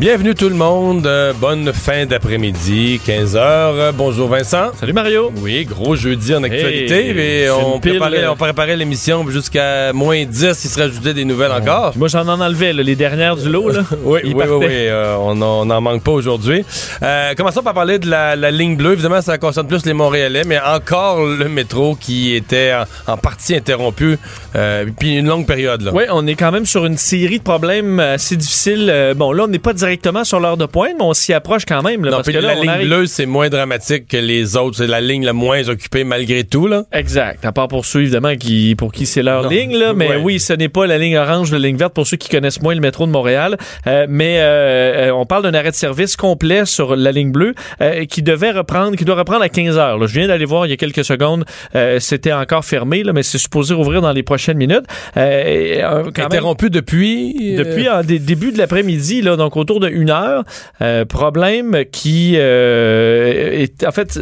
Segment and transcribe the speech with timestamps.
[0.00, 1.06] Bienvenue tout le monde.
[1.06, 3.92] Euh, bonne fin d'après-midi, 15h.
[3.92, 4.70] bonjour Vincent.
[4.80, 5.30] Salut Mario.
[5.42, 7.12] Oui, gros jeudi en actualité.
[7.12, 10.64] Mais on, préparait, euh, on préparait l'émission jusqu'à moins 10.
[10.64, 11.92] Il se rajoutait des nouvelles encore.
[11.98, 13.68] Moi, j'en en enlevais, là, les dernières du lot.
[13.68, 13.82] Là.
[14.02, 14.54] Oui, oui, oui, partaient.
[14.54, 16.64] oui, euh, on n'en manque pas aujourd'hui.
[17.02, 18.94] Euh, commençons par parler de la, la ligne bleue.
[18.94, 22.72] Évidemment, ça concerne plus les Montréalais, mais encore le métro qui était
[23.06, 24.18] en, en partie interrompu,
[24.56, 25.82] euh, puis une longue période.
[25.82, 25.90] Là.
[25.94, 28.88] Oui, on est quand même sur une série de problèmes assez difficiles.
[28.90, 29.89] Euh, bon, là, on n'est pas directement
[30.24, 32.04] sur l'heure de pointe, mais on s'y approche quand même.
[32.04, 34.56] Là, Non, parce puis que là, la ligne arrive- bleue, c'est moins dramatique que les
[34.56, 34.76] autres.
[34.76, 36.66] C'est la ligne la moins occupée malgré tout.
[36.66, 36.84] Là.
[36.92, 37.44] Exact.
[37.44, 39.48] À part pour ceux, évidemment, qui, pour qui c'est leur Non.
[39.48, 39.92] ligne, là.
[39.94, 40.16] Mais Ouais.
[40.22, 42.74] oui, ce n'est pas la ligne orange, la ligne verte pour ceux qui connaissent moins
[42.74, 43.56] le métro de Montréal.
[43.86, 47.54] Euh, mais euh, euh, on parle d'un arrêt de service complet sur la ligne bleue
[47.80, 49.98] euh, qui devait reprendre, qui doit reprendre à 15 heures.
[49.98, 50.06] là.
[50.06, 51.44] Je viens d'aller voir il y a quelques secondes.
[51.74, 54.84] euh, C'était encore fermé, là, mais c'est supposé rouvrir dans les prochaines minutes.
[55.16, 57.54] Euh, Interrompu depuis.
[57.56, 60.44] depuis en dé- début de l'après-midi, là, donc autour de une heure,
[60.80, 64.18] euh, problème qui euh, est en fait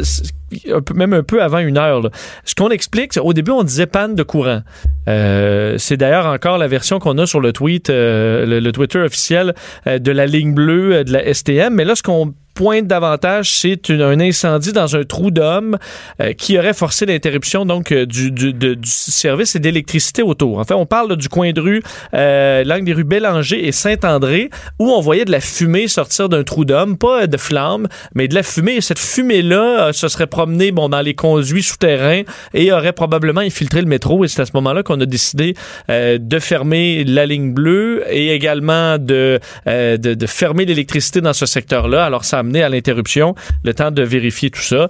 [0.95, 2.09] même un peu avant une heure.
[2.43, 4.61] Ce qu'on explique, au début on disait panne de courant.
[5.07, 9.53] Euh, c'est d'ailleurs encore la version qu'on a sur le tweet, le, le Twitter officiel
[9.85, 11.75] de la ligne bleue de la STM.
[11.75, 15.77] Mais là, ce qu'on pointe davantage, c'est un incendie dans un trou d'homme
[16.21, 20.59] euh, qui aurait forcé l'interruption donc euh, du, du, du service et d'électricité autour.
[20.59, 21.81] En fait, on parle du coin de rue,
[22.13, 26.43] euh, l'angle des rues Bélanger et Saint-André, où on voyait de la fumée sortir d'un
[26.43, 28.75] trou d'homme, pas euh, de flammes, mais de la fumée.
[28.75, 32.23] Et cette fumée-là euh, se serait promenée bon, dans les conduits souterrains
[32.53, 34.25] et aurait probablement infiltré le métro.
[34.25, 35.53] Et c'est à ce moment-là qu'on a décidé
[35.89, 41.45] euh, de fermer la ligne bleue et également de, de, de fermer l'électricité dans ce
[41.45, 42.03] secteur-là.
[42.03, 44.89] Alors, ça a à l'interruption, le temps de vérifier tout ça.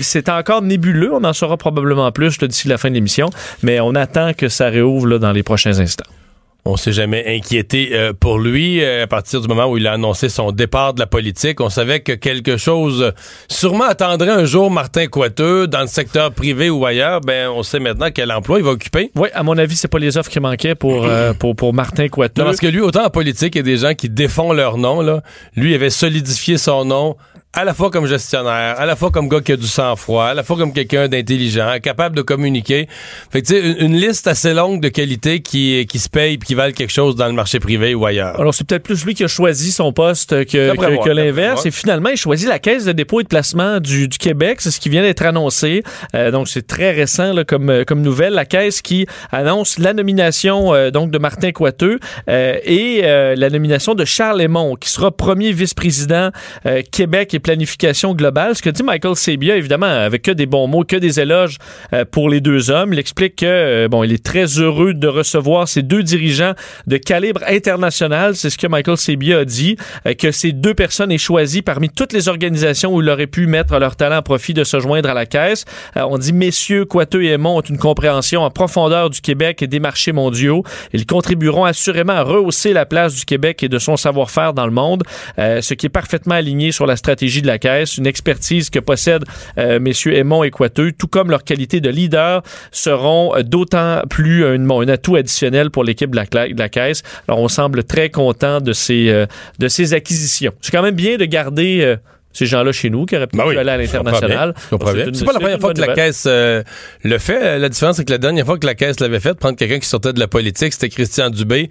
[0.00, 3.30] C'est encore nébuleux, on en saura probablement plus d'ici la fin de l'émission,
[3.62, 6.10] mais on attend que ça réouvre là, dans les prochains instants.
[6.68, 9.92] On s'est jamais inquiété euh, pour lui euh, à partir du moment où il a
[9.92, 11.60] annoncé son départ de la politique.
[11.60, 13.12] On savait que quelque chose
[13.48, 17.20] sûrement attendrait un jour Martin Coiteux dans le secteur privé ou ailleurs.
[17.20, 19.12] Ben, on sait maintenant quel emploi il va occuper.
[19.14, 22.08] Oui, à mon avis, c'est pas les offres qui manquaient pour, euh, pour, pour Martin
[22.08, 22.42] Coiteux.
[22.42, 24.76] Non, parce que lui, autant en politique, il y a des gens qui défont leur
[24.76, 25.02] nom.
[25.02, 25.22] Là.
[25.54, 27.16] Lui, il avait solidifié son nom
[27.56, 30.34] à la fois comme gestionnaire, à la fois comme gars qui a du sang-froid, à
[30.34, 32.86] la fois comme quelqu'un d'intelligent, capable de communiquer.
[33.30, 36.34] Fait que, tu sais, une, une liste assez longue de qualités qui, qui se payent
[36.34, 38.38] et qui valent quelque chose dans le marché privé ou ailleurs.
[38.38, 41.64] Alors, c'est peut-être plus lui qui a choisi son poste que, que, l'inverse.
[41.64, 44.60] Et finalement, il choisit la Caisse de dépôt et de placement du, du Québec.
[44.60, 45.82] C'est ce qui vient d'être annoncé.
[46.14, 48.34] Euh, donc, c'est très récent là, comme, euh, comme nouvelle.
[48.34, 53.48] La Caisse qui annonce la nomination euh, donc de Martin Coiteux euh, et euh, la
[53.48, 56.30] nomination de Charles Lemont, qui sera premier vice-président
[56.66, 58.56] euh, Québec et planification globale.
[58.56, 61.58] Ce que dit Michael Sabia, évidemment, avec que des bons mots, que des éloges
[61.92, 62.92] euh, pour les deux hommes.
[62.92, 66.54] Il explique que, euh, bon, il est très heureux de recevoir ces deux dirigeants
[66.88, 68.34] de calibre international.
[68.34, 71.88] C'est ce que Michael Sabia a dit, euh, que ces deux personnes aient choisi parmi
[71.88, 75.08] toutes les organisations où il aurait pu mettre leur talent à profit de se joindre
[75.08, 75.66] à la caisse.
[75.96, 79.68] Euh, on dit, messieurs Coiteux et Aymon ont une compréhension en profondeur du Québec et
[79.68, 80.64] des marchés mondiaux.
[80.92, 84.72] Ils contribueront assurément à rehausser la place du Québec et de son savoir-faire dans le
[84.72, 85.04] monde,
[85.38, 89.24] ce qui est parfaitement aligné sur la stratégie de la caisse, une expertise que possèdent
[89.58, 94.44] euh, messieurs Aymon et Coiteux, tout comme leur qualité de leader seront euh, d'autant plus
[94.44, 97.02] un, bon, un atout additionnel pour l'équipe de la, de la caisse.
[97.28, 99.26] Alors, on semble très content de ces, euh,
[99.58, 100.52] de ces acquisitions.
[100.60, 101.96] C'est quand même bien de garder euh,
[102.32, 104.54] ces gens-là chez nous qui auraient pu Ben oui, aller à l'international.
[104.70, 104.78] C'est
[105.24, 105.94] pas la première fois que la.
[105.94, 106.62] Caisse euh,
[107.02, 107.58] le fait.
[107.58, 109.88] La différence, c'est que la dernière fois que la Caisse l'avait fait, prendre quelqu'un qui
[109.88, 111.70] sortait de la politique, c'était Christian Dubé,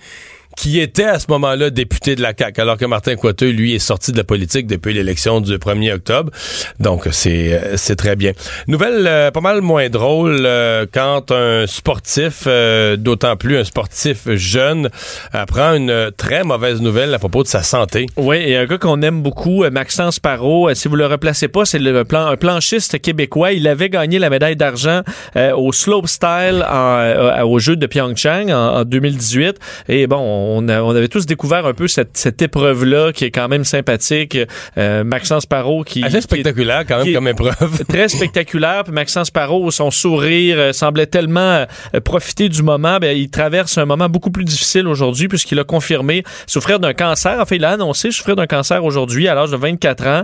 [0.56, 3.80] qui était à ce moment-là député de la CAQ, alors que Martin Coiteux, lui, est
[3.80, 6.32] sorti de la politique depuis l'élection du 1er octobre.
[6.80, 8.32] Donc, c'est euh, c'est très bien.
[8.68, 14.30] Nouvelle euh, pas mal moins drôle euh, quand un sportif, euh, d'autant plus un sportif
[14.36, 14.90] jeune,
[15.34, 18.08] apprend une très mauvaise nouvelle à propos de sa santé.
[18.18, 21.48] Oui, et un gars qu'on aime beaucoup, euh, Maxence Parot, euh, si vous le replacez
[21.48, 23.52] pas, c'est le plan, un planchiste québécois.
[23.52, 25.02] Il avait gagné la médaille d'argent
[25.36, 29.58] au slopestyle en, au jeu de Pyeongchang en, en 2018.
[29.90, 34.38] Et bon, on, avait tous découvert un peu cette, épreuve-là qui est quand même sympathique.
[34.78, 36.04] Maxence Parot qui...
[36.04, 37.84] Assez spectaculaire quand même comme épreuve.
[37.88, 38.84] Très spectaculaire.
[38.84, 41.66] Puis Maxence Parot, son sourire semblait tellement
[42.04, 42.98] profiter du moment.
[43.00, 47.38] Ben, il traverse un moment beaucoup plus difficile aujourd'hui puisqu'il a confirmé souffrir d'un cancer.
[47.40, 50.24] Enfin, il a annoncé souffrir d'un cancer aujourd'hui à l'âge de 24 ans.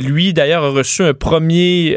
[0.00, 1.96] lui, d'ailleurs, a reçu un premier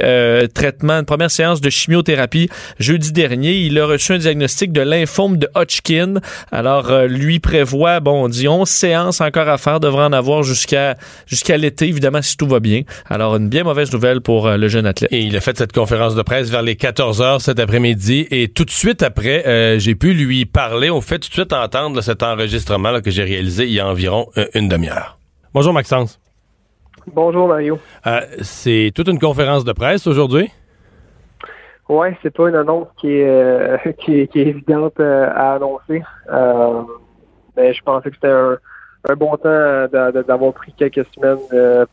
[0.54, 2.50] traitement, une première séance de chimiothérapie
[2.80, 3.54] jeudi dernier.
[3.54, 6.16] Il a reçu un diagnostic de lymphome de Hodgkin.
[6.52, 10.44] Alors, euh, lui prévoit, bon, on dit 11 séances encore à faire, devrait en avoir
[10.44, 10.96] jusqu'à
[11.28, 12.82] jusqu'à l'été, évidemment, si tout va bien.
[13.10, 15.14] Alors, une bien mauvaise nouvelle pour euh, le jeune athlète.
[15.14, 18.28] Et il a fait cette conférence de presse vers les 14 heures cet après-midi.
[18.32, 20.90] Et tout de suite après, euh, j'ai pu lui parler.
[20.90, 24.28] On fait tout de suite entendre cet enregistrement que j'ai réalisé il y a environ
[24.54, 25.18] une demi-heure.
[25.54, 26.20] Bonjour, Maxence.
[27.14, 27.80] Bonjour, Mario.
[28.42, 30.50] C'est toute une conférence de presse aujourd'hui?
[31.90, 36.04] Oui, c'est pas une annonce qui est, euh, qui, est évidente euh, à annoncer.
[37.58, 38.58] Euh, mais je pensais que c'était un,
[39.16, 39.88] bon temps
[40.28, 41.38] d'avoir pris quelques semaines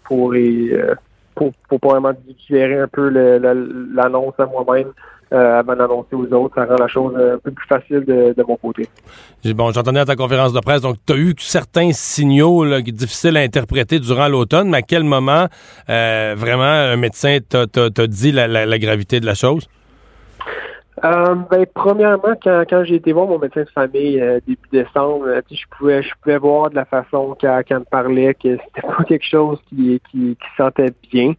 [0.05, 0.35] pour,
[1.35, 4.93] pour, pour vraiment digérer un peu l'annonce à moi-même.
[5.31, 8.89] avant d'annoncer aux autres, ça rend la chose un peu plus facile de, mon côté.
[9.45, 13.41] Bon, j'entendais à ta conférence de presse, donc tu as eu certains signaux difficiles à
[13.41, 15.47] interpréter durant l'automne, mais à quel moment
[15.87, 19.69] vraiment un médecin t'a dit la, gravité de la chose?
[21.03, 25.27] Euh, ben, premièrement, quand, quand j'ai été voir mon médecin de famille euh, début décembre,
[25.27, 29.03] euh, je pouvais je pouvais voir de la façon qu'elle me parlait que c'était pas
[29.05, 31.35] quelque chose qui, qui, qui sentait bien.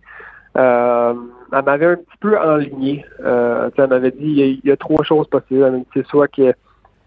[0.58, 1.14] Euh,
[1.54, 3.06] elle m'avait un petit peu enligné.
[3.24, 5.84] Euh, elle m'avait dit il y, a, trois choses possibles.
[5.94, 6.54] C'est soit que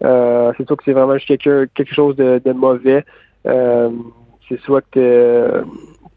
[0.01, 3.05] c'est soit que c'est vraiment quelque, quelque chose de, de mauvais.
[3.43, 5.63] c'est soit que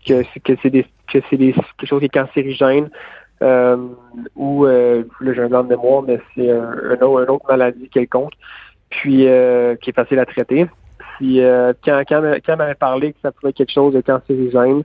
[0.07, 2.89] que, que c'est des que c'est quelque chose qui est cancérigène
[3.43, 3.77] euh,
[4.37, 8.33] ou euh, j'ai un blanc de mémoire, mais c'est un, une autre maladie quelconque,
[8.89, 10.67] puis euh, qui est facile à traiter.
[11.17, 14.83] Puis euh, quand, quand, quand m'avait parlé que ça pouvait être quelque chose de cancérigène,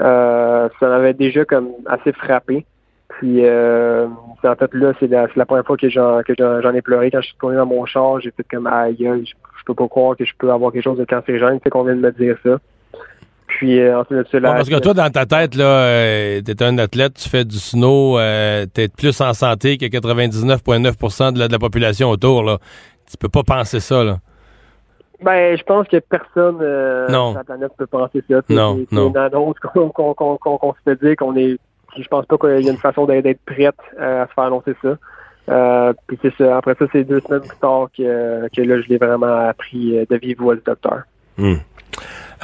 [0.00, 2.66] euh, ça m'avait déjà comme assez frappé.
[3.08, 4.06] Puis euh,
[4.42, 7.20] en fait là, c'est la, la, première fois que j'en que j'en ai pleuré quand
[7.20, 8.20] je suis tourné dans mon char.
[8.20, 10.98] J'ai fait comme aïe, je, je peux pas croire que je peux avoir quelque chose
[10.98, 11.60] de cancérigène.
[11.62, 12.58] C'est qu'on vient de me dire ça.
[13.58, 17.28] Puis euh, ensuite parce que toi, dans ta tête, là, euh, t'es un athlète, tu
[17.28, 22.10] fais du snow, euh, t'es plus en santé que 99,9 de la, de la population
[22.10, 22.44] autour.
[22.44, 22.58] Là.
[23.10, 24.18] Tu peux pas penser ça, là.
[25.22, 28.40] Ben, je pense que personne euh, sur la planète peut penser ça.
[28.48, 29.12] Non, non.
[29.12, 31.58] une qu'on qu'on se fait dire qu'on est.
[31.98, 34.96] Je pense pas qu'il y a une façon d'être prête à se faire annoncer ça.
[35.50, 36.56] Euh, puis c'est ça.
[36.56, 40.16] Après ça, c'est deux semaines plus tard que, que là, je l'ai vraiment appris de
[40.16, 41.02] vivre voix du docteur.
[41.36, 41.56] Hmm.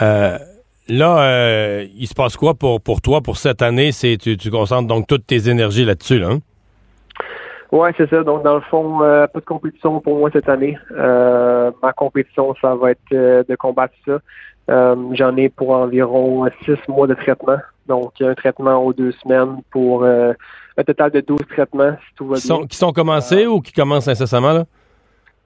[0.02, 0.38] Euh,
[0.88, 3.90] Là, euh, il se passe quoi pour, pour toi pour cette année?
[3.90, 6.28] C'est tu, tu concentres donc toutes tes énergies là-dessus, là?
[6.28, 6.38] Hein?
[7.72, 8.22] Ouais, c'est ça.
[8.22, 10.78] Donc, dans le fond, euh, pas de compétition pour moi cette année.
[10.92, 14.20] Euh, ma compétition, ça va être de combattre ça.
[15.12, 17.58] J'en ai pour environ six mois de traitement.
[17.88, 22.36] Donc, un traitement aux deux semaines pour un total de 12 traitements, si tout va
[22.38, 22.66] bien.
[22.66, 24.64] qui sont commencés ou qui commencent incessamment, là?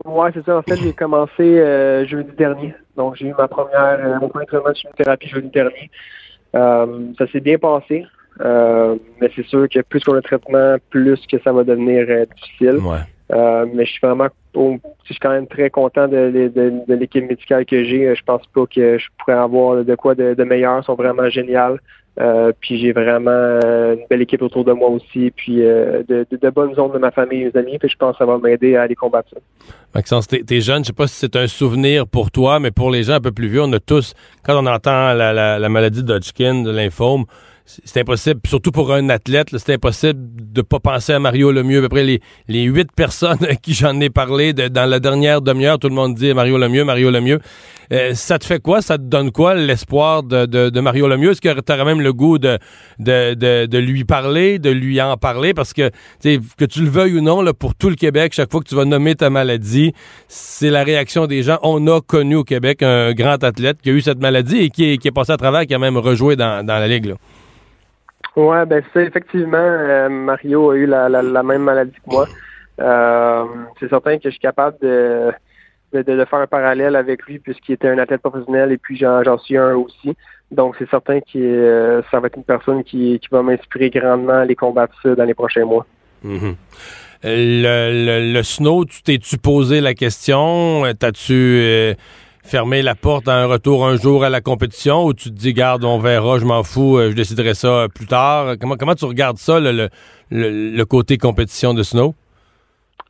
[0.04, 0.58] Ouais, c'est ça.
[0.58, 2.75] En fait, j'ai commencé jeudi dernier.
[3.00, 5.91] Donc, j'ai eu ma première, euh, mon premier traitement de chimiothérapie jeudi dernier.
[6.55, 6.87] Euh,
[7.17, 8.05] ça s'est bien passé.
[8.43, 12.06] Euh, mais c'est sûr que plus qu'on a le traitement, plus que ça va devenir
[12.35, 12.76] difficile.
[12.76, 13.67] Ouais.
[13.75, 17.64] mais je suis vraiment, je suis quand même très content de, de, de l'équipe médicale
[17.64, 18.14] que j'ai.
[18.14, 20.79] Je pense pas que je pourrais avoir de quoi de, de meilleur.
[20.79, 21.79] Ils sont vraiment géniales.
[22.19, 26.75] Euh, puis j'ai vraiment une belle équipe autour de moi aussi, puis euh, de, bonnes
[26.75, 28.83] zones de ma famille et mes amis, puis je pense que ça va m'aider à
[28.83, 29.41] aller combattre ça.
[29.95, 32.91] Maxence, t'es, es jeune, je sais pas si c'est un souvenir pour toi, mais pour
[32.91, 34.15] les gens un peu plus vieux, on a tous,
[34.45, 37.25] quand on entend la, la, la maladie de Hodgkin, de lymphome,
[37.85, 40.21] c'est impossible, surtout pour un athlète, c'est impossible
[40.53, 41.79] de pas penser à Mario Lemieux.
[41.79, 45.41] À peu près les, les huit personnes à qui j'en ai parlé dans la dernière
[45.41, 47.41] demi-heure, tout le monde dit Mario Lemieux, Mario Lemieux.
[47.93, 48.83] Euh, ça te fait quoi?
[48.83, 51.33] Ça te donne quoi l'espoir de, de, Mario Lemieux?
[51.33, 52.59] Est-ce que tu aurais même le goût de,
[52.99, 53.35] de,
[53.67, 55.55] de, lui parler, de lui en parler?
[55.55, 55.91] Parce que,
[56.23, 58.77] que tu le veuilles ou non, là, pour tout le Québec, chaque fois que tu
[58.77, 59.93] vas nommer ta maladie,
[60.29, 61.59] c'est la réaction des gens.
[61.62, 64.93] On a connu au Québec un grand athlète qui a eu cette maladie et qui
[64.93, 67.07] est, qui est passé à travers, qui a même rejoué dans, dans la Ligue.
[67.07, 67.15] Là.
[68.37, 72.28] Ouais, ben c'est effectivement euh, Mario a eu la, la, même maladie que moi.
[72.80, 73.44] Euh,
[73.78, 75.32] c'est certain que je suis capable de,
[75.92, 79.38] de, de, faire un parallèle avec lui puisqu'il était un athlète professionnel et puis j'en
[79.38, 80.16] suis un aussi.
[80.52, 84.40] Donc c'est certain que euh, ça va être une personne qui, qui va m'inspirer grandement
[84.40, 85.87] à les combattre ça dans les prochains mois.
[86.25, 86.54] Mm-hmm.
[87.25, 90.82] le, le, snow, tu t'es-tu posé la question?
[90.99, 91.96] T'as-tu
[92.42, 95.52] fermer la porte à un retour un jour à la compétition ou tu te dis,
[95.52, 98.54] garde, on verra, je m'en fous, euh, je déciderai ça plus tard?
[98.61, 99.88] Comment, comment tu regardes ça, le,
[100.30, 102.14] le, côté compétition de Snow?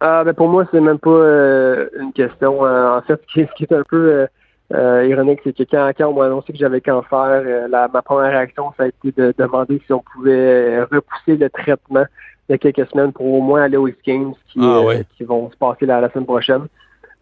[0.01, 2.65] Ah, ben pour moi, c'est même pas euh, une question.
[2.65, 4.27] Euh, en fait, ce qui, est un peu
[4.75, 8.31] euh, ironique, c'est que quand, quand on m'a annoncé que j'avais cancer, la, ma première
[8.31, 12.05] réaction, ça a été de demander si on pouvait repousser le traitement
[12.49, 14.81] de quelques semaines pour au moins aller aux Games qui, Ah,
[15.17, 16.67] qui vont se passer la, la semaine prochaine.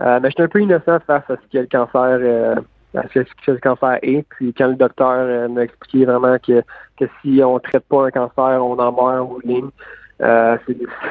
[0.01, 2.63] Mais j'étais un peu innocent face à ce que le cancer
[2.95, 4.25] ce que le cancer est.
[4.31, 6.63] Puis quand le docteur m'a expliqué vraiment que,
[6.99, 9.71] que si on traite pas un cancer, on en meurt ou ligne.
[10.21, 10.57] Euh,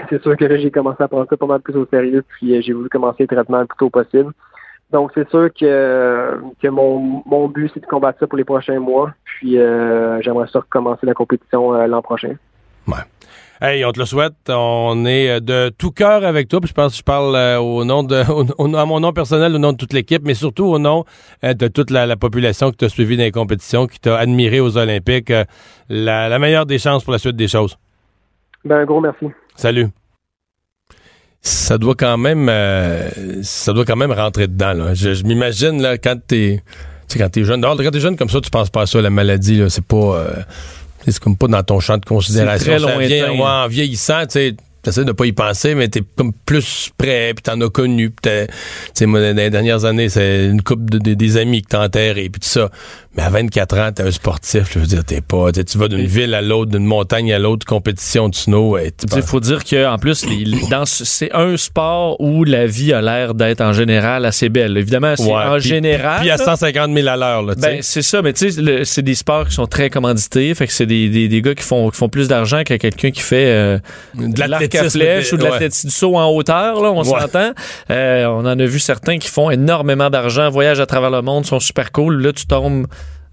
[0.10, 2.62] c'est sûr que j'ai commencé à prendre ça pas mal plus au sérieux, puis euh,
[2.62, 4.34] j'ai voulu commencer le traitement le plus tôt possible.
[4.91, 8.79] Donc c'est sûr que, que mon, mon but c'est de combattre ça pour les prochains
[8.79, 12.36] mois, puis euh, j'aimerais ça recommencer la compétition l'an prochain.
[12.88, 12.96] Ouais.
[13.62, 14.34] Hey, on te le souhaite.
[14.50, 16.62] On est de tout cœur avec toi.
[16.62, 18.16] Puis je pense que je parle au nom de,
[18.78, 21.06] à mon nom personnel, au nom de toute l'équipe, mais surtout au nom
[21.44, 25.34] de toute la, population qui t'a suivi dans les compétitions, qui t'a admiré aux Olympiques.
[25.90, 27.78] La, la meilleure des chances pour la suite des choses.
[28.64, 29.28] Ben, un gros merci.
[29.56, 29.88] Salut.
[31.42, 33.10] Ça doit quand même, euh,
[33.42, 34.74] ça doit quand même rentrer dedans.
[34.74, 34.94] Là.
[34.94, 36.62] Je, m'imagine là quand t'es,
[37.18, 37.62] quand t'es jeune.
[37.62, 39.58] quand t'es jeune comme ça, tu penses pas à ça la maladie.
[39.58, 40.34] Là, c'est pas, euh,
[41.12, 42.78] c'est comme pas dans ton champ de considération.
[42.78, 43.08] Très lointain.
[43.08, 44.56] Vient, ouais, en vieillissant, tu sais
[44.88, 48.14] t'essaies de pas y penser, mais t'es comme plus prêt, puis t'en as connu.
[48.22, 48.30] Tu
[48.94, 52.30] sais, moi, dans les dernières années, c'est une couple de, des amis qui t'enterrent et
[52.30, 52.70] puis tout ça.
[53.18, 56.06] Mais à 24 ans, t'es un sportif, je veux dire, t'es pas, tu vas d'une
[56.06, 58.78] ville à l'autre, d'une montagne à l'autre, compétition de snow.
[58.78, 60.24] Il faut dire que en plus,
[60.70, 64.78] dans c'est un sport où la vie a l'air d'être en général assez belle.
[64.78, 66.20] Évidemment, c'est en général.
[66.22, 69.48] Puis à 150 000 à l'heure, ben, c'est ça, mais tu sais, c'est des sports
[69.48, 72.10] qui sont très commandités, fait que c'est des, des, des, gars qui font, qui font
[72.10, 73.80] plus d'argent que quelqu'un qui fait euh,
[74.14, 77.52] de l'arc à flèche ou de la tête du saut en hauteur, là, on s'entend.
[77.90, 81.48] Euh, on en a vu certains qui font énormément d'argent, voyagent à travers le monde,
[81.48, 82.22] sont super cool.
[82.22, 82.86] Là, tu tombes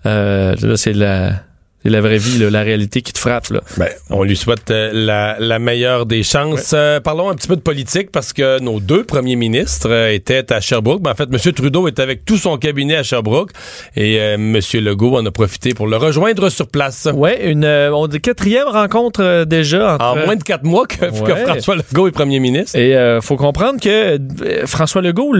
[0.06, 1.44] euh, là, c'est la
[1.84, 3.48] c'est la vraie vie, là, la réalité qui te frappe.
[3.48, 3.60] Là.
[3.76, 6.70] Ben, on lui souhaite euh, la, la, meilleure des chances.
[6.72, 10.50] Euh, parlons un petit peu de politique parce que nos deux premiers ministres euh, étaient
[10.50, 11.02] à Sherbrooke.
[11.02, 11.52] Ben, en fait, M.
[11.52, 13.50] Trudeau est avec tout son cabinet à Sherbrooke
[13.96, 14.58] et M.
[14.72, 17.06] Legault en a profité pour le rejoindre sur place.
[17.12, 19.96] Oui, une on dit quatrième rencontre déjà.
[19.96, 20.04] Entre...
[20.06, 22.78] En moins de quatre mois que, que François Legault est premier ministre.
[22.78, 24.18] Et il faut comprendre que
[24.64, 25.34] François Legault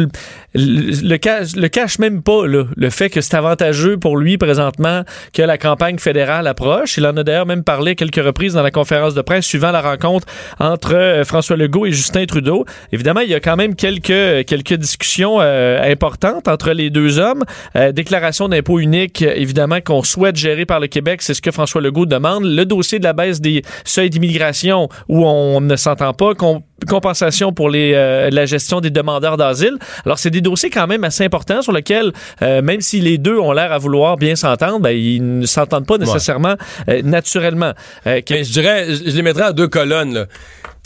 [0.55, 4.39] le, le, cache, le cache même pas, là, le fait que c'est avantageux pour lui
[4.39, 6.97] présentement que la campagne fédérale l'approche.
[6.97, 9.81] Il en a d'ailleurs même parlé quelques reprises dans la conférence de presse suivant la
[9.81, 10.27] rencontre
[10.61, 12.65] entre euh, François Legault et Justin Trudeau.
[12.93, 17.43] Évidemment, il y a quand même quelques, quelques discussions euh, importantes entre les deux hommes.
[17.77, 21.81] Euh, déclaration d'impôt unique, évidemment, qu'on souhaite gérer par le Québec, c'est ce que François
[21.81, 22.45] Legault demande.
[22.45, 26.33] Le dossier de la baisse des seuils d'immigration où on ne s'entend pas,
[26.89, 27.93] compensation pour les,
[28.31, 29.79] la gestion des demandeurs d'asile.
[30.05, 33.53] Alors, c'est des dossiers quand même assez importants sur lesquels, même si les deux ont
[33.53, 36.55] l'air à vouloir bien s'entendre, ben, ils ne s'entendent pas nécessairement
[36.89, 37.73] euh, naturellement.
[38.07, 40.27] Euh, je dirais, je les mettrais à deux colonnes.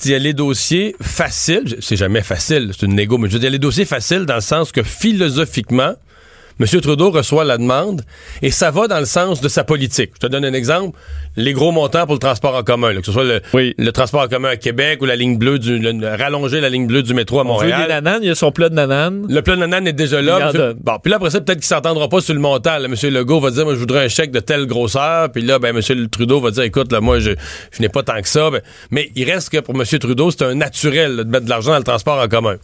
[0.04, 3.40] Il y a les dossiers faciles, c'est jamais facile, c'est une négo, mais je veux
[3.40, 5.94] dire, les dossiers faciles dans le sens que philosophiquement,
[6.60, 6.80] M.
[6.80, 8.02] Trudeau reçoit la demande
[8.42, 10.10] et ça va dans le sens de sa politique.
[10.14, 10.98] Je te donne un exemple.
[11.36, 14.48] Les gros montants pour le transport en commun, que ce soit le, transport en commun
[14.48, 17.86] à Québec ou la ligne bleue, du, rallonger la ligne bleue du métro à Montréal.
[17.88, 19.26] Il y a il y a son plat de nanane.
[19.28, 20.52] Le plat de nanane est déjà là.
[20.52, 22.82] bon, puis là, après ça, peut-être qu'il s'entendra pas sur le montant.
[22.82, 22.94] M.
[23.02, 25.30] Legault va dire, moi, je voudrais un chèque de telle grosseur.
[25.30, 26.08] Puis là, ben, M.
[26.08, 27.30] Trudeau va dire, écoute, là, moi, je,
[27.70, 28.50] je n'ai pas tant que ça.
[28.50, 28.60] Ben,
[28.90, 29.84] mais il reste que pour M.
[29.98, 32.56] Trudeau, c'est un naturel de mettre de l'argent dans le transport en commun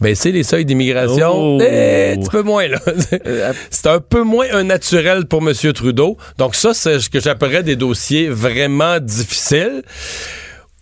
[0.00, 1.58] baisser les seuils d'immigration, oh.
[1.60, 2.78] eh, un petit peu moins, là.
[3.70, 5.54] c'est un peu moins un naturel pour M.
[5.72, 6.16] Trudeau.
[6.38, 9.82] Donc ça, c'est ce que j'appellerais des dossiers vraiment difficiles,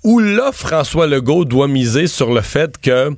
[0.04, 3.12] où là, François Legault doit miser sur le fait que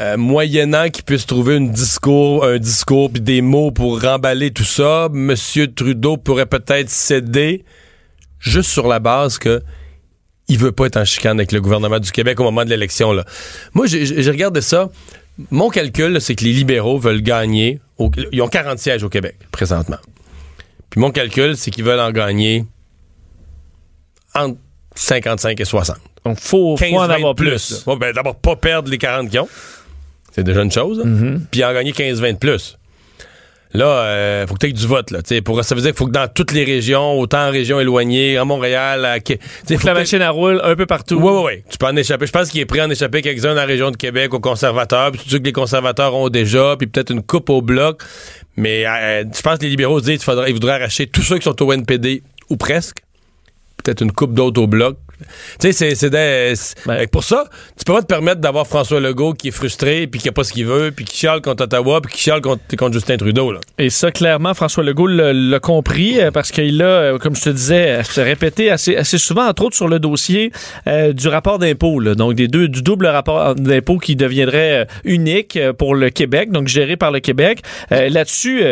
[0.00, 4.62] euh, moyennant qu'il puisse trouver une discours, un discours puis des mots pour remballer tout
[4.62, 5.34] ça, M.
[5.74, 7.64] Trudeau pourrait peut-être céder
[8.38, 9.60] juste sur la base que
[10.48, 13.12] il veut pas être en chicane avec le gouvernement du Québec au moment de l'élection.
[13.12, 13.24] Là.
[13.74, 14.90] Moi, j'ai regardé ça.
[15.50, 17.80] Mon calcul, c'est que les libéraux veulent gagner.
[18.32, 19.98] ils ont 40 sièges au Québec, présentement.
[20.90, 22.64] Puis mon calcul, c'est qu'ils veulent en gagner
[24.34, 24.58] entre
[24.94, 25.96] 55 et 60.
[26.24, 27.84] Donc, faut, faut en avoir plus.
[27.86, 29.48] ben, D'abord, pas perdre les 40 qui ont.
[30.32, 31.04] C'est déjà une chose.
[31.04, 31.40] Mm-hmm.
[31.50, 32.78] Puis en gagner 15-20 de plus.
[33.74, 35.10] Là, euh, faut que tu aies du vote.
[35.10, 37.78] Là, pour, ça veut dire qu'il faut que dans toutes les régions, autant en régions
[37.78, 41.16] éloignées, à Montréal, à faut que la machine à roule un peu partout.
[41.16, 41.62] Oui, oui, oui.
[41.70, 42.26] Tu peux en échapper.
[42.26, 44.40] Je pense qu'il est prêt à en échapper quelques-uns dans la région de Québec aux
[44.40, 45.12] conservateurs.
[45.12, 48.02] Puis tu que les conservateurs ont déjà, puis peut-être une coupe au bloc.
[48.56, 51.36] Mais euh, je pense que les libéraux disent qu'il faudrait, ils voudraient arracher tous ceux
[51.36, 52.98] qui sont au NPD, ou presque.
[53.84, 54.96] Peut-être une coupe d'autres au bloc.
[55.58, 56.10] Tu sais, c'est
[56.86, 57.06] ben.
[57.08, 57.44] pour ça,
[57.76, 60.44] tu peux pas te permettre d'avoir François Legault qui est frustré, puis qui a pas
[60.44, 63.52] ce qu'il veut, puis qui chiale contre Ottawa, puis qui chiale contre, contre Justin Trudeau.
[63.52, 63.60] Là.
[63.78, 67.50] Et ça, clairement, François Legault l'a compris, euh, parce qu'il a, euh, comme je te
[67.50, 70.52] disais, se répété assez, assez souvent, entre autres sur le dossier
[70.86, 75.94] euh, du rapport d'impôt, donc des deux, du double rapport d'impôt qui deviendrait unique pour
[75.94, 77.62] le Québec, donc géré par le Québec.
[77.90, 78.62] Là-dessus,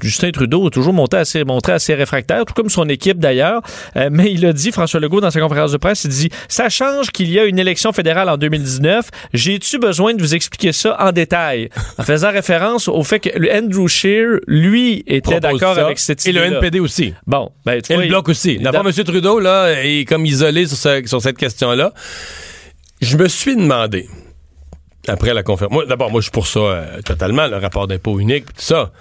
[0.00, 3.62] Justin Trudeau a toujours monté assez, montré assez réfractaire, tout comme son équipe d'ailleurs,
[4.10, 7.10] mais il a dit, François Legault, dans sa conférence de presse, il dit, ça change
[7.10, 9.08] qu'il y a une élection fédérale en 2019.
[9.32, 11.68] J'ai-tu besoin de vous expliquer ça en détail?
[11.98, 16.38] En faisant référence au fait que Andrew Scheer, lui, était d'accord avec cette idée.
[16.38, 17.14] Et le NPD aussi.
[17.26, 17.50] Bon.
[17.64, 18.58] Ben, tu Et le Bloc aussi.
[18.58, 18.92] D'abord, M.
[18.92, 21.92] Trudeau, là, est comme isolé sur, sur cette question-là.
[23.00, 24.08] Je me suis demandé,
[25.08, 25.86] après la conférence.
[25.88, 28.92] D'abord, moi, je suis pour ça euh, totalement, le rapport d'impôt unique, tout ça.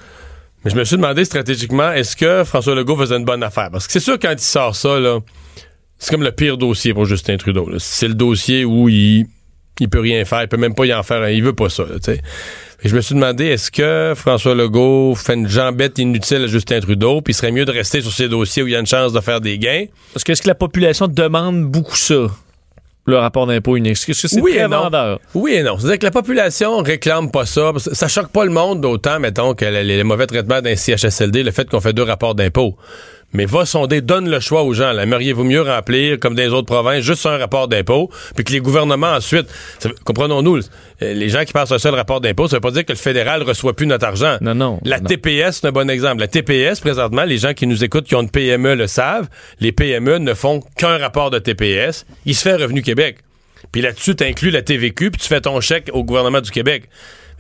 [0.64, 3.70] Mais je me suis demandé stratégiquement, est-ce que François Legault faisait une bonne affaire?
[3.72, 5.20] Parce que c'est sûr, quand il sort ça, là,
[6.02, 7.70] c'est comme le pire dossier pour Justin Trudeau.
[7.78, 9.28] C'est le dossier où il,
[9.80, 11.84] il peut rien faire, il peut même pas y en faire, il veut pas ça.
[12.84, 16.80] Et je me suis demandé, est-ce que François Legault fait une jambette inutile à Justin
[16.80, 18.88] Trudeau, puis il serait mieux de rester sur ces dossiers où il y a une
[18.88, 19.86] chance de faire des gains?
[20.12, 22.32] Parce que est-ce que la population demande beaucoup ça?
[23.06, 23.94] le rapport d'impôt unique?
[23.94, 25.20] Est-ce que c'est oui très vendeur?
[25.34, 25.78] Oui et non.
[25.78, 27.72] C'est-à-dire que la population réclame pas ça.
[27.78, 31.70] Ça choque pas le monde d'autant, mettons, que les, mauvais traitements d'un CHSLD, le fait
[31.70, 32.76] qu'on fait deux rapports d'impôt
[33.34, 34.98] mais va sonder, donne le choix aux gens.
[34.98, 38.60] Aimeriez-vous mieux remplir, comme dans les autres provinces, juste un rapport d'impôt, puis que les
[38.60, 39.48] gouvernements ensuite,
[40.04, 42.92] comprenons-nous, euh, les gens qui passent un seul rapport d'impôt, ça veut pas dire que
[42.92, 44.38] le fédéral reçoit plus notre argent.
[44.42, 44.80] Non, non.
[44.84, 46.20] La TPS, c'est un bon exemple.
[46.20, 49.28] La TPS, présentement, les gens qui nous écoutent, qui ont une PME, le savent.
[49.60, 52.06] Les PME ne font qu'un rapport de TPS.
[52.26, 53.18] Il se fait Revenu Québec.
[53.72, 56.90] Puis là-dessus, tu inclus la TVQ, puis tu fais ton chèque au gouvernement du Québec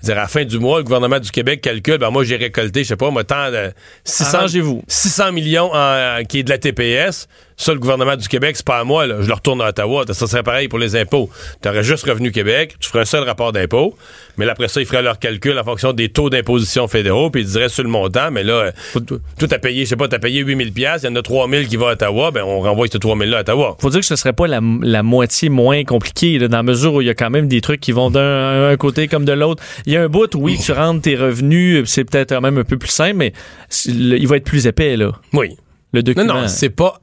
[0.03, 2.83] dire, à la fin du mois, le gouvernement du Québec calcule, ben moi j'ai récolté,
[2.83, 3.71] je sais pas, moi tant de
[4.03, 4.47] 600,
[4.87, 7.27] 600 millions en, qui est de la TPS.
[7.61, 9.17] Ça, le gouvernement du Québec, c'est pas à moi, là.
[9.21, 10.03] Je le retourne à Ottawa.
[10.11, 11.29] Ça serait pareil pour les impôts.
[11.61, 13.95] Tu aurais juste Revenu Québec, tu ferais un seul rapport d'impôt,
[14.37, 17.43] mais là, après ça, ils feraient leur calcul en fonction des taux d'imposition fédéraux, puis
[17.43, 18.71] ils diraient sur le montant, mais là,
[19.05, 21.67] tout, a payé, je sais pas, t'as payé 8000 pièces, il y en a 3000
[21.67, 23.77] qui vont à Ottawa, ben on renvoie ces 3000 là à Ottawa.
[23.79, 27.01] Faut dire que ce serait pas la, moitié moins compliqué, là, dans la mesure où
[27.01, 29.61] il y a quand même des trucs qui vont d'un côté comme de l'autre.
[29.85, 32.79] Il y a un bout, oui, tu rentres tes revenus, c'est peut-être même un peu
[32.79, 33.33] plus simple, mais
[33.85, 35.11] il va être plus épais, là.
[35.33, 35.57] Oui.
[35.93, 36.25] Le document.
[36.25, 36.99] Non, non, c'est pas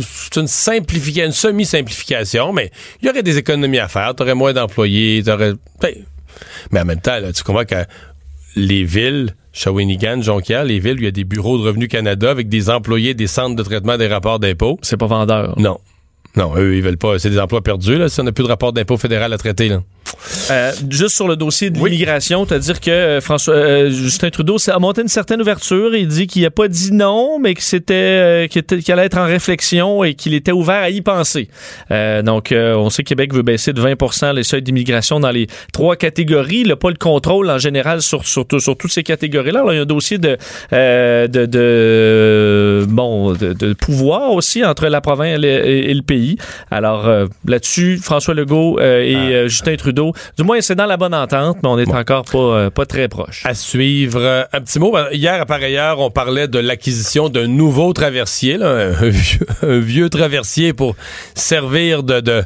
[0.00, 4.14] c'est une simplification, une semi-simplification, mais il y aurait des économies à faire.
[4.14, 5.52] Tu aurais moins d'employés, t'aurais.
[5.80, 5.94] Ben,
[6.70, 7.84] mais en même temps, tu comprends que
[8.56, 12.48] les villes, Shawinigan, Jonquière, les villes, il y a des bureaux de Revenu Canada avec
[12.48, 14.78] des employés des centres de traitement des rapports d'impôts.
[14.82, 15.58] C'est pas vendeur.
[15.58, 15.78] Non.
[16.36, 17.18] Non, eux, ils veulent pas.
[17.18, 19.68] C'est des emplois perdus, là, si on n'a plus de rapport d'impôt fédéral à traiter,
[19.68, 19.82] là.
[20.50, 24.78] Euh, juste sur le dossier de l'immigration, c'est-à-dire que euh, François euh, Justin Trudeau a
[24.78, 25.94] monté une certaine ouverture.
[25.94, 30.04] Il dit qu'il n'a pas dit non, mais que c'était qu'il allait être en réflexion
[30.04, 31.48] et qu'il était ouvert à y penser.
[31.90, 35.96] donc, on sait que Québec veut baisser de 20% les seuils d'immigration dans les trois
[35.96, 36.60] catégories.
[36.60, 39.60] Il n'a pas le contrôle en général sur, sur, sur toutes ces catégories-là.
[39.60, 40.36] Alors, il y a un dossier de,
[40.70, 46.21] de, de, bon de, pouvoir aussi entre la province et, le pays.
[46.70, 47.08] Alors
[47.46, 49.48] là-dessus, François Legault et ah.
[49.48, 52.70] Justin Trudeau du moins, c'est dans la bonne entente, mais on est encore pas, euh,
[52.70, 53.42] pas très proche.
[53.44, 54.20] À suivre.
[54.20, 54.94] Euh, un petit mot.
[55.12, 58.92] Hier, par ailleurs, on parlait de l'acquisition d'un nouveau traversier, un,
[59.78, 60.96] vieux, traversier pour
[61.34, 62.42] servir de, de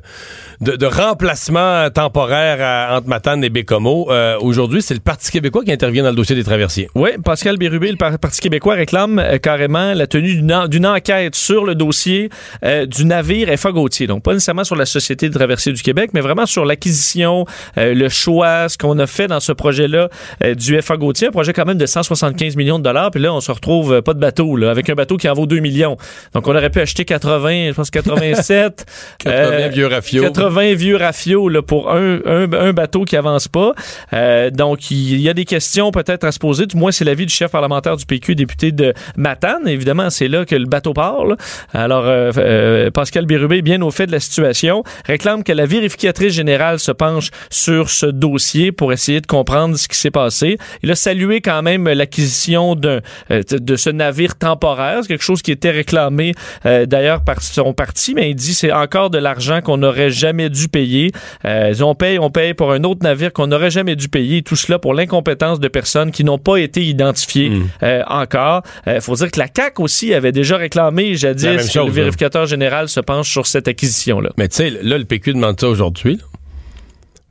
[0.60, 4.10] de, remplacement temporaire entre Matane et Bécomo.
[4.10, 6.88] Euh, aujourd'hui, c'est le Parti québécois qui intervient dans le dossier des traversiers.
[6.94, 11.74] Oui, Pascal Bérubé, le Parti québécois réclame euh, carrément la tenue d'une enquête sur le
[11.74, 12.30] dossier
[12.64, 14.06] euh, du navire FA Gauthier.
[14.06, 17.44] Donc, pas nécessairement sur la Société de traversiers du Québec, mais vraiment sur l'acquisition,
[17.76, 20.08] le choix, ce qu'on a fait dans ce projet-là
[20.54, 21.28] du FA Gauthier.
[21.28, 23.10] Un projet quand même de 175 millions de dollars.
[23.10, 25.46] Puis là, on se retrouve pas de bateau, là, avec un bateau qui en vaut
[25.46, 25.96] 2 millions.
[26.34, 28.86] Donc, on aurait pu acheter 80, je pense 87.
[29.18, 30.22] 80 vieux rafio.
[30.22, 33.72] 80 vieux rafios là, pour un, bateau qui avance pas.
[34.12, 36.66] Euh, donc, il y a des questions peut-être à se poser.
[36.66, 39.66] Du moins, c'est l'avis du chef parlementaire du PQ, député de Matane.
[39.66, 41.24] Évidemment, c'est là que le bateau part.
[41.72, 46.32] Alors, euh, euh, Pascal Bérubé, bien au fait de la situation, réclame que la vérificatrice
[46.32, 50.58] générale se penche sur ce dossier pour essayer de comprendre ce qui s'est passé.
[50.82, 54.98] Il a salué quand même l'acquisition de, de ce navire temporaire.
[55.02, 56.32] C'est quelque chose qui était réclamé
[56.64, 60.68] d'ailleurs par son parti, mais il dit c'est encore de l'argent qu'on n'aurait jamais dû
[60.68, 61.10] payer.
[61.44, 64.42] Euh, on paye, on paye pour un autre navire qu'on n'aurait jamais dû payer.
[64.42, 67.68] Tout cela pour l'incompétence de personnes qui n'ont pas été identifiées hmm.
[67.82, 68.62] euh, encore.
[68.86, 72.46] Il euh, faut dire que la CAC aussi avait déjà réclamé jadis que le vérificateur
[72.46, 74.30] général se penche sur cette acquisition-là.
[74.36, 76.20] Mais tu sais, là, le PQ demande ça aujourd'hui.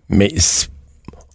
[0.10, 0.34] Mais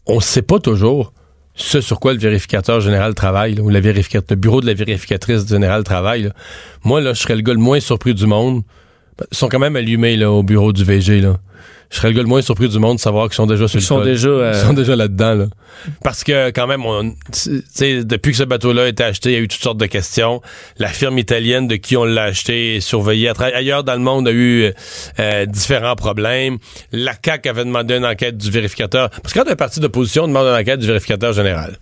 [0.06, 1.12] on ne sait pas toujours
[1.54, 5.84] ce sur quoi le vérificateur général travaille, ou la le bureau de la vérificatrice générale
[5.84, 6.30] travaille.
[6.84, 8.62] Moi, là, je serais le gars le moins surpris du monde
[9.30, 11.20] Ils sont quand même allumés là, au bureau du VG.
[11.20, 11.36] Là.
[11.90, 13.78] Je serais le gars le moins surpris du monde de savoir qu'ils sont déjà sur
[13.78, 15.34] Ils le sont déjà, euh, Ils sont déjà là-dedans.
[15.34, 15.46] Là.
[16.04, 19.40] Parce que quand même, on, depuis que ce bateau-là a été acheté, il y a
[19.40, 20.40] eu toutes sortes de questions.
[20.78, 23.32] La firme italienne de qui on l'a acheté est surveillée.
[23.40, 24.72] Ailleurs dans le monde a eu
[25.18, 26.58] euh, différents problèmes.
[26.92, 29.10] La CAQ avait demandé une enquête du vérificateur.
[29.10, 31.76] Parce que quand un parti d'opposition demande une enquête du vérificateur général,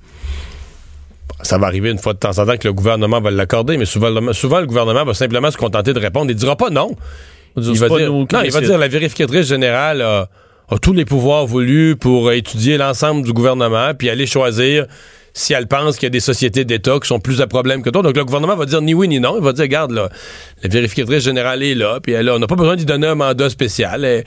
[1.43, 3.85] ça va arriver une fois de temps en temps que le gouvernement va l'accorder, mais
[3.85, 6.31] souvent, le- souvent le gouvernement va simplement se contenter de répondre.
[6.31, 6.97] Il dira pas non.
[7.57, 10.29] Il va dire, non, il va dire la vérificatrice générale a,
[10.69, 14.87] a tous les pouvoirs voulus pour étudier l'ensemble du gouvernement puis aller choisir
[15.35, 17.91] si elle pense qu'il y a des sociétés d'État qui sont plus à problème que
[17.91, 18.03] toi.
[18.03, 19.37] Donc le gouvernement va dire ni oui ni non.
[19.39, 20.09] Il va dire, regarde, là,
[20.63, 23.49] la vérificatrice générale est là, puis elle on n'a pas besoin d'y donner un mandat
[23.51, 24.25] spécial.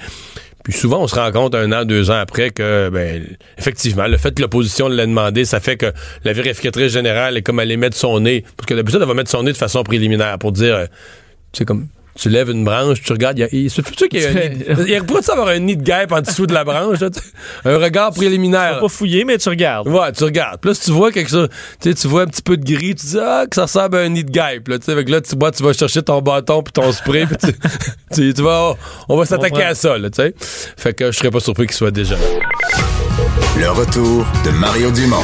[0.63, 3.25] Puis souvent, on se rend compte un an, deux ans après que, ben,
[3.57, 5.91] effectivement, le fait que l'opposition l'a demandé, ça fait que
[6.23, 8.45] la vérificatrice générale est comme aller mettre son nez.
[8.57, 10.85] Parce que d'habitude, elle va mettre son nez de façon préliminaire pour dire, euh,
[11.53, 14.49] c'est comme, tu lèves une branche, tu regardes, il se peut-tu qu'il y a un
[14.49, 16.99] nid, il y a- pourrait-tu avoir un nid de guêpe en dessous de la branche,
[16.99, 17.19] là, tu
[17.65, 18.79] un regard préliminaire.
[18.79, 19.87] Pas fouillé, mais tu regardes.
[19.87, 20.59] Ouais, tu regardes.
[20.59, 21.47] Puis là, si tu vois quelque chose,
[21.81, 23.99] tu tu vois un petit peu de gris, tu dis, ah, que ça ressemble à
[24.01, 24.95] un nid de guêpe, là, tu sais.
[25.03, 27.53] Là, tu vois, tu vas chercher ton bâton puis ton spray, puis tu,
[28.13, 28.75] tu, tu vas,
[29.09, 30.33] on va s'attaquer à ça, là, tu sais.
[30.77, 32.15] Fait que je serais pas surpris qu'il soit déjà.
[33.57, 35.23] Le retour de Mario Dumont.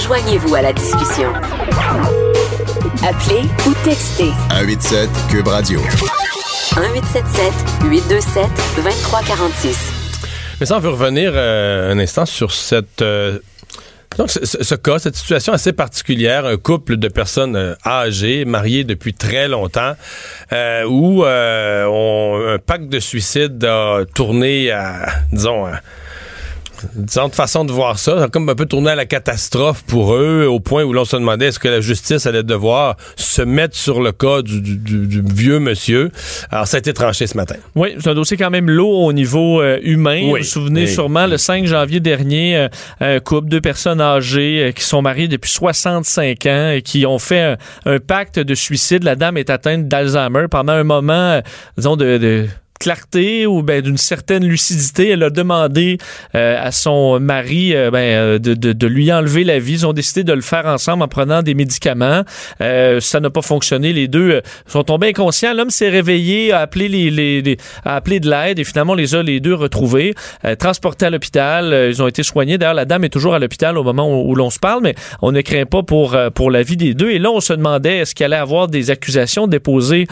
[0.00, 1.32] Joignez-vous à la discussion.
[3.02, 5.80] Appelez ou textez 187 Cube Radio.
[5.80, 7.52] 1877
[7.84, 9.78] 827 2346.
[10.60, 13.02] Mais ça, on veut revenir euh, un instant sur cette.
[13.02, 13.38] euh,
[14.18, 18.44] donc, ce, ce- ce cas, cette situation assez particulière, un couple de personnes euh, âgées,
[18.44, 19.94] mariées depuis très longtemps,
[20.52, 25.80] euh, où euh, on- un pacte de suicide a tourné à, disons, à,
[26.94, 28.18] différentes façons de voir ça.
[28.18, 31.04] Ça a comme un peu tourné à la catastrophe pour eux, au point où l'on
[31.04, 34.76] se demandait est-ce que la justice allait devoir se mettre sur le cas du, du-
[34.76, 36.10] du- du vieux monsieur?
[36.50, 37.56] Alors, ça a été tranché ce matin.
[37.74, 40.20] Oui, c'est un dossier quand même lourd au niveau euh, humain.
[40.24, 40.30] Oui.
[40.30, 40.88] Vous vous souvenez Oui.
[40.88, 42.68] sûrement, le 5 janvier dernier, euh,
[43.00, 47.18] un couple, deux personnes âgées euh, qui sont mariées depuis 65 ans et qui ont
[47.18, 47.56] fait un,
[47.86, 49.04] un pacte de suicide.
[49.04, 50.46] La dame est atteinte d'Alzheimer.
[50.50, 51.40] Pendant un moment, euh,
[51.76, 52.18] disons, de...
[52.18, 52.46] de
[52.84, 55.96] clarté ou ben, d'une certaine lucidité, elle a demandé
[56.34, 59.72] euh, à son mari euh, ben, euh, de, de, de lui enlever la vie.
[59.72, 62.24] Ils ont décidé de le faire ensemble en prenant des médicaments.
[62.60, 63.94] Euh, ça n'a pas fonctionné.
[63.94, 65.54] Les deux euh, sont tombés inconscients.
[65.54, 69.14] L'homme s'est réveillé, a appelé, les, les- les- a appelé de l'aide et finalement les
[69.14, 70.14] a les deux retrouvés,
[70.58, 71.88] transportés à l'hôpital.
[71.90, 72.58] Ils ont été soignés.
[72.58, 74.94] D'ailleurs, la dame est toujours à l'hôpital au moment où, où l'on se parle, mais
[75.22, 77.08] on ne craint pas pour, pour la vie des deux.
[77.10, 80.06] Et là, on se demandait est-ce qu'il allait avoir des accusations déposées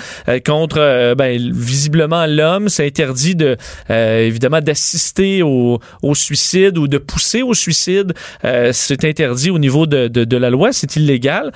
[0.47, 2.62] contre ben, visiblement l'homme.
[2.69, 3.57] C'est interdit de
[3.91, 8.13] euh, évidemment d'assister au, au suicide ou de pousser au suicide.
[8.45, 10.73] Euh, c'est interdit au niveau de, de, de la loi.
[10.73, 11.53] C'est illégal.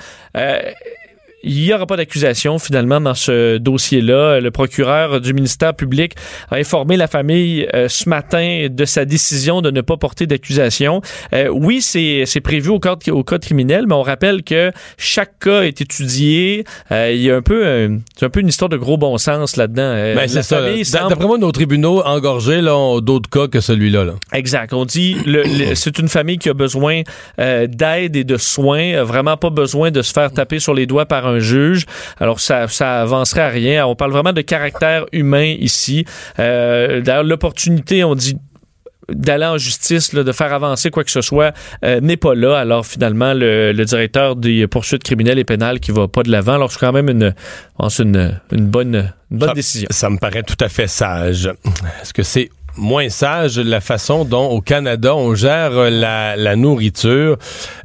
[1.43, 4.39] Euh, il n'y aura pas d'accusation finalement dans ce dossier-là.
[4.39, 6.13] Le procureur du ministère public
[6.51, 11.01] a informé la famille euh, ce matin de sa décision de ne pas porter d'accusation.
[11.33, 15.61] Euh, oui, c'est prévu au code, au code criminel, mais on rappelle que chaque cas
[15.61, 16.63] est étudié.
[16.91, 19.17] Euh, il y a un peu, un- c'est un peu une histoire de gros bon
[19.17, 19.81] sens là-dedans.
[19.83, 20.59] Euh, Ben, la c'est ça.
[20.59, 20.67] là.
[20.67, 24.03] famille semble- D'après moi, nos tribunaux engorgés là, ont d'autres cas que celui-là.
[24.05, 24.13] Là.
[24.33, 24.73] Exact.
[24.73, 27.01] On dit le, le- c'est une famille qui a besoin
[27.39, 30.85] euh, d'aide et de soins, euh, vraiment pas besoin de se faire taper sur les
[30.85, 31.85] doigts par un juge.
[32.19, 33.85] Alors ça ça avancerait à rien.
[33.85, 36.05] On parle vraiment de caractère humain ici.
[36.39, 38.37] Euh, D'ailleurs l'opportunité, on dit
[39.09, 41.53] d'aller en justice, là, de faire avancer quoi que ce soit,
[41.85, 42.57] euh, n'est pas là.
[42.57, 46.55] Alors finalement, le, le directeur des poursuites criminelles et pénales qui va pas de l'avant.
[46.55, 47.33] Alors c'est quand même une,
[47.77, 49.87] pense une, une bonne, une bonne Ça- décision.
[49.91, 51.45] Ça me paraît tout à fait sage.
[52.01, 56.55] Est-ce que c'est moins sage la façon dont au Canada on gère euh, la, la
[56.55, 57.37] nourriture.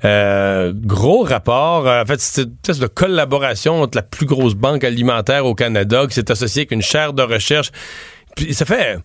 [0.05, 4.55] Euh, gros rapport, euh, en fait c'est une espèce de collaboration entre la plus grosse
[4.55, 7.71] banque alimentaire au Canada qui s'est associée avec une chaire de recherche.
[8.37, 8.99] Puis ça fait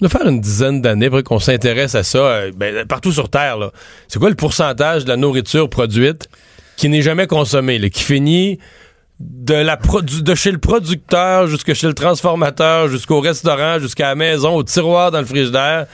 [0.00, 3.70] de faire une dizaine d'années qu'on s'intéresse à ça euh, ben, partout sur Terre.
[4.08, 6.28] C'est quoi le pourcentage de la nourriture produite
[6.76, 8.58] qui n'est jamais consommée, là, qui finit
[9.20, 14.14] de la produ- de chez le producteur jusque chez le transformateur, jusqu'au restaurant, jusqu'à la
[14.14, 15.86] maison, au tiroir dans le frigidaire.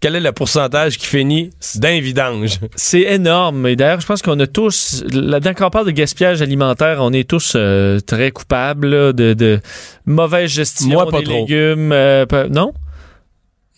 [0.00, 2.60] Quel est le pourcentage qui finit d'un vidange?
[2.76, 3.66] C'est énorme.
[3.66, 7.12] Et d'ailleurs, je pense qu'on a tous, là-dedans, quand on parle de gaspillage alimentaire, on
[7.12, 9.60] est tous euh, très coupables là, de, de
[10.06, 11.34] mauvaise gestion Moi, pas des trop.
[11.34, 11.90] légumes.
[11.90, 12.72] euh, non?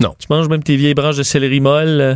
[0.00, 0.14] Non.
[0.18, 1.88] Tu manges même tes vieilles branches de céleri molle?
[2.00, 2.14] euh?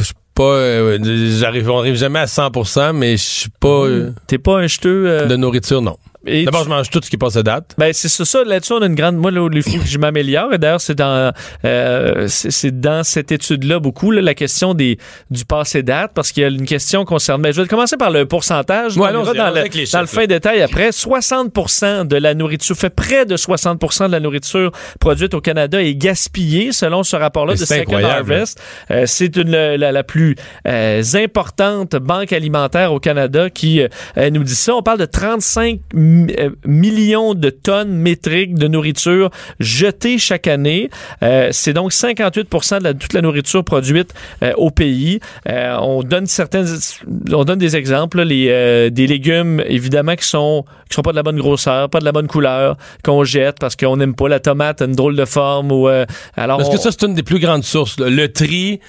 [0.00, 0.98] Je pas, euh,
[1.38, 5.04] j'arrive, on arrive jamais à 100%, mais je suis pas euh, T'es pas un jeteux?
[5.06, 5.26] euh?
[5.26, 5.98] de nourriture, non.
[6.26, 7.74] D'abord, tu- je mange tout ce qui passe à date.
[7.78, 8.44] Ben c'est ça, ça.
[8.44, 10.52] Là-dessus on a une grande moi là, il faut que je m'améliore.
[10.52, 11.32] Et d'ailleurs c'est dans
[11.64, 14.98] euh, c'est dans cette étude là beaucoup là, la question des
[15.30, 18.10] du passé date parce qu'il y a une question concernant ben, je vais commencer par
[18.10, 18.96] le pourcentage.
[18.96, 20.90] Ouais, on allons-y, dans, le, les dans le chiffres, fin détail après.
[20.90, 25.94] 60% de la nourriture fait près de 60% de la nourriture produite au Canada est
[25.94, 28.32] gaspillée selon ce rapport là Mais de Second incroyable.
[28.32, 28.60] Harvest.
[28.90, 34.42] Euh, c'est une la, la plus euh, importante banque alimentaire au Canada qui euh, nous
[34.44, 34.74] dit ça.
[34.74, 36.09] On parle de 35 mi- euh,
[36.64, 40.90] millions de tonnes métriques de nourriture jetées chaque année.
[41.22, 45.20] Euh, c'est donc 58% de la- toute la nourriture produite euh, au pays.
[45.48, 46.66] Euh, on donne certaines,
[47.32, 51.12] on donne des exemples, là, les euh, des légumes évidemment qui sont qui sont pas
[51.12, 54.28] de la bonne grosseur, pas de la bonne couleur, qu'on jette parce qu'on n'aime pas
[54.28, 56.04] la tomate, a une drôle de forme ou euh,
[56.36, 57.98] alors Parce on- que ça, c'est une des plus grandes sources.
[58.00, 58.08] là.
[58.10, 58.80] Le tri,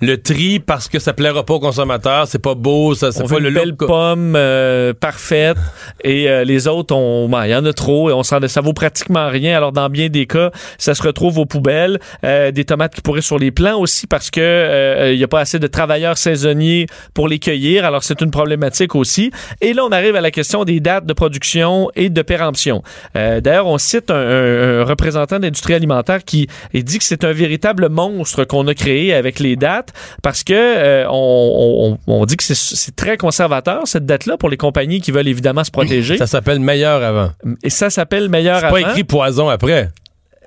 [0.00, 3.28] le tri parce que ça plaira pas aux consommateurs, c'est pas beau, ça, c'est pas
[3.34, 3.86] veut le une belle look.
[3.86, 5.58] pomme euh, parfaite
[6.02, 8.60] et euh, les autres, on, ben, il y en a trop et on s'en, ça
[8.62, 9.56] vaut pratiquement rien.
[9.56, 11.98] Alors dans bien des cas, ça se retrouve aux poubelles.
[12.24, 15.40] Euh, des tomates qui pourraient sur les plants aussi parce que il y a pas
[15.40, 17.84] assez de travailleurs saisonniers pour les cueillir.
[17.84, 19.30] Alors c'est une problématique aussi.
[19.60, 22.82] Et là, on arrive à la question des dates de production et de péremption.
[23.14, 27.88] D'ailleurs, on cite un, un- un représentant d'industrie alimentaire qui dit que c'est un véritable
[27.88, 29.89] monstre qu'on a créé avec les dates
[30.22, 34.56] parce que euh, on, on- on dit que c'est- très conservateur cette date-là pour les
[34.56, 36.16] compagnies qui veulent évidemment se protéger.
[36.18, 37.30] Ça s'appelle meilleur avant.
[37.62, 38.74] Et ça s'appelle meilleur C'est avant.
[38.80, 39.90] pas écrit poison après.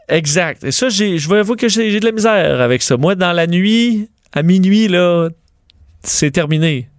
[0.10, 0.64] Exact.
[0.64, 2.98] Et ça, j'ai, je vais avouer que j'ai de la misère avec ça.
[2.98, 5.30] Moi, dans la nuit, à minuit, là,
[6.04, 6.90] c'est terminé.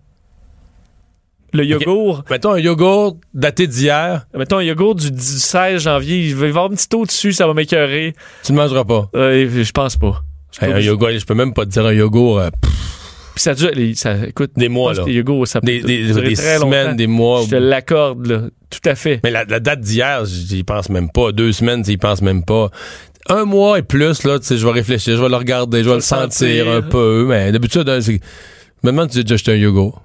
[1.52, 6.34] Le yogourt, Mettons un yogourt daté d'hier, mettons un yogourt du, du 16 janvier, il
[6.34, 8.14] va y avoir un petit taux dessus, ça va m'écœurer.
[8.42, 9.08] tu ne mangeras pas.
[9.14, 10.24] Euh, je pense pas.
[10.60, 12.38] Hey, un yogourt, je peux même pas te dire un yogourt.
[12.40, 12.50] euh,
[13.34, 15.02] Puis ça dure, les- ça, écoute, Des mois, là.
[15.02, 16.96] que les yogourts, ça peut des, des, durer des très semaines, longtemps.
[16.96, 17.42] des mois.
[17.44, 18.42] Je te l'accorde, là.
[18.70, 19.20] Tout à fait.
[19.24, 21.32] Mais la, la date d'hier, j'y pense même pas.
[21.32, 22.70] Deux semaines, j'y pense même pas.
[23.28, 25.88] Un mois et plus, là, tu sais, je vais réfléchir, je vais le regarder, je
[25.88, 27.24] vais le sentir un peu.
[27.28, 28.20] Mais d'habitude, hein, c'est-
[28.82, 30.02] me demande si j'ai déjà acheté un yogourt.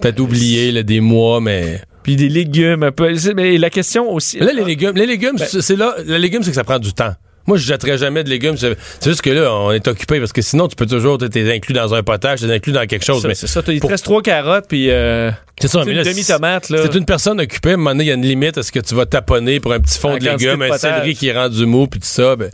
[0.00, 1.80] Peut-être oublié, là, des mois, mais.
[2.02, 3.12] Puis des légumes un peu.
[3.34, 4.38] Mais la question aussi.
[4.38, 6.92] Là, les légumes, les légumes, c'est c'est là, les légumes, c'est que ça prend du
[6.92, 7.14] temps.
[7.46, 8.56] Moi, je jetterais jamais de légumes.
[8.56, 11.74] C'est juste que là, on est occupé parce que sinon, tu peux toujours t'es inclus
[11.74, 13.26] dans un potage, t'es inclus dans quelque chose.
[13.34, 13.60] C'est ça.
[13.68, 15.30] Il te pour- reste trois carottes, puis euh,
[15.60, 16.78] c'est ça, mais une là, demi-tomate, là.
[16.82, 18.70] C'est une personne occupée, à un moment donné, il y a une limite à ce
[18.72, 21.32] que tu vas taponner pour un petit fond de légumes, de un céleri qui est
[21.36, 22.36] rendu mou, puis tout ça.
[22.36, 22.50] Ben,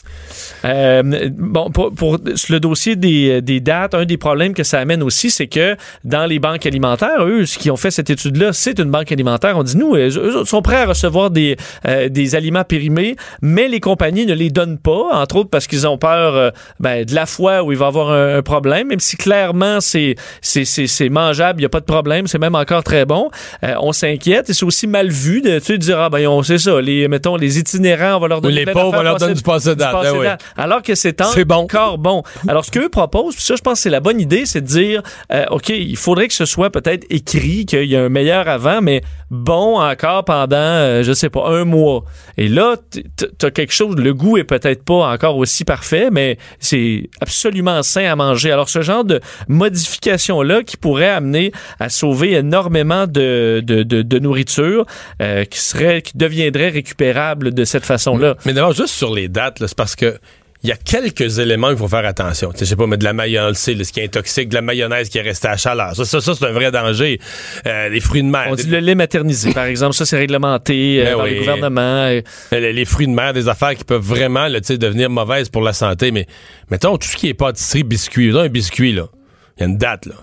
[0.64, 5.30] Euh, bon, pour, le dossier des, des dates, un des problèmes que ça amène aussi,
[5.30, 8.90] c'est que dans les banques alimentaires, eux, ce qui ont fait cette étude-là, c'est une
[8.90, 9.56] banque alimentaire.
[9.56, 13.68] On dit, nous, eux, eux sont prêts à recevoir des, euh, des aliments périmés, mais
[13.68, 17.14] les compagnies ne les donnent pas, entre autres parce qu'ils ont peur euh, ben, de
[17.14, 20.64] la fois où il va y avoir un, un problème, même si clairement c'est c'est-
[20.64, 23.30] c'est c'est mangeable, il n'y a pas de problème, c'est même encore très bon.
[23.64, 26.42] Euh, on s'inquiète et c'est aussi mal vu de, tu sais, dire, ah ben, on
[26.42, 29.34] sait ça, les, mettons, les itinérants, on va leur donner les pauvres, on leur donne
[29.34, 29.94] du passé date.
[30.02, 30.26] Ben oui.
[30.56, 31.54] Alors que c'est bon.
[31.56, 32.22] encore bon.
[32.48, 34.66] Alors, ce qu'eux proposent, puis ça, je pense que c'est la bonne idée, c'est de
[34.66, 38.48] dire, euh, OK, il faudrait que ce soit peut-être écrit qu'il y a un meilleur
[38.48, 42.04] avant, mais bon encore pendant, euh, je sais pas, un mois.
[42.36, 42.76] Et là,
[43.38, 48.04] t'as quelque chose, le goût est peut-être pas encore aussi parfait, mais c'est absolument sain
[48.04, 48.52] à manger.
[48.52, 54.18] Alors, ce genre de modification-là qui pourrait amener à sauver énormément de, de, de, de
[54.18, 54.84] nourriture
[55.22, 58.36] euh, qui serait, qui deviendrait récupérable de cette façon-là.
[58.44, 60.18] Mais d'abord, juste sur les dates, c'est parce que
[60.62, 62.52] il y a quelques éléments il faut faire attention.
[62.56, 65.18] Je sais pas, mais de la mayonnaise, ce qui est toxique, de la mayonnaise qui
[65.18, 65.96] est restée à chaleur.
[65.96, 67.18] Ça, ça, ça, c'est un vrai danger.
[67.66, 68.46] Euh, les fruits de mer.
[68.48, 69.94] On dit le lait maternisé, par exemple.
[69.94, 71.34] Ça, c'est réglementé euh, Ben par oui.
[71.34, 71.80] le gouvernement.
[71.80, 72.20] Euh,
[72.52, 75.72] les, les fruits de mer, des affaires qui peuvent vraiment là, devenir mauvaises pour la
[75.72, 76.12] santé.
[76.12, 76.26] Mais
[76.70, 79.06] mettons, tout ce qui est pâtisserie, biscuit, mettons un biscuit, là,
[79.56, 80.14] il y a une date, là.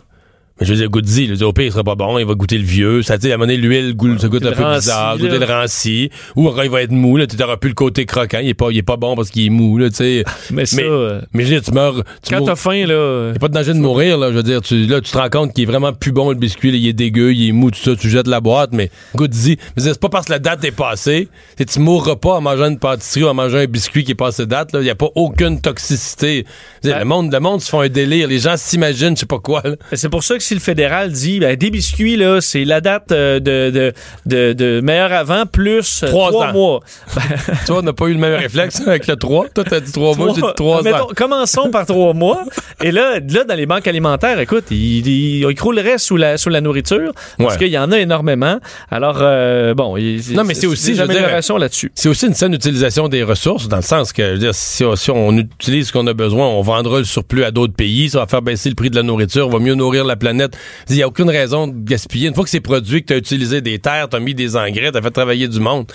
[0.59, 2.57] Mais je veux dire, goûte-y, le au pire, il sera pas bon, il va goûter
[2.57, 3.01] le vieux.
[3.01, 5.15] Ça, tu sais, à un moment donné, l'huile goûte, ça goûte un peu ranci, bizarre,
[5.15, 5.21] là.
[5.21, 6.09] goûter le ranci.
[6.35, 8.53] Ou encore, il va être mou, là, tu n'auras plus le côté croquant, il est
[8.53, 10.23] pas, il est pas bon parce qu'il est mou, là, tu sais.
[10.51, 13.31] mais ça, Mais- euh, Mais je veux dire, tu meurs, tu quand t'as faim, là,
[13.35, 14.31] a pas de danger de mourir, là.
[14.31, 16.35] Je veux dire, tu, là, tu te rends compte qu'il est vraiment plus bon, le
[16.35, 18.91] biscuit, là, il est dégueu, il est mou, tout ça, tu jettes la boîte, mais
[19.15, 19.57] goûte-y.
[19.77, 22.79] Mais c'est pas parce que la date est passée, tu mourras pas en mangeant une
[22.79, 24.81] pâtisserie ou en mangeant un biscuit qui est passé date, là.
[24.81, 26.45] Il y a pas aucune toxicité.
[26.83, 26.99] Dire, Ouais.
[26.99, 28.27] Le monde, le monde se font un délire.
[28.27, 29.75] Les gens s'imaginent, je sais pas quoi, là.
[29.93, 33.11] c'est pour ça que si le fédéral dit ben, des biscuits, là, c'est la date
[33.11, 33.93] euh, de, de,
[34.25, 36.79] de, de meilleur avant plus euh, Trois trois mois.
[37.65, 39.49] tu vois, on n'a pas eu le même réflexe avec le 3.
[39.53, 41.07] Toi, t'as dit 3 mois, j'ai dit 3 Mettons, ans.
[41.15, 42.43] Commençons par trois mois.
[42.83, 46.49] Et là, là, dans les banques alimentaires, écoute, ils, ils, ils crouleraient sous la, sous
[46.49, 47.57] la nourriture parce Ouais.
[47.59, 48.59] qu'il y en a énormément.
[48.89, 51.91] Alors, euh, bon, il- Non, mais c'est aussi, des améliorations là-dessus.
[51.93, 54.83] C'est aussi une saine utilisation des ressources, dans le sens que, je veux dire, si,
[54.83, 58.09] on- si on utilise ce qu'on a besoin, on vendra le surplus à d'autres pays,
[58.09, 60.38] ça va faire baisser le prix de la nourriture, on va mieux nourrir la planète.
[60.39, 60.57] Planète.
[60.89, 62.29] Il n'y a aucune raison de gaspiller.
[62.29, 64.55] Une fois que c'est produit, que tu as utilisé des terres, tu as mis des
[64.55, 65.91] engrais, tu as fait travailler du monde.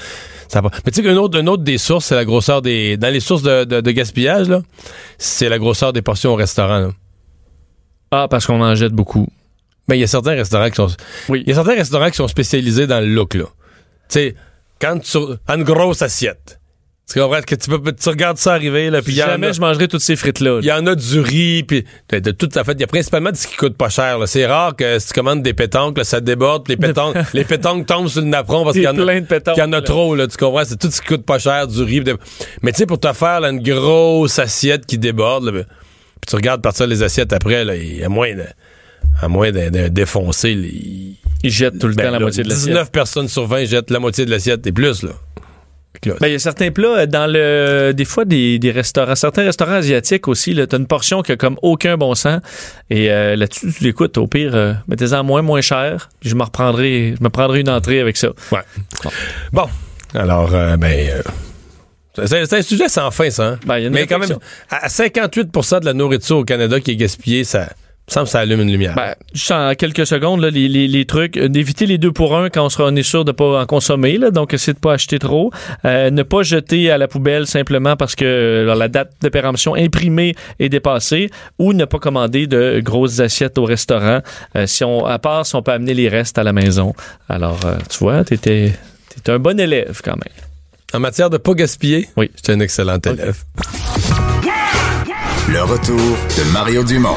[0.48, 0.70] Ça va.
[0.84, 2.96] Mais tu sais qu'une autre, une autre des sources, c'est la grosseur des.
[2.96, 4.62] Dans les sources de, de, gaspillage, là,
[5.18, 6.90] c'est la grosseur des portions au restaurant.
[8.10, 9.26] Ah, parce qu'on en jette beaucoup.
[9.88, 10.88] Mais il y a certains restaurants qui sont.
[11.28, 11.42] Oui.
[11.46, 13.44] Il y a certains restaurants qui sont spécialisés dans le look, là.
[13.44, 13.50] Tu
[14.08, 14.34] sais,
[14.80, 15.18] quand tu.
[15.48, 16.60] Une grosse assiette.
[17.06, 20.00] Tu comprends que tu, peux, tu regardes ça arriver, là, puis Jamais je mangerai toutes
[20.00, 20.60] ces frites-là.
[20.62, 22.72] Il y en a du riz, puis de toute la fait.
[22.72, 24.18] Il y a principalement de ce qui coûte pas cher.
[24.26, 28.08] C'est rare que si tu commandes des pétanques, ça déborde, les pétanques, les pétanques tombent
[28.08, 30.64] sur le napperon parce qu'il y en a, y en a trop, là, tu comprends?
[30.64, 32.02] C'est tout ce qui coûte pas cher, du riz.
[32.62, 36.36] Mais tu sais, pour te faire là, une grosse assiette qui déborde, ben, puis tu
[36.36, 38.44] regardes partir les assiettes après, là, il y a moins de,
[39.20, 42.68] à moins de, défoncer, ils, jettent tout le ben temps la moitié de l'assiette.
[42.68, 45.10] 19 personnes sur 20 jettent la moitié de l'assiette et plus, là.
[46.02, 49.44] Ben, il y a certains plats euh, dans le des fois des, des restaurants certains
[49.44, 52.40] restaurants asiatiques aussi tu as une portion qui a comme aucun bon sens
[52.90, 56.42] et euh, là-dessus tu l'écoutes au pire euh, mettez-en moins moins cher puis je me
[56.42, 58.28] reprendrai je me prendrai une entrée avec ça.
[58.52, 58.60] Ouais.
[59.52, 59.66] Bon,
[60.14, 61.22] alors ben
[62.26, 63.44] c'est un sujet sans fin ça.
[63.44, 63.58] Hein?
[63.66, 64.36] Ben, Mais quand même
[64.70, 67.68] à 58% de la nourriture au Canada qui est gaspillée ça
[68.06, 68.94] que ça allume une lumière.
[68.94, 72.36] Ben, juste en quelques secondes, là, les, les, les, trucs, euh, d'éviter les deux pour
[72.36, 74.78] un quand on, sera, on est sûr de pas en consommer, là, donc essayer de
[74.78, 75.50] pas acheter trop.
[75.84, 79.74] Euh, ne pas jeter à la poubelle simplement parce que euh, la date de péremption
[79.74, 84.20] imprimée est dépassée ou ne pas commander de grosses assiettes au restaurant.
[84.66, 86.94] si on, à part si on peut amener les restes à la maison.
[87.28, 87.58] Alors,
[87.90, 88.72] tu vois, t'étais,
[89.14, 90.34] t'étais un bon élève quand même.
[90.92, 92.30] En matière de pas gaspiller, oui.
[92.36, 93.42] j'étais un excellent élève.
[95.48, 97.16] Le retour de Mario Dumont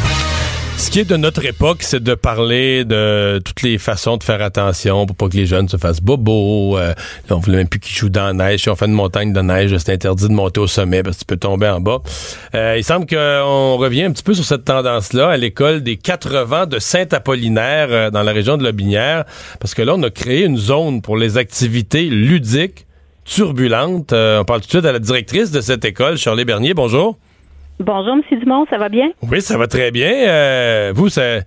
[0.81, 4.41] Ce qui est de notre époque, c'est de parler de toutes les façons de faire
[4.41, 6.75] attention pour pas que les jeunes se fassent bobo.
[6.75, 6.95] Euh,
[7.29, 8.61] on voulait même plus qu'ils jouent dans la neige.
[8.61, 11.19] Si on fait une montagne de neige, c'est interdit de monter au sommet parce que
[11.21, 12.01] tu peux tomber en bas.
[12.55, 16.35] Euh, il semble qu'on revient un petit peu sur cette tendance-là à l'école des quatre
[16.45, 19.25] vents de Saint-Apollinaire euh, dans la région de Lobinière.
[19.59, 22.87] Parce que là, on a créé une zone pour les activités ludiques
[23.23, 24.13] turbulentes.
[24.13, 26.73] on parle tout de suite à la directrice de cette école, Charlie Bernier.
[26.73, 27.19] Bonjour.
[27.81, 28.39] Bonjour, M.
[28.39, 29.11] Dumont, ça va bien?
[29.23, 30.11] Oui, ça va très bien.
[30.11, 31.39] Euh, vous, ça,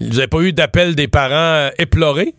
[0.00, 2.34] vous n'avez pas eu d'appel des parents euh, éplorés?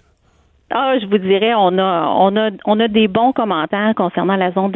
[0.74, 4.52] Ah, je vous dirais, on a, on a, on a des bons commentaires concernant la
[4.52, 4.72] zone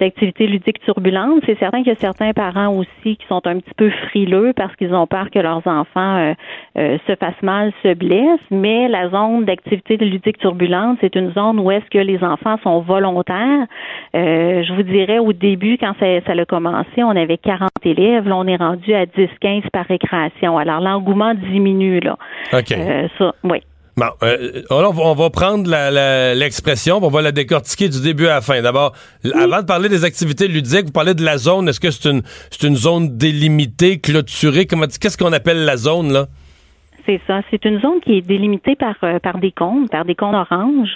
[0.00, 1.42] d'activité ludique turbulente.
[1.46, 4.74] C'est certain qu'il y a certains parents aussi qui sont un petit peu frileux parce
[4.76, 6.34] qu'ils ont peur que leurs enfants euh,
[6.78, 8.40] euh, se fassent mal, se blessent.
[8.50, 12.80] Mais la zone d'activité ludique turbulente, c'est une zone où est-ce que les enfants sont
[12.80, 13.66] volontaires.
[14.14, 18.28] Euh, je vous dirais, au début, quand ça, ça a commencé, on avait 40 élèves.
[18.28, 20.56] Là, on est rendu à 10-15 par récréation.
[20.56, 22.16] Alors, l'engouement diminue, là.
[22.52, 22.74] OK.
[23.18, 23.60] ça, oui.
[23.98, 25.68] Bon, euh, on va prendre
[26.34, 28.62] l'expression, on va la décortiquer du début à la fin.
[28.62, 28.92] D'abord,
[29.34, 31.68] avant de parler des activités ludiques, vous parlez de la zone.
[31.68, 32.22] Est-ce que c'est une,
[32.62, 34.66] une zone délimitée, clôturée?
[34.66, 36.28] Qu'est-ce qu'on appelle la zone, là?
[37.08, 37.40] C'est ça.
[37.50, 40.94] C'est une zone qui est délimitée par, euh, par des cônes, par des cônes oranges,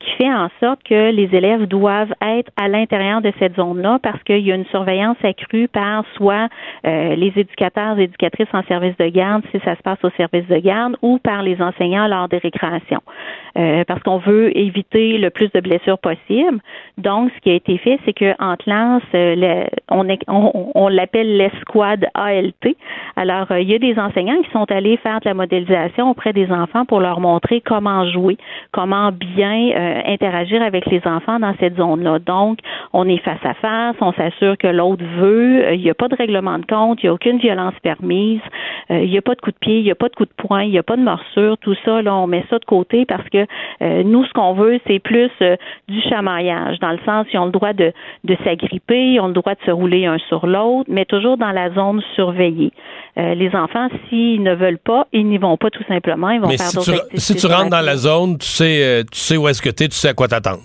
[0.00, 4.20] qui fait en sorte que les élèves doivent être à l'intérieur de cette zone-là parce
[4.24, 6.48] qu'il y a une surveillance accrue par soit
[6.84, 10.48] euh, les éducateurs et éducatrices en service de garde, si ça se passe au service
[10.48, 13.02] de garde, ou par les enseignants lors des récréations.
[13.56, 16.58] Euh, parce qu'on veut éviter le plus de blessures possible.
[16.98, 19.02] Donc, ce qui a été fait, c'est qu'en classe,
[19.88, 22.74] on, on, l'appelle l'escouade ALT.
[23.14, 25.34] Alors, il y a des enseignants qui sont allés faire de la
[26.00, 28.36] auprès des enfants pour leur montrer comment jouer,
[28.72, 32.18] comment bien euh, interagir avec les enfants dans cette zone-là.
[32.20, 32.58] Donc,
[32.92, 36.08] on est face à face, on s'assure que l'autre veut, euh, il n'y a pas
[36.08, 38.40] de règlement de compte, il n'y a aucune violence permise,
[38.90, 40.24] euh, il n'y a pas de coup de pied, il n'y a pas de coup
[40.24, 42.64] de poing, il n'y a pas de morsure, tout ça, là, on met ça de
[42.64, 43.46] côté parce que
[44.02, 45.30] nous, ce qu'on veut, c'est plus
[45.88, 47.92] du chamaillage, dans le sens, ils ont le droit de,
[48.24, 51.50] de s'agripper, ils ont le droit de se rouler un sur l'autre, mais toujours dans
[51.50, 52.72] la zone surveillée.
[53.16, 56.30] Les enfants, s'ils ne veulent pas, ils n'y vont pas tout simplement.
[56.30, 59.02] Ils vont Mais faire si, tu, si tu rentres dans la zone, tu sais, euh,
[59.02, 60.62] tu sais où est-ce que tu es, tu sais à quoi t'attendre.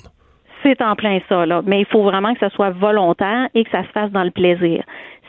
[0.63, 1.61] C'est en plein ça, là.
[1.65, 4.31] Mais il faut vraiment que ça soit volontaire et que ça se fasse dans le
[4.31, 4.83] plaisir.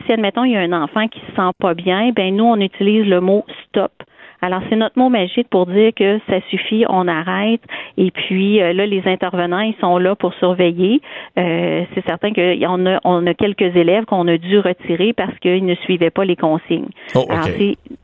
[0.07, 2.61] Si, admettons, il y a un enfant qui se sent pas bien, ben nous, on
[2.61, 3.93] utilise le mot stop.
[4.41, 7.61] Alors, c'est notre mot magique pour dire que ça suffit, on arrête.
[7.97, 11.01] Et puis, euh, là, les intervenants, ils sont là pour surveiller.
[11.39, 15.67] Euh, c'est certain qu'on a, on a quelques élèves qu'on a dû retirer parce qu'ils
[15.67, 16.89] ne suivaient pas les consignes.
[17.15, 17.49] Oh, Alors,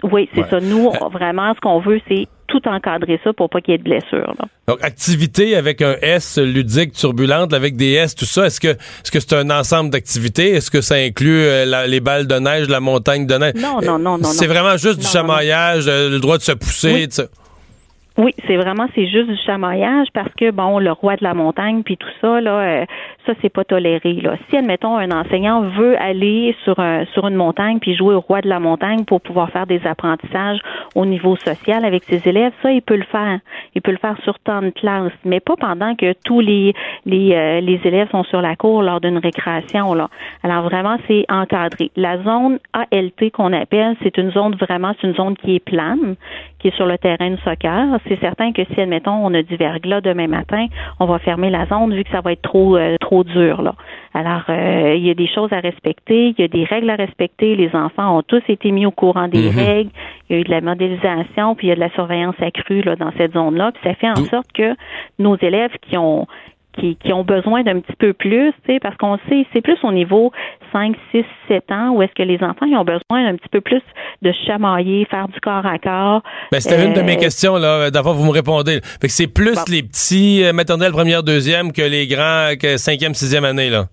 [0.03, 0.61] oui, c'est ça.
[0.61, 3.83] Nous, vraiment, ce qu'on veut, c'est tout encadrer ça pour pas qu'il y ait de
[3.83, 4.33] blessures.
[4.69, 9.11] Donc, activité avec un S ludique, turbulente, avec des S, tout ça, est-ce que est-ce
[9.11, 10.51] que c'est un ensemble d'activités?
[10.51, 13.55] Est-ce que ça inclut euh, les balles de neige, la montagne de neige?
[13.57, 14.25] Non, non, non, non.
[14.25, 17.09] C'est vraiment juste du chamaillage, euh, le droit de se pousser,
[18.17, 21.83] Oui, c'est vraiment c'est juste du chamaillage parce que bon, le roi de la montagne
[21.83, 22.85] puis tout ça là, euh,
[23.27, 24.37] ça c'est pas toléré là.
[24.49, 28.41] Si admettons un enseignant veut aller sur un sur une montagne puis jouer au roi
[28.41, 30.61] de la montagne pour pouvoir faire des apprentissages
[30.95, 33.41] au niveau social avec ses élèves, ça il peut le faire.
[33.75, 36.75] Il peut le faire sur temps de classe, mais pas pendant que tous les
[37.07, 40.09] les euh, les élèves sont sur la cour lors d'une récréation là.
[40.43, 41.91] Alors vraiment c'est encadré.
[41.97, 46.17] La zone ALT qu'on appelle, c'est une zone vraiment c'est une zone qui est plane,
[46.59, 49.57] qui est sur le terrain de soccer c'est certain que si, admettons, on a du
[49.57, 50.67] verglas demain matin,
[51.01, 53.63] on va fermer la zone vu que ça va être trop euh, trop dur.
[53.63, 53.75] Là.
[54.15, 56.97] Alors, euh, il y a des choses à respecter, il y a des règles à
[56.97, 57.55] respecter.
[57.55, 59.57] Les enfants ont tous été mis au courant des Mhm.
[59.59, 59.91] règles.
[60.29, 62.81] Il y a eu de la modélisation, puis il y a de la surveillance accrue
[62.83, 63.73] là, dans cette zone-là.
[63.73, 64.75] Puis ça fait en sorte que
[65.19, 66.27] nos élèves qui ont
[66.79, 69.79] qui, qui ont besoin d'un petit peu plus, tu sais, parce qu'on sait, c'est plus
[69.83, 70.33] au niveau
[70.73, 73.61] 5, 6, 7 ans où est-ce que les enfants ils ont besoin d'un petit peu
[73.61, 73.83] plus
[74.23, 76.23] de chamailler, faire du corps à corps.
[76.53, 77.91] Ben, c'était une de mes Euh, questions, là.
[77.91, 78.81] D'abord, vous me répondez.
[79.01, 79.63] Fait que c'est plus Bon.
[79.71, 83.87] les petits euh, maternelles première, deuxième que les grands, que cinquième, sixième année, là.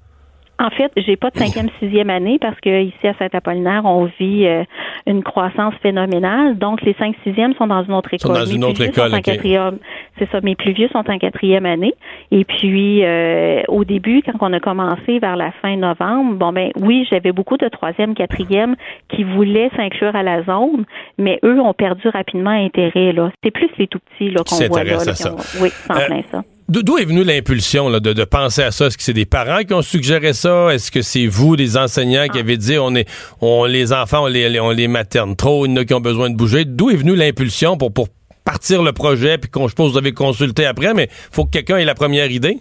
[0.63, 4.45] En fait, j'ai pas de cinquième, sixième année parce que ici à Saint-Apollinaire, on vit
[4.45, 4.63] euh,
[5.07, 6.57] une croissance phénoménale.
[6.57, 8.43] Donc, les cinq, sixièmes sont dans une autre Sont école.
[8.43, 9.23] dans Mes une autre école, sont en ok.
[9.23, 9.77] quatrième.
[10.19, 10.39] C'est ça.
[10.41, 11.93] Mes plus vieux sont en quatrième année.
[12.29, 16.69] Et puis, euh, au début, quand on a commencé vers la fin novembre, bon ben
[16.79, 18.75] oui, j'avais beaucoup de troisième, quatrième
[19.09, 20.85] qui voulaient s'inclure à la zone,
[21.17, 23.13] mais eux ont perdu rapidement intérêt.
[23.13, 24.91] Là, c'est plus les tout petits là qu'on voit là.
[24.93, 25.33] là, ça.
[25.33, 26.43] ont- Oui, c'est en Euh, plein ça.
[26.71, 28.85] D'où est venue l'impulsion là, de, de penser à ça?
[28.85, 30.69] Est-ce que c'est des parents qui ont suggéré ça?
[30.73, 33.09] Est-ce que c'est vous, les enseignants, qui avez dit on est
[33.41, 35.99] on les enfants, on les, on les materne trop, il y en a qui ont
[35.99, 36.63] besoin de bouger?
[36.63, 38.07] D'où est venue l'impulsion pour, pour
[38.45, 41.75] partir le projet, puis qu'on je suppose vous avez consulté après, mais faut que quelqu'un
[41.75, 42.59] ait la première idée?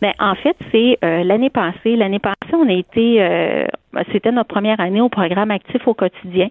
[0.00, 1.96] Ben, en fait, c'est euh, l'année passée.
[1.96, 3.66] L'année passée, on a été, euh,
[4.12, 6.48] c'était notre première année au programme actif au quotidien.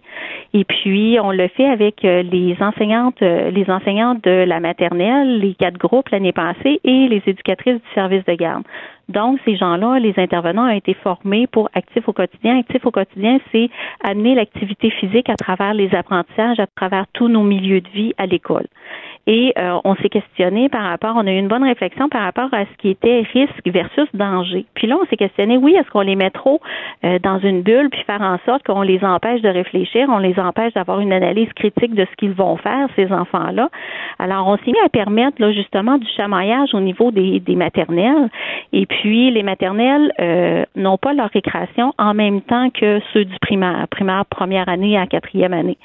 [0.54, 5.40] Et puis, on le fait avec euh, les enseignantes, euh, les enseignantes de la maternelle,
[5.40, 8.64] les quatre groupes l'année passée et les éducatrices du service de garde.
[9.10, 12.60] Donc, ces gens-là, les intervenants ont été formés pour Actif au quotidien.
[12.60, 13.70] Actif au quotidien, c'est
[14.04, 18.26] amener l'activité physique à travers les apprentissages, à travers tous nos milieux de vie à
[18.26, 18.68] l'école.
[19.28, 22.48] Et euh, on s'est questionné par rapport, on a eu une bonne réflexion par rapport
[22.54, 24.66] à ce qui était risque versus danger.
[24.74, 26.62] Puis là, on s'est questionné, oui, est-ce qu'on les met trop
[27.04, 30.40] euh, dans une bulle puis faire en sorte qu'on les empêche de réfléchir, on les
[30.40, 33.70] empêche d'avoir une analyse critique de ce qu'ils vont faire, ces enfants-là?
[34.18, 38.30] Alors, on s'est mis à permettre là justement du chamaillage au niveau des, des maternelles.
[38.72, 43.36] Et puis, les maternelles euh, n'ont pas leur récréation en même temps que ceux du
[43.42, 45.78] primaire, primaire première année à quatrième année.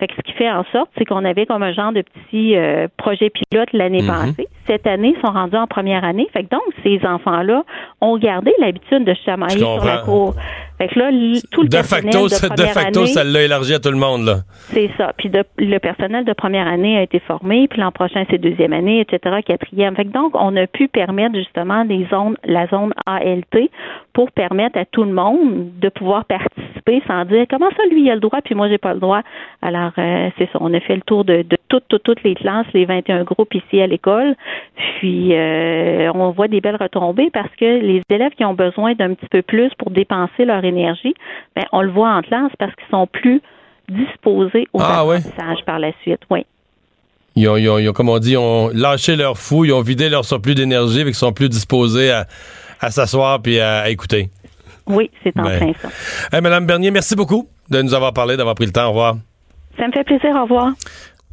[0.00, 2.56] Fait que ce qui fait en sorte, c'est qu'on avait comme un genre de petit
[2.56, 4.06] euh, projet pilote l'année Mhm.
[4.08, 4.48] passée.
[4.66, 6.28] Cette année, ils sont rendus en première année.
[6.32, 7.64] Fait que donc, ces enfants-là
[8.00, 10.34] ont gardé l'habitude de chamailler sur la cour.
[10.78, 11.10] Fait que là,
[11.50, 13.80] tout le De personnel facto, de ça, de première facto, année, ça l'a élargi à
[13.80, 14.34] tout le monde, là.
[14.70, 15.12] c'est ça.
[15.16, 18.72] Puis de- le personnel de première année a été formé, puis l'an prochain c'est deuxième
[18.72, 19.96] année, etc., quatrième.
[19.96, 23.70] Fait que donc on a pu permettre justement des zones, la zone ALT,
[24.12, 28.10] pour permettre à tout le monde de pouvoir participer sans dire comment ça lui il
[28.10, 29.22] a le droit puis moi j'ai pas le droit.
[29.62, 30.58] Alors euh, c'est ça.
[30.60, 33.54] On a fait le tour de, de toutes, toutes, toutes les classes, les 21 groupes
[33.54, 34.34] ici à l'école.
[34.98, 39.14] Puis euh, on voit des belles retombées parce que les élèves qui ont besoin d'un
[39.14, 41.14] petit peu plus pour dépenser leur énergie,
[41.56, 43.40] ben on le voit en classe parce qu'ils sont plus
[43.88, 45.16] disposés au Ah, ouais.
[45.16, 46.20] apprentissage par la suite.
[46.30, 46.44] Oui.
[47.36, 49.72] Ils ont, ils ont- ils ont, comme on dit, ils ont lâché leur fou, ils
[49.72, 52.26] ont vidé leur surplus d'énergie, fait qu'ils sont plus disposés à,
[52.80, 54.28] à s'asseoir puis à, à écouter.
[54.86, 55.58] Oui, c'est en Ben.
[55.58, 55.88] plein ça.
[56.36, 58.86] Hey, Madame Bernier, merci beaucoup de nous avoir parlé, d'avoir pris le temps.
[58.86, 59.16] Au revoir.
[59.78, 60.34] Ça me fait plaisir.
[60.36, 60.72] Au revoir.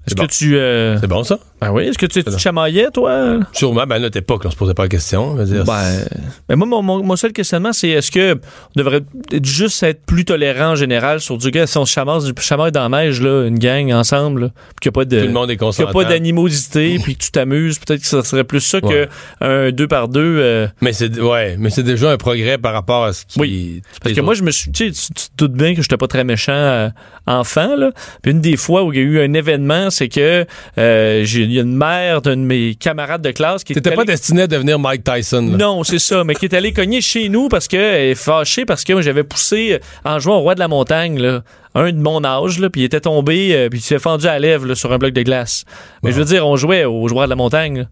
[0.07, 0.25] Est-ce bon.
[0.27, 0.55] que tu.
[0.57, 1.39] euh, C'est bon, ça?
[1.61, 2.37] Ben oui, est-ce que tu, tu bon.
[2.37, 3.39] chamaillais, toi?
[3.53, 3.85] Sûrement.
[3.87, 5.35] Ben, à notre époque, on se posait pas la question.
[5.35, 6.05] Ben,
[6.47, 8.39] ben moi, mon, mon- mon seul questionnement, c'est est-ce que on
[8.75, 9.01] devrait
[9.43, 11.99] juste être plus tolérant en général sur du gars, si on se
[12.41, 14.51] chamaille dans la neige, là, une gang ensemble,
[14.81, 15.19] qu'il n'y a pas de.
[15.21, 15.89] tout le monde est qu'il n'y consentant.
[15.89, 19.07] a pas d'animosité, puis que tu t'amuses, peut-être que ça serait plus ça Ouais.
[19.41, 20.37] que un deux par deux.
[20.39, 23.39] euh, Mais c'est ouais, mais c'est déjà un progrès par rapport à ce qui.
[23.39, 23.81] Oui.
[24.03, 24.71] Parce que moi, je me suis.
[24.71, 26.89] Tu sais, tu tu te doutes bien que j'étais pas très méchant euh,
[27.25, 27.91] enfant, là.
[28.21, 30.45] Puis une des fois où il y a eu un événement, c'est que
[30.77, 33.81] euh, j'ai il y a une mère d'un de mes camarades de classe qui était.
[33.81, 35.41] T'étais pas allée- destiné à devenir Mike Tyson.
[35.51, 35.57] là.
[35.57, 38.65] Non, c'est ça, mais qui est allé cogner chez nous parce que elle est fâchée
[38.65, 41.43] parce que j'avais poussé en jouant au roi de la montagne, là,
[41.73, 44.33] un de mon âge, là, puis il était tombé, euh, puis il s'est fendu à
[44.33, 45.65] la lèvre là, sur un bloc de glace.
[46.03, 46.15] Mais Bon.
[46.15, 47.79] je veux dire, on jouait au joueur de la montagne.
[47.79, 47.85] là.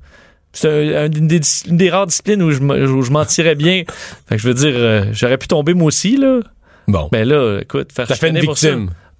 [0.55, 3.25] C'est un- un- une, des, dis- une des rares disciplines où je, où je m'en
[3.25, 3.83] tirais bien.
[4.29, 6.41] Fait que je veux dire, euh, j'aurais pu tomber moi aussi, là.
[6.87, 7.09] Bon.
[7.11, 8.69] Mais là, écoute, faire fait une chicaner pour ça.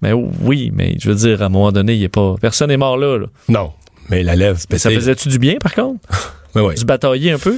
[0.03, 2.35] Mais oui, mais je veux dire, à un moment donné, il a pas.
[2.41, 3.17] Personne n'est mort là.
[3.19, 3.27] là.
[3.47, 3.71] Non.
[4.09, 6.01] Mais la lèvre, Mais ça faisait-tu du bien, par contre?
[6.55, 6.75] Mais ouais.
[6.75, 7.57] Du batailler un peu?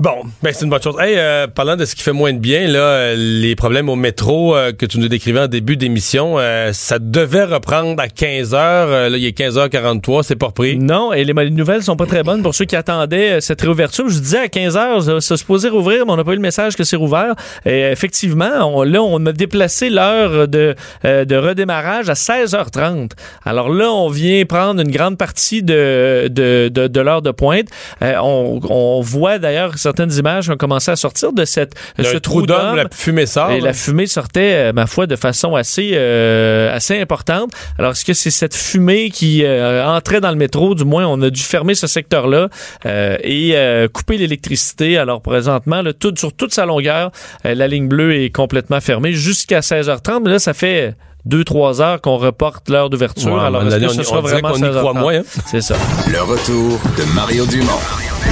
[0.00, 0.96] Bon, ben c'est une bonne chose.
[0.98, 3.96] Hey, euh, parlant de ce qui fait moins de bien, là, euh, les problèmes au
[3.96, 6.38] métro euh, que tu nous décrivais en début d'émission,
[6.72, 8.54] ça devait reprendre à 15h.
[8.54, 10.78] là, il est 15h43, c'est pas repris.
[10.78, 14.08] Non, et les, les, nouvelles sont pas très bonnes pour ceux qui attendaient cette réouverture.
[14.08, 16.76] Je disais à 15h, ça se posait rouvrir, mais on n'a pas eu le message
[16.76, 17.34] que c'est rouvert.
[17.66, 23.10] Et effectivement, là, on a déplacé l'heure de, de redémarrage à 16h30.
[23.44, 27.66] Alors là, on vient prendre une grande partie de, de, de, l'heure de pointe.
[28.00, 32.76] on, on voit d'ailleurs certaines images ont commencé à sortir de cette ce trou d'homme,
[32.76, 33.50] la fumée sort.
[33.50, 37.50] Et la fumée sortait, euh, ma foi, de façon assez euh, assez importante.
[37.78, 40.74] Alors est-ce que c'est cette fumée qui euh, entrait dans le métro?
[40.74, 42.48] Du moins, on a dû fermer ce secteur-là
[42.84, 43.54] et
[43.92, 44.98] couper l'électricité.
[44.98, 47.10] Alors présentement, le tout sur toute sa longueur,
[47.44, 50.22] la ligne bleue est complètement fermée jusqu'à 16h30.
[50.24, 53.38] Mais là, ça fait deux, trois heures qu'on reporte l'heure d'ouverture.
[53.38, 55.22] Alors, est-ce que ce sera vraiment y croit moins, hein?
[55.46, 55.76] C'est ça.
[56.10, 57.80] Le retour de Mario Dumont,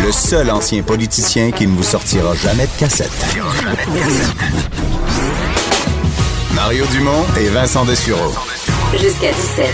[0.05, 3.11] le seul ancien politicien qui ne vous sortira jamais de cassette.
[6.55, 8.33] Mario Dumont et Vincent Dessureau.
[8.93, 9.67] Jusqu'à 17.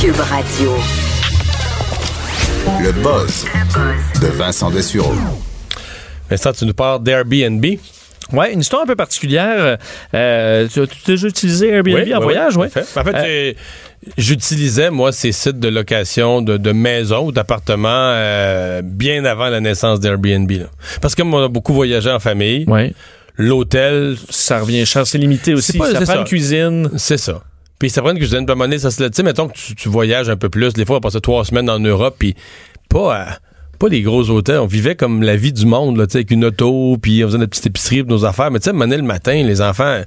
[0.00, 0.72] Cube Radio.
[2.80, 3.44] Le buzz
[4.20, 5.14] de Vincent Dessureau.
[6.28, 7.64] Vincent, tu nous parles d'Airbnb.
[8.32, 9.78] Oui, une histoire un peu particulière.
[10.14, 12.66] Euh, tu as déjà utilisé Airbnb en voyage, oui?
[12.66, 13.52] En fait, euh,
[14.18, 20.00] j'utilisais, moi, ces sites de location de, maisons ou d'appartements euh, bien avant la naissance
[20.00, 20.50] d'Airbnb.
[21.00, 22.64] Parce que moi, on a beaucoup voyagé en famille.
[22.66, 22.94] Oui.
[23.36, 24.16] L'hôtel...
[24.30, 25.78] Ça revient cher, c'est limité aussi.
[25.78, 26.90] ça prend une cuisine.
[26.96, 27.42] C'est ça.
[27.78, 30.30] Puis ça prend une cuisine, puis à ça se Tu sais, mettons que tu, voyages
[30.30, 30.72] un peu plus.
[30.72, 32.34] Des fois, on passe trois semaines en Europe, puis
[32.88, 33.38] pas à
[33.76, 34.58] pas des gros hôtels.
[34.58, 37.50] On vivait comme la vie du monde, là, avec une auto, puis on faisait notre
[37.50, 38.50] petite épicerie nos affaires.
[38.50, 40.02] Mais tu sais, le matin, les enfants,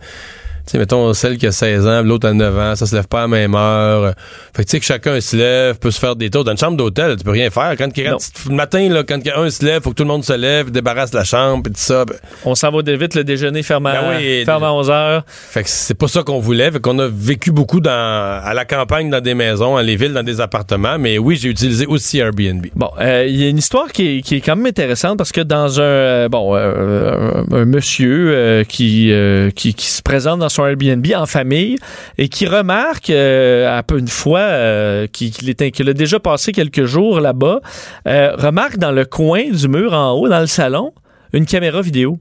[0.71, 3.19] sais, mettons, celle qui a 16 ans, l'autre a 9 ans, ça se lève pas
[3.19, 4.13] à la même heure.
[4.55, 6.43] Fait que, tu sais, que chacun se lève, peut se faire des tours.
[6.43, 7.75] Dans une chambre d'hôtel, tu peux rien faire.
[7.77, 10.71] Quand, le matin, là, quand un se lève, faut que tout le monde se lève,
[10.71, 12.05] débarrasse la chambre, et tout ça.
[12.05, 12.15] Ben
[12.45, 15.23] on s'en va vite, le déjeuner ferme à, ben ferme à 11 heures.
[15.27, 16.71] Fait que c'est pas ça qu'on voulait.
[16.71, 20.13] Fait qu'on a vécu beaucoup dans, à la campagne, dans des maisons, à les villes,
[20.13, 20.97] dans des appartements.
[20.99, 22.65] Mais oui, j'ai utilisé aussi Airbnb.
[22.75, 25.31] Bon, euh, il y a une histoire qui est, qui est, quand même intéressante parce
[25.31, 29.13] que dans un, euh, bon, euh, un, monsieur qui,
[29.55, 31.77] qui, qui se présente dans son Airbnb en famille,
[32.17, 35.49] et qui remarque euh, un peu une fois euh, qu'il
[35.89, 37.61] a déjà passé quelques jours là-bas,
[38.07, 40.93] euh, remarque dans le coin du mur en haut, dans le salon,
[41.33, 42.19] une caméra vidéo.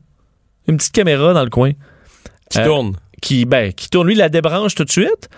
[0.67, 1.73] Une petite caméra dans le coin.
[2.51, 2.97] Qui tourne.
[3.23, 4.07] Qui, ben, qui tourne.
[4.07, 5.29] Lui, la débranche tout de suite.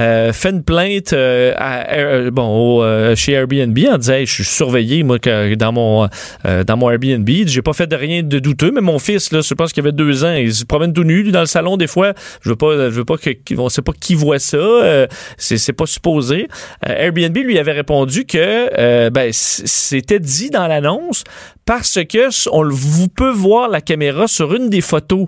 [0.00, 2.82] Euh, fait une plainte euh, euh, bon,
[3.14, 6.08] chez Airbnb en disant je suis surveillé moi dans mon
[6.44, 7.28] dans mon Airbnb.
[7.46, 9.92] J'ai pas fait de rien de douteux mais mon fils là je pense qu'il avait
[9.92, 10.32] deux ans.
[10.32, 12.14] Il se promène tout nu dans le salon des fois.
[12.40, 15.72] Je veux pas je veux pas que on sait pas qui voit ça c'est c'est
[15.72, 16.48] pas supposé.
[16.82, 21.24] Airbnb lui avait répondu que ben c'était dit dans l'annonce
[21.66, 25.26] parce que on vous peut voir la caméra sur une des photos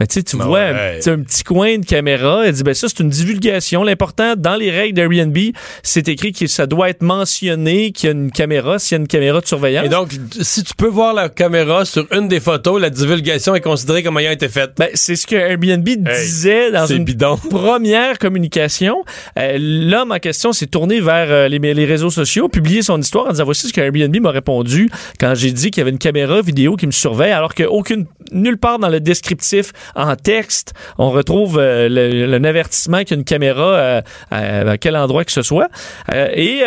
[0.00, 2.46] mais tu sais, tu vois un, petit coin de caméra.
[2.46, 3.82] Elle dit, ben ça, c'est une divulgation.
[3.82, 5.36] L'important, dans les règles d'Airbnb,
[5.82, 9.00] c'est écrit que ça doit être mentionné qu'il y a une caméra, s'il y a
[9.00, 9.86] une caméra de surveillance.
[9.86, 13.60] Et donc, si tu peux voir la caméra sur une des photos, la divulgation est
[13.60, 14.74] considérée comme ayant été faite.
[14.78, 17.04] Ben, c'est ce que Airbnb disait dans une
[17.50, 19.04] première communication.
[19.36, 23.26] Euh, l'homme en question s'est tourné vers euh, les, les, réseaux sociaux, publié son histoire
[23.26, 25.98] en disant, voici ce que Airbnb m'a répondu quand j'ai dit qu'il y avait une
[25.98, 31.10] caméra vidéo qui me surveille, alors qu'aucune, nulle part dans le descriptif en texte, on
[31.10, 35.42] retrouve euh, le, avertissement qu'il y a une caméra euh, à, quel endroit que ce
[35.42, 35.68] soit.
[36.14, 36.62] Euh, et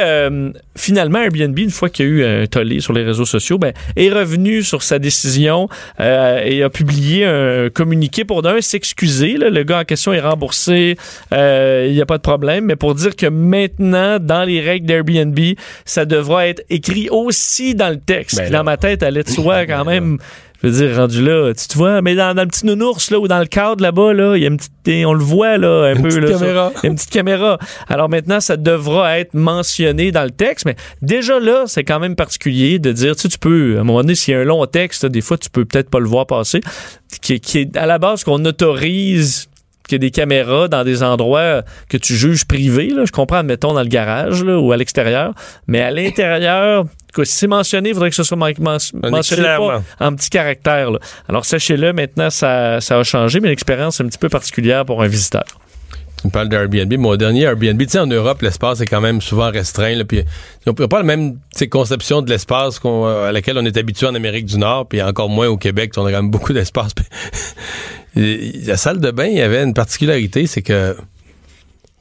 [0.76, 3.74] finalement, Airbnb, une fois qu'il y a eu un tollé sur les réseaux sociaux, ben,
[3.95, 5.67] est revenu sur sa décision
[5.99, 9.38] et a publié un communiqué pour d'un s'excuser.
[9.38, 10.97] Le gars en question est remboursé,
[11.32, 15.39] il n'y a pas de problème, mais pour dire que maintenant, dans les règles d'Airbnb,
[15.86, 18.38] ça devra être écrit aussi dans le texte.
[18.38, 20.17] Ben dans ma tête, allait de soi quand ben même
[20.64, 23.28] je veux dire, rendu là, tu te vois, mais dans, le petit nounours, là, ou
[23.28, 25.95] dans le cadre là-bas, là, il y a une petite, on le voit, là, un
[25.95, 26.72] une peu, petite caméra.
[26.84, 27.57] une petite caméra.
[27.88, 32.16] Alors maintenant, ça devra être mentionné dans le texte, mais déjà là, c'est quand même
[32.16, 34.43] particulier de dire, tu sais, tu peux, à un moment donné, s'il y a un
[34.43, 36.62] long texte, des fois, tu peux peut-être pas le voir passer,
[37.22, 39.51] qui, qui est à la base qu'on autorise
[39.92, 42.89] qu'il y a des caméras dans des endroits que tu juges privés.
[42.89, 43.04] Là.
[43.06, 45.34] Je comprends, admettons, dans le garage là, ou à l'extérieur.
[45.68, 46.86] Mais à l'intérieur,
[47.24, 50.92] si c'est mentionné, il faudrait que ce soit mentionné pas en petit caractère.
[51.28, 55.04] Alors, sachez-le, maintenant, ça, ça a changé, mais l'expérience est un petit peu particulière pour
[55.04, 55.44] un visiteur.
[56.22, 56.93] Tu me parles d'Airbnb.
[56.99, 59.95] Mon dernier Airbnb, tu sais, en Europe, l'espace est quand même souvent restreint.
[59.95, 60.24] Là, puis
[60.67, 61.38] on n'a pas la même
[61.72, 65.47] conception de l'espace à laquelle on est habitué en Amérique du Nord, puis encore moins
[65.47, 66.91] au Québec, on a quand même beaucoup d'espace.
[68.15, 70.95] la salle de bain, il y avait une particularité, c'est que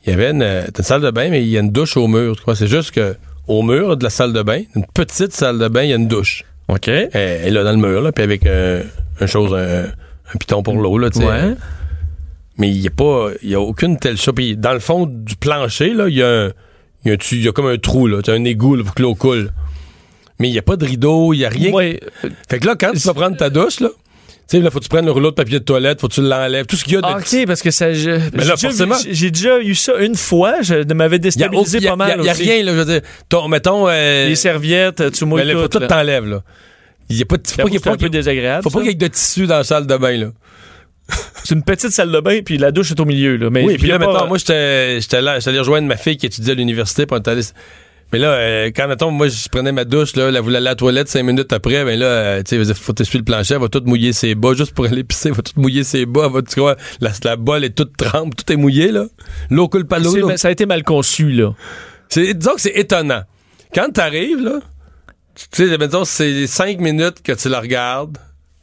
[0.06, 2.36] il y avait une, salle de bain, mais il y a une douche au mur.
[2.54, 3.16] C'est juste que
[3.46, 5.96] au mur de la salle de bain, une petite salle de bain, il y a
[5.96, 6.44] une douche.
[6.68, 6.88] OK.
[6.88, 8.82] Elle, est là dans le mur, là, puis avec euh,
[9.20, 11.26] un chose, un, un piton pour l'eau, là, tu sais.
[11.26, 11.54] Ouais.
[12.60, 14.34] Mais il n'y a pas, il y a aucune telle chose.
[14.36, 16.50] Puis dans le fond du plancher, là, il y a un,
[17.04, 17.16] il y a
[17.50, 19.50] y comme un trou, là, as un égout, là, pour que l'eau coule.
[20.38, 21.72] Mais il n'y a pas de rideau, il n'y a rien.
[21.72, 21.98] Ouais.
[22.48, 23.88] Fait que là, quand tu vas prendre ta douche, là,
[24.28, 26.14] tu sais, là, faut que tu prennes le rouleau de papier de toilette, faut que
[26.14, 27.92] tu l'enlèves, tout ce qu'il y a de Ah, OK, parce que ça.
[27.94, 28.96] je- Mais là, forcément.
[29.08, 30.60] J'ai déjà eu ça une fois.
[30.62, 32.16] Je m'avais y a, déstabilisé y a- pas mal.
[32.20, 33.00] il y a rien, là, je veux dire.
[33.28, 33.86] Ton- mettons.
[33.88, 35.78] euh, Les serviettes, tu mouilles mais là, faut tout.
[35.78, 35.86] tout là.
[35.88, 36.42] t'enlèves, là.
[37.08, 38.62] Il y a pas de, faut pas qu'il faut peu qu'il- désagréable.
[38.64, 40.26] faut pas qu'il y ait de tissu dans la salle de bain, là.
[41.44, 43.36] C'est une petite salle de bain, puis la douche est au milieu.
[43.36, 43.50] Là.
[43.50, 46.26] Mais Oui, puis là, pas- mettons, moi, j'étais là, j'étais allé rejoindre ma fille qui
[46.26, 47.42] étudiait à l'université, était allé-
[48.12, 50.70] Mais là, euh, quand, mettons, moi, je prenais ma douche, là, elle voulait aller à
[50.70, 53.60] la toilette cinq minutes après, ben là, euh, tu sais, faut t'essuyer le plancher, elle
[53.60, 56.22] va tout mouiller ses bas, juste pour aller pisser, elle va tout mouiller ses bas,
[56.26, 59.04] elle va, tu vois, la, la bolle est toute trempe, tout est mouillé, là.
[59.48, 60.36] L'eau coule pas l'eau.
[60.36, 61.54] Ça a été mal conçu, là.
[62.08, 63.22] C'est, disons que c'est étonnant.
[63.72, 64.58] Quand t'arrives, là,
[65.52, 68.18] tu sais, mettons, c'est cinq minutes que tu la regardes,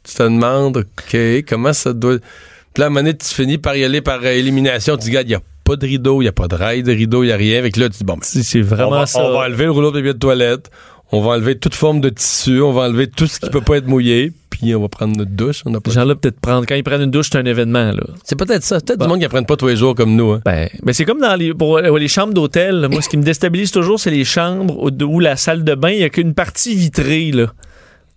[0.08, 1.16] tu te demandes, OK,
[1.48, 2.18] comment ça doit...
[2.18, 5.04] Puis là, à un moment donné, tu finis par y aller par euh, élimination, tu
[5.04, 6.92] dis, regarde, il n'y a pas de rideau, il n'y a pas de rail de
[6.92, 7.58] rideau, il n'y a rien.
[7.58, 9.20] Avec là, tu dis, bon, ben, C'est c'est on, vraiment va, ça.
[9.22, 10.70] on va enlever le rouleau de papier de toilette,
[11.12, 13.78] on va enlever toute forme de tissu, on va enlever tout ce qui peut pas
[13.78, 15.62] être mouillé, puis on va prendre notre douche.
[15.64, 15.88] On a pas...
[15.90, 16.66] Les gens-là, peut-être prendre.
[16.66, 18.02] Quand ils prennent une douche, c'est un événement, là.
[18.24, 18.80] C'est peut-être ça.
[18.80, 19.06] Peut-être Bon.
[19.06, 20.32] du monde qui apprennent pas tous les jours comme nous.
[20.32, 20.40] Hein.
[20.44, 22.86] Ben, mais c'est comme dans les, pour, euh, les chambres d'hôtel.
[22.90, 25.90] Moi, ce qui me déstabilise toujours, c'est les chambres où, où la salle de bain,
[25.90, 27.46] il n'y a qu'une partie vitrée, là.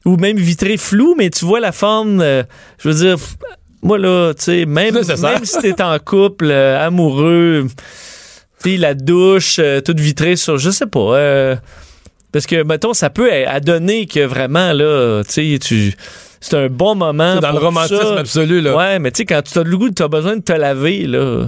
[0.05, 2.21] Ou même vitrée floue, mais tu vois la forme.
[2.21, 2.43] euh,
[2.79, 3.17] je veux dire,
[3.83, 7.67] moi, là, tu sais, même, même si t'es en couple, euh, amoureux,
[8.63, 11.55] tu la douche, euh, toute vitrée sur, je sais pas.
[12.31, 15.93] parce que, mettons, ça peut euh, adonner que vraiment, là, tu sais, tu.
[16.43, 17.35] C'est un bon moment.
[17.39, 18.19] Dans le romantisme ça.
[18.19, 18.75] absolu, là.
[18.75, 21.05] Ouais, mais tu sais, quand tu as le goût, tu as besoin de te laver,
[21.05, 21.45] là.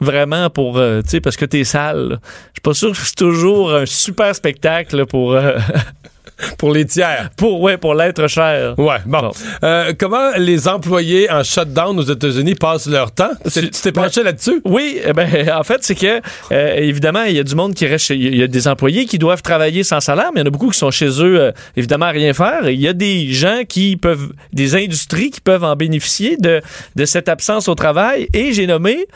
[0.00, 2.20] Vraiment pour, euh, tu sais, parce que t'es sale.
[2.22, 5.58] Je suis pas sûr que c'est toujours un super spectacle là, pour, euh,
[6.56, 7.30] Pour les tiers.
[7.36, 8.78] pour, ouais, pour l'être cher.
[8.78, 9.20] Ouais, bon.
[9.20, 9.30] Bon.
[9.64, 13.30] Euh, comment les employés en shutdown aux États-Unis passent leur temps?
[13.52, 14.60] Tu t'es penché là-dessus?
[14.64, 16.20] Oui, eh ben, en fait, c'est que,
[16.52, 19.06] euh, évidemment, il y a du monde qui reste chez, il y a des employés
[19.06, 21.40] qui doivent travailler sans salaire, mais il y en a beaucoup qui sont chez eux,
[21.40, 22.68] euh, évidemment, à rien faire.
[22.68, 26.60] Il y a des gens qui peuvent, des industries qui peuvent en bénéficier de,
[26.94, 28.28] de cette absence au travail.
[28.32, 29.06] Et j'ai nommé,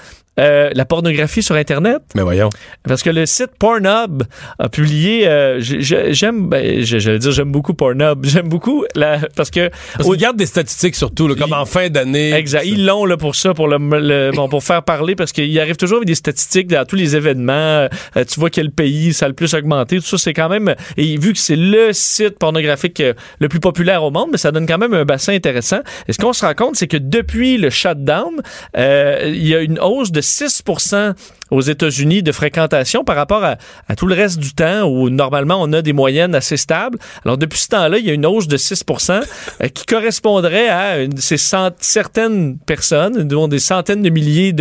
[0.40, 2.00] euh, la pornographie sur Internet.
[2.14, 2.48] Mais voyons.
[2.84, 4.22] Parce que le site Pornhub
[4.58, 8.84] a publié, euh, j'ai- j'ai- j'aime, ben, je- j'allais dire j'aime beaucoup Pornhub, j'aime beaucoup
[8.94, 12.32] la, parce que Parce gardent des statistiques surtout, là, comme Il- en fin d'année.
[12.32, 12.64] Exact.
[12.64, 15.76] Ils l'ont là pour ça, pour le, le- bon, pour faire parler, parce qu'il arrive
[15.76, 17.52] toujours avec des statistiques dans tous les événements.
[17.52, 19.96] Euh, tu vois quel pays ça a le plus augmenté.
[19.98, 20.74] Tout ça, c'est quand même.
[20.96, 24.50] Et vu que c'est le site pornographique euh, le plus populaire au monde, mais ça
[24.50, 25.80] donne quand même un bassin intéressant.
[26.08, 28.30] Et ce qu'on se rend compte, c'est que depuis le shutdown,
[28.78, 31.14] euh, il y a une hausse de 6%
[31.52, 33.56] aux États-Unis de fréquentation par rapport à,
[33.96, 36.98] tout le reste du temps où normalement on a des moyennes assez stables.
[37.24, 39.22] Alors depuis ce temps-là, il y a une hausse de 6%
[39.60, 44.54] euh, qui correspondrait à ces certaines personnes, dont des centaines de milliers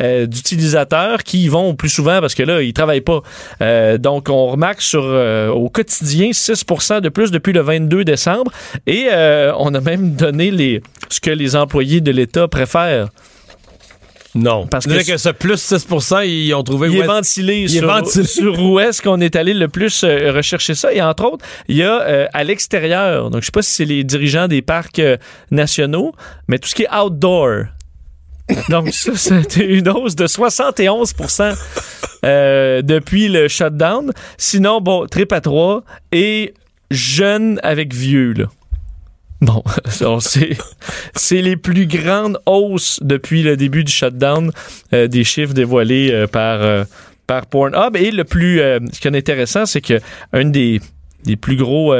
[0.00, 3.20] euh, d'utilisateurs qui y vont plus souvent parce que là, ils travaillent pas.
[3.60, 8.50] Euh, donc on remarque sur au quotidien 6% de plus depuis le 22 décembre
[8.86, 9.08] et
[9.58, 13.08] on a même donné ce que les employés de l'État préfèrent.
[14.34, 14.66] Non.
[14.66, 15.86] Parce que- que, ce plus 6
[16.24, 16.88] ils ont trouvé.
[16.88, 18.24] Il où est ventilé, il est sur, ventilé.
[18.26, 20.92] sur où est-ce qu'on est allé le plus euh, rechercher ça.
[20.92, 23.84] Et entre autres, il y a euh, à l'extérieur, donc je sais pas si c'est
[23.84, 25.16] les dirigeants des parcs euh,
[25.50, 26.12] nationaux,
[26.48, 27.64] mais tout ce qui est outdoor.
[28.68, 31.54] Donc ça, c'était une hausse de 71%
[32.24, 34.12] euh, depuis le shutdown.
[34.38, 36.54] Sinon, bon, trip à trois et
[36.90, 38.46] jeunes avec vieux, là.
[39.42, 39.60] Bon,
[41.14, 44.52] c'est les plus grandes hausses depuis le début du shutdown
[44.92, 46.84] euh, des chiffres dévoilés euh, par euh,
[47.26, 50.00] par Pornhub et le plus ce qui est intéressant c'est que
[50.32, 50.80] un des
[51.24, 51.92] des plus gros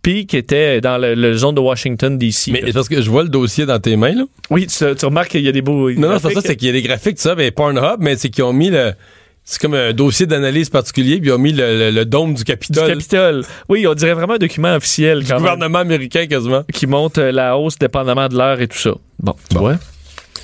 [0.00, 2.48] pics était dans le, le zone de Washington DC.
[2.48, 2.72] Mais là.
[2.72, 4.24] parce que je vois le dossier dans tes mains, là.
[4.50, 6.66] oui, tu, tu remarques qu'il y a des beaux Non, non, c'est ça, c'est qu'il
[6.66, 8.92] y a des graphiques, tout ça, mais Pornhub, mais c'est qu'ils ont mis le.
[9.44, 12.38] C'est comme un dossier d'analyse particulier, puis ils ont mis le, le- le dôme du
[12.38, 12.88] du Capitole.
[12.88, 13.44] Capitole.
[13.68, 16.62] Oui, on dirait vraiment un document officiel du quand même, gouvernement américain, quasiment.
[16.72, 18.92] qui montre euh, la hausse dépendamment de l'heure et tout ça.
[19.18, 19.78] Bon, tu vois,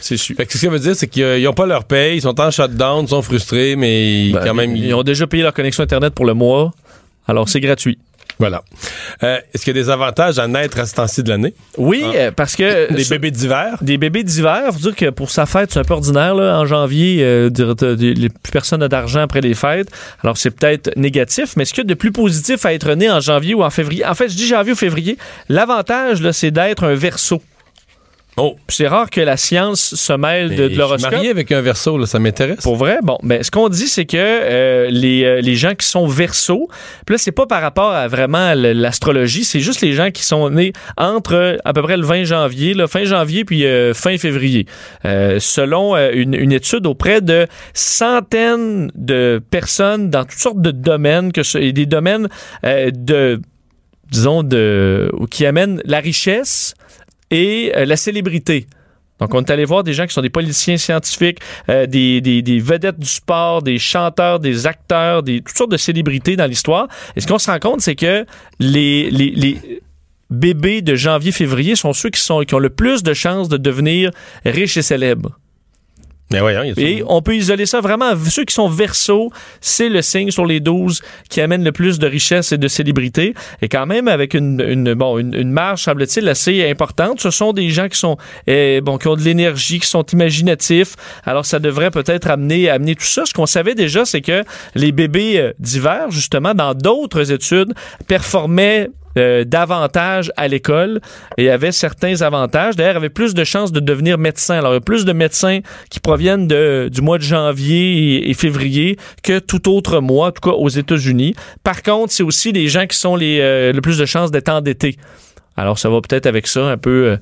[0.01, 0.37] c'est sûr.
[0.37, 2.39] Fait que ce que ça veut dire, c'est qu'ils n'ont pas leur paye, ils sont
[2.41, 4.75] en shutdown, ils sont frustrés, mais Ben, quand même.
[4.75, 6.73] ils ont déjà payé leur connexion Internet pour le mois,
[7.29, 7.99] alors c'est gratuit.
[8.39, 8.63] Voilà.
[9.23, 11.55] Euh, Est-ce qu'il y a des avantages à naître à ce temps-ci de l'année?
[11.77, 12.93] Oui, euh, parce que...
[12.99, 13.79] Des bébés d'hiver?
[13.81, 16.35] Des bébés d'hiver, faut dire que pour sa fête, c'est un peu ordinaire.
[16.35, 19.89] Là, en janvier, euh, plus personne n'a d'argent après les fêtes.
[20.23, 23.11] Alors, c'est peut-être négatif, mais ce qu'il y a de plus positif à être né
[23.11, 24.07] en janvier ou en février?
[24.07, 25.19] En fait, je dis janvier ou février.
[25.49, 27.43] L'avantage, là, c'est d'être un verso.
[28.39, 28.57] Oh.
[28.69, 31.13] C'est rare que la science se mêle de, de Mais je suis l'horoscope.
[31.13, 32.61] marié avec un verso, là, ça m'intéresse.
[32.63, 35.87] Pour vrai, bon, ben, ce qu'on dit, c'est que euh, les, euh, les gens qui
[35.87, 36.69] sont verso,
[37.07, 40.51] puis là, c'est pas par rapport à vraiment l'astrologie, c'est juste les gens qui sont
[40.51, 44.67] nés entre à peu près le 20 janvier, là, fin janvier puis euh, fin février.
[45.05, 50.71] Euh, selon euh, une, une étude auprès de centaines de personnes dans toutes sortes de
[50.71, 52.29] domaines, que ce, et des domaines
[52.65, 53.41] euh, de,
[54.11, 56.75] disons, de, qui amènent la richesse
[57.31, 58.67] et euh, la célébrité.
[59.21, 63.01] Donc, on est allé voir des gens qui sont des politiciens scientifiques, euh, des, vedettes
[63.01, 66.89] du sport, des chanteurs, des acteurs, des, toutes sortes de célébrités dans l'histoire.
[67.17, 68.25] Et ce qu'on se rend compte, c'est que
[68.61, 69.59] les,
[70.31, 74.11] bébés de janvier-février sont ceux qui, qui ont le plus de chances de devenir
[74.45, 75.39] riches et célèbres.
[76.31, 78.13] Mais voyons, il y a Et on peut isoler ça vraiment.
[78.29, 81.01] Ceux qui sont verso, c'est le signe sur les 12
[81.31, 83.35] qui amène le plus de richesse et de célébrité.
[83.63, 87.21] Et quand même, avec une, une, bon, une, une marge, semble-t-il, assez importante.
[87.21, 88.19] Ce sont des gens qui sont,
[88.49, 90.97] euh, bon, qui ont de l'énergie, qui sont imaginatifs.
[91.25, 93.25] Alors, ça devrait peut-être amener, amener tout ça.
[93.25, 97.73] Ce qu'on savait déjà, c'est que les bébés euh, d'hiver, justement, dans d'autres études,
[98.07, 101.01] performaient euh, davantage à l'école
[101.39, 102.77] et avaient certains avantages.
[102.77, 104.59] D'ailleurs, avaient plus de chances de devenir médecin.
[104.59, 108.35] Alors, il y a plus de médecins qui proviennent de, du mois de janvier et,
[108.35, 111.35] février que tout autre mois, en tout cas aux États-Unis.
[111.65, 114.97] Par contre, c'est aussi les gens qui sont euh, le plus de chances d'être endettés.
[115.57, 117.07] Alors, ça va peut-être avec ça un peu.
[117.07, 117.17] euh,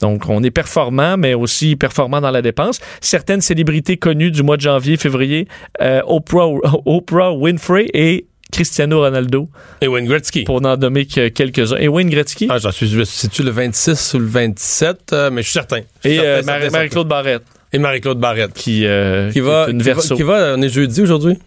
[0.00, 2.80] donc, on est performant, mais aussi performant dans la dépense.
[3.00, 5.46] Certaines célébrités connues du mois de janvier, février,
[5.78, 6.48] Oprah,
[6.86, 9.48] Oprah Winfrey et Cristiano Ronaldo,
[9.80, 10.44] Et Wayne Gretzky.
[10.44, 11.78] pour n'en nommer que quelques-uns.
[11.78, 12.46] Et Wayne Gretzky?
[12.50, 12.88] Ah, j'en suis.
[13.06, 15.12] C'est-tu le 26 ou le 27?
[15.12, 15.80] euh, mais je suis certain.
[16.04, 16.42] Je suis et euh.
[16.70, 17.42] Marie-Claude Barrette,
[17.72, 18.52] Et Marie-Claude Barrette.
[18.52, 20.14] qui, euh, Qui va, une qui va, verso.
[20.16, 21.38] qui va- on est jeudi aujourd'hui,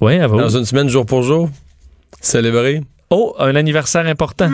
[0.00, 0.38] Oui, elle va où?
[0.40, 1.50] dans une semaine jour pour jour,
[2.20, 2.80] célébrer.
[3.10, 4.48] Oh, un anniversaire important.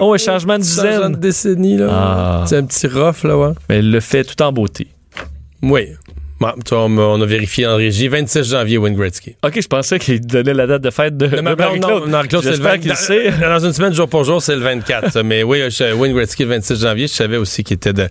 [0.00, 1.16] Oh, un changement de Changement de dizaine.
[1.16, 1.88] décennie, là.
[1.90, 2.44] Ah.
[2.46, 3.52] C'est un petit rough, là, ouais.
[3.70, 4.88] Mais elle le fait tout en beauté.
[5.62, 5.88] Oui.
[6.38, 8.08] Bon, vois, on, a- on a vérifié en régie.
[8.08, 9.36] 26 janvier, Wayne Gretzky.
[9.44, 12.02] OK, je pensais qu'il donnait la date de fête de, de Non, non, Marie-Claude.
[12.04, 13.30] non, Marie-Claude, c'est le J'espère 20 qu'il sait.
[13.40, 15.12] Dans, dans une semaine, jour pour jour, c'est le 24.
[15.12, 15.22] ça.
[15.24, 18.08] mais oui, je- Wayne Gretzky, le 26 janvier, je savais aussi qu'il était de-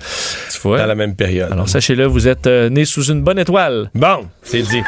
[0.51, 0.79] Tu vois?
[0.79, 1.51] dans la même période.
[1.51, 3.89] Alors, sachez-le, vous êtes euh, né sous une bonne étoile.
[3.93, 4.81] bon, c'est dit.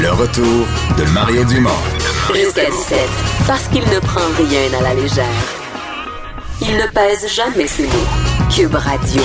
[0.00, 0.66] Le retour
[0.98, 1.70] de Mario Dumont.
[2.34, 2.98] Jusqu'à 17.
[3.46, 5.24] Parce qu'il ne prend rien à la légère.
[6.60, 8.48] Il ne pèse jamais ses mots.
[8.54, 9.22] Cube Radio.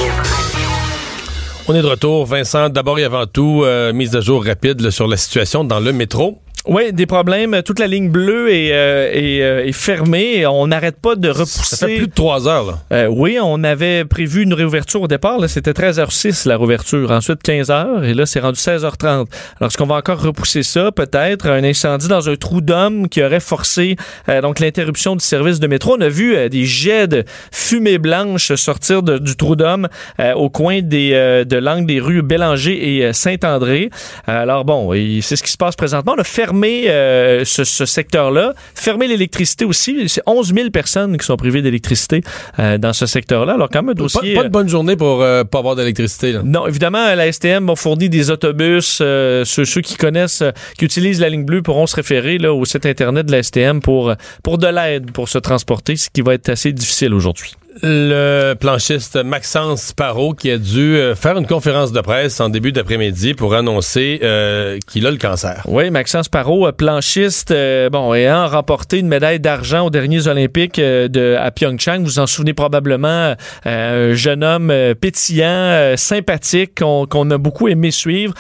[1.70, 2.26] On est de retour.
[2.26, 5.92] Vincent, d'abord et avant tout, euh, mise à jour rapide sur la situation dans le
[5.92, 6.40] métro.
[6.68, 7.62] Oui, des problèmes.
[7.64, 10.46] Toute la ligne bleue est, euh, est, euh, est fermée.
[10.46, 11.76] On n'arrête pas de repousser.
[11.78, 12.66] Ça fait plus de trois heures.
[12.66, 12.74] Là.
[12.92, 15.40] Euh, oui, on avait prévu une réouverture au départ.
[15.48, 17.12] C'était 13h06 la réouverture.
[17.12, 19.06] Ensuite 15h et là c'est rendu 16h30.
[19.06, 19.28] Alors
[19.62, 20.92] est-ce qu'on va encore repousser ça?
[20.92, 23.96] Peut-être un incendie dans un trou d'homme qui aurait forcé
[24.28, 25.96] euh, donc l'interruption du service de métro.
[25.98, 29.88] On a vu euh, des jets de fumée blanche sortir de- du trou d'homme
[30.20, 33.90] euh, au coin des euh, de l'angle des rues Bélanger et Saint-André.
[34.26, 34.92] Alors bon,
[35.22, 36.16] c'est ce qui se passe présentement.
[36.18, 40.08] On a fermé euh, ce, ce secteur-là, fermé l'électricité aussi.
[40.10, 42.22] C'est 11 000 personnes qui sont privées d'électricité
[42.60, 43.54] euh, dans ce secteur-là.
[43.54, 44.34] Alors quand même un Pas, dossier...
[44.34, 46.36] pas euh, de bonne journée pour euh, pas avoir d'électricité.
[46.44, 49.00] non, évidemment, la STM a fourni des autobus.
[49.02, 52.54] euh, ceux, ceux qui connaissent, euh, qui utilisent la ligne bleue pourront se référer là,
[52.54, 56.10] au site Internet de la STM pour, euh, pour de l'aide pour se transporter, ce
[56.10, 57.54] qui va être assez difficile aujourd'hui.
[57.84, 62.72] Le planchiste Maxence Parot qui a dû euh, faire une conférence de presse en début
[62.72, 65.62] d'après-midi pour annoncer euh, qu'il a le cancer.
[65.68, 70.80] Oui, Maxence Parot, euh, planchiste, euh, bon, ayant remporté une médaille d'argent aux derniers Olympiques
[70.80, 72.02] euh, de, à Pyeongchang.
[72.04, 78.34] Vous en souvenez probablement, euh, un jeune homme pétillant, sympathique, qu'on a beaucoup aimé suivre,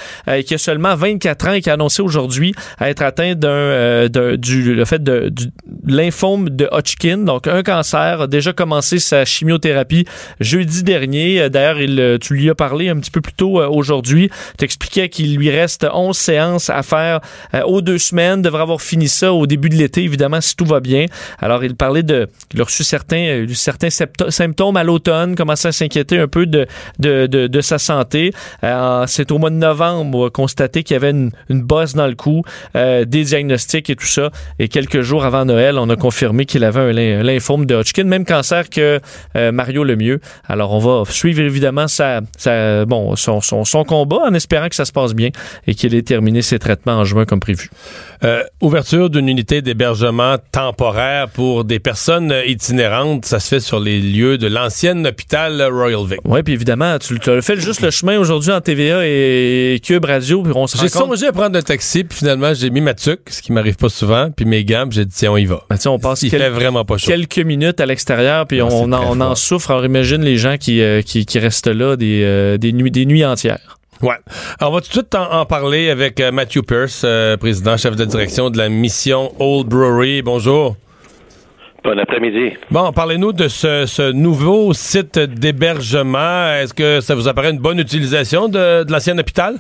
[0.45, 4.07] qui a seulement 24 ans et qui a annoncé aujourd'hui être atteint d'un-
[4.37, 5.45] du, le fait de, du
[5.85, 10.05] lymphome de Hodgkin, donc un cancer, a déjà commencé sa chimiothérapie
[10.39, 11.41] jeudi dernier.
[11.41, 14.29] Euh, D'ailleurs, il, euh, tu lui as parlé un petit peu plus tôt euh, aujourd'hui.
[14.57, 17.19] T'expliquais qu'il lui reste 11 séances à faire
[17.65, 18.41] aux deux semaines.
[18.41, 21.05] Devrait avoir fini ça au début de l'été, évidemment, si tout va bien.
[21.39, 22.27] Alors, il parlait de...
[22.53, 26.65] Il a reçu certains, certains symptômes à l'automne, commençait à s'inquiéter un peu de,
[26.99, 28.31] de, de, sa santé.
[29.07, 32.15] C'est au mois de novembre, on a constaté qu'il y avait une, bosse dans le
[32.15, 34.31] cou, des diagnostics et tout ça.
[34.59, 38.05] Et quelques jours avant Noël, on a confirmé qu'il avait un, un lymphome de Hodgkin,
[38.05, 38.99] même cancer que
[39.35, 40.19] euh, Mario Lemieux.
[40.47, 44.75] Alors, on va suivre évidemment sa, sa- bon, son, son, son combat en espérant que
[44.75, 45.29] ça se passe bien
[45.67, 47.69] et qu'il ait terminé ses traitements en juin comme prévu.
[48.23, 53.99] Euh, ouverture d'une unité d'hébergement temporaire pour des personnes itinérantes, ça se fait sur les
[53.99, 56.19] lieux de l'ancien hôpital Royal Vic.
[56.25, 60.05] Oui, puis évidemment, tu, tu as fait juste le chemin aujourd'hui en TVA et Cube
[60.05, 62.93] Radio, puis on se J'ai songé à prendre un taxi, puis finalement, j'ai mis ma
[62.93, 65.45] tuque, ce qui m'arrive pas souvent, puis mes gants, puis j'ai dit, tiens, on y
[65.45, 65.63] va.
[65.69, 67.07] Ben, on passe Il quel- fait vraiment pas chaud.
[67.11, 69.71] quelques minutes à l'extérieur, puis Ah, on en on en souffre.
[69.71, 73.77] Alors imagine les gens qui, qui, qui, restent là des, des, nuits, des nuits entières.
[74.01, 74.15] Ouais.
[74.59, 77.05] Alors, on va tout de suite en, parler avec Matthew Pierce,
[77.39, 80.21] président, chef de direction de la mission Old Brewery.
[80.21, 80.75] Bonjour.
[81.83, 82.57] Bon après-midi.
[82.69, 86.53] Bon, parlez-nous de ce, nouveau site d'hébergement.
[86.61, 89.55] Est-ce que ça vous apparaît une bonne utilisation de, de l'ancien hôpital?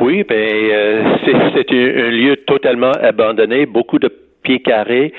[0.00, 4.08] Oui, ben euh, c'est un, lieu totalement abandonné, beaucoup de
[4.42, 5.12] pieds carrés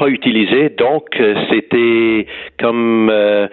[0.00, 2.26] pas utilisés, donc euh, c'était
[2.58, 3.46] comme euh,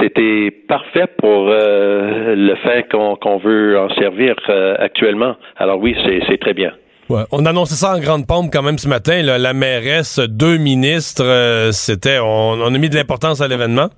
[0.00, 4.34] c'était parfait pour le fait qu'on veut en servir
[4.78, 5.36] actuellement.
[5.56, 5.96] Alors oui,
[6.28, 6.72] c'est très bien.
[7.08, 7.22] Ouais.
[7.30, 9.22] On annonçait ça en grande pompe quand même ce matin.
[9.22, 12.18] La mairesse, deux ministres, euh, c'était.
[12.20, 13.88] On, a mis de l'importance à l'événement.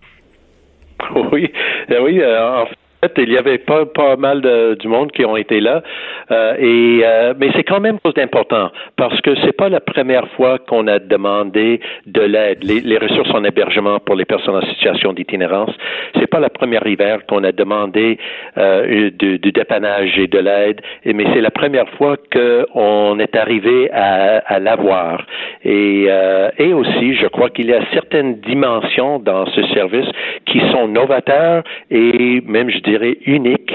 [1.33, 1.53] Oui,
[1.93, 2.21] euh, oui.
[2.21, 2.77] Euh, en fait,
[3.17, 5.83] il y avait pas pas mal de, du monde qui ont été là,
[6.31, 10.27] euh, et euh, mais c'est quand même chose d'important parce que c'est pas la première
[10.31, 14.67] fois qu'on a demandé de l'aide, les, les, ressources en hébergement pour les personnes en
[14.67, 15.71] situation d'itinérance.
[16.17, 18.19] C'est pas la première hiver qu'on a demandé
[18.57, 23.91] euh, du, du, dépannage et de l'aide, mais c'est la première fois qu'on est arrivé
[23.93, 25.25] à, à l'avoir.
[25.65, 30.09] Et, euh, et aussi, je crois qu'il y a certaines dimensions dans ce service
[30.47, 33.73] qui sont novateurs et même je dirais, unique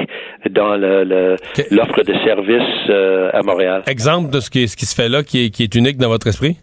[0.49, 3.83] dans l'offre de services euh, à Montréal.
[3.87, 6.09] Exemple de ce qui, ce qui se fait là qui est, qui est unique dans
[6.09, 6.57] votre esprit?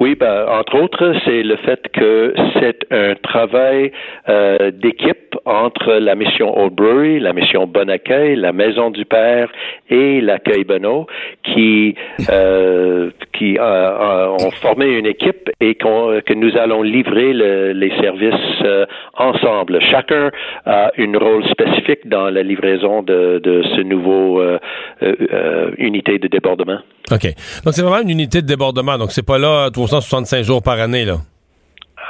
[0.00, 3.92] Oui, ben, entre autres, c'est le fait que c'est un travail
[4.30, 9.50] euh, d'équipe entre la mission Old Brewery, la mission Bon Accueil, la Maison du Père
[9.90, 11.04] et l'accueil Benoît
[11.44, 11.94] qui
[12.30, 18.86] euh, qui euh, ont formé une équipe et que nous allons livrer les services euh,
[19.16, 19.80] ensemble.
[19.90, 20.30] Chacun
[20.64, 24.58] a une rôle spécifique dans la livraison de, de ce nouveau euh,
[25.02, 26.78] euh, unité de débordement.
[27.10, 27.24] OK.
[27.64, 28.96] Donc c'est vraiment une unité de débordement.
[28.98, 31.16] Donc c'est pas là 365 jours par année là.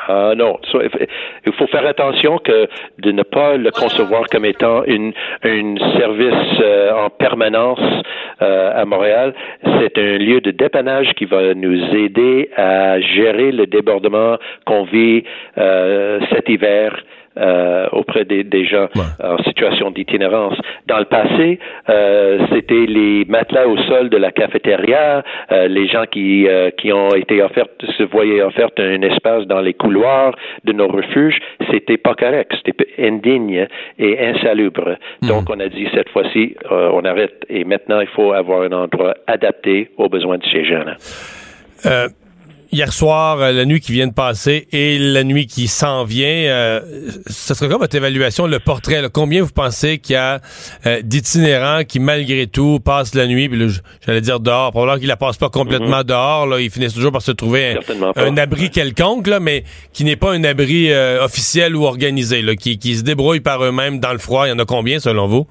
[0.08, 2.68] Ah non, il faut faire attention que
[2.98, 5.12] de ne pas le concevoir comme étant une,
[5.44, 7.80] une service euh, en permanence
[8.42, 9.34] euh, à Montréal.
[9.62, 15.22] C'est un lieu de dépannage qui va nous aider à gérer le débordement qu'on vit
[15.58, 16.96] euh, cet hiver
[17.36, 18.88] euh, auprès des, des gens
[19.22, 20.58] en situation d'itinérance.
[20.86, 21.58] Dans le passé,
[21.88, 25.22] euh, c'était les matelas au sol de la cafétéria,
[25.52, 27.66] euh, les gens qui, euh, qui ont été offerts,
[27.96, 31.38] se voyaient offerts un espace dans les couloirs de nos refuges.
[31.70, 33.66] C'était pas correct, c'était indigne
[33.98, 34.96] et insalubre.
[35.22, 35.28] Hmm.
[35.28, 38.72] Donc, on a dit cette fois-ci, euh, on arrête et maintenant, il faut avoir un
[38.72, 40.96] endroit adapté aux besoins de ces gens-là.
[41.86, 42.08] Euh,
[42.72, 46.26] hier soir, euh, la nuit qui vient de passer et la nuit qui s'en vient,
[46.26, 46.80] euh,
[47.26, 49.02] ce serait quoi votre évaluation, le portrait?
[49.12, 50.40] Combien vous pensez qu'il y a
[50.86, 53.50] euh, d'itinérants qui, malgré tout, passent la nuit,
[54.06, 56.04] j'allais dire dehors, probablement qu'ils la passent pas complètement mhm.
[56.04, 57.76] dehors, là, ils finissent toujours par se trouver
[58.16, 62.54] un, abri quelconque, là, mais qui n'est pas un abri euh, officiel ou organisé, là,
[62.54, 64.46] qui, qui se débrouille par eux-mêmes dans le froid.
[64.46, 65.46] Il y en a combien, selon vous?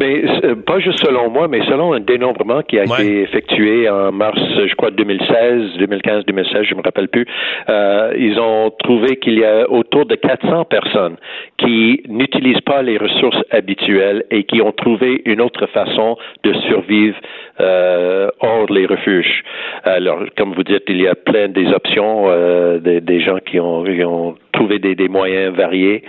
[0.00, 4.12] Mais euh, pas juste selon moi, mais selon un dénombrement qui a été effectué en
[4.12, 7.26] mars, je crois, 2016, 2015, 2016, je me rappelle plus.
[7.68, 11.16] Euh, ils ont trouvé qu'il y a autour de 400 personnes
[11.58, 17.16] qui n'utilisent pas les ressources habituelles et qui ont trouvé une autre façon de survivre
[17.60, 19.44] euh, hors les refuges.
[19.84, 23.60] Alors, comme vous dites, il y a plein des options, euh, des, des, gens qui
[23.60, 26.04] ont, qui ont trouvé des, moyens variés,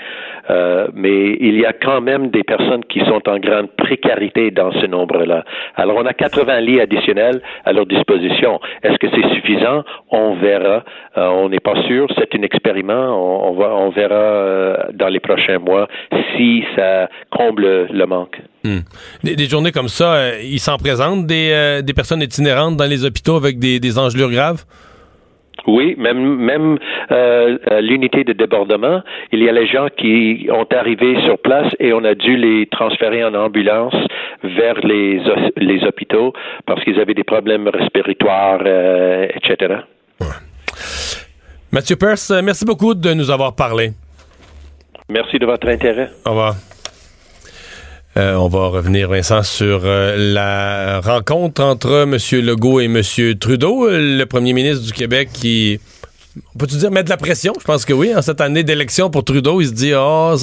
[0.50, 4.72] euh, mais il y a quand même des personnes qui sont en grande précarité dans
[4.74, 5.44] ce nombre-là.
[5.76, 8.60] Alors, on a 80 lits additionnels à leur disposition.
[8.84, 9.84] Est-ce que c'est suffisant?
[10.12, 10.84] On verra.
[11.18, 12.08] Euh, on n'est pas sûr.
[12.18, 13.50] C'est un expériment.
[13.50, 15.88] On, verra euh, dans les prochains mois
[16.36, 18.40] si ça comble le manque.
[18.64, 18.80] Hmm.
[19.24, 23.36] Des, journées comme ça, euh, il s'en présente des, des personnes itinérantes dans les hôpitaux
[23.36, 24.64] avec des, des engelures graves?
[25.68, 26.78] Oui, même même
[27.12, 29.02] euh, l'unité de débordement,
[29.32, 32.68] il y a les gens qui ont arrivé sur place et on a dû les
[32.68, 33.96] transférer en ambulance
[34.44, 35.22] vers les
[35.58, 36.34] les hôpitaux
[36.66, 39.76] parce qu'ils avaient des problèmes respiratoires, euh, etc.
[41.72, 43.92] Mathieu Peirce, merci beaucoup de nous avoir parlé.
[45.10, 46.10] Merci de votre intérêt.
[46.26, 46.56] Au revoir.
[48.16, 52.18] Euh, on va revenir, Vincent, sur euh, la rencontre entre M.
[52.46, 53.02] Legault et M.
[53.40, 55.80] Trudeau, le premier ministre du Québec qui
[56.56, 57.54] on peut-tu dire mettre de la pression?
[57.60, 58.14] Je pense que oui.
[58.16, 60.36] En cette année d'élection pour Trudeau, il se dit oh,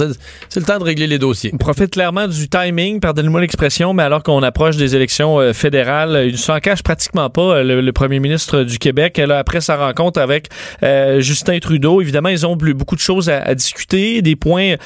[0.49, 1.51] c'est le temps de régler les dossiers.
[1.53, 6.24] On profite clairement du timing, pardonnez-moi l'expression, mais alors qu'on approche des élections euh, fédérales,
[6.26, 9.18] il ne s'en cache pratiquement pas, euh, le, premier ministre du Québec.
[9.18, 10.49] Après sa rencontre avec
[10.82, 14.76] euh, Justin Trudeau, évidemment, ils ont beaucoup de choses à, discuter, des points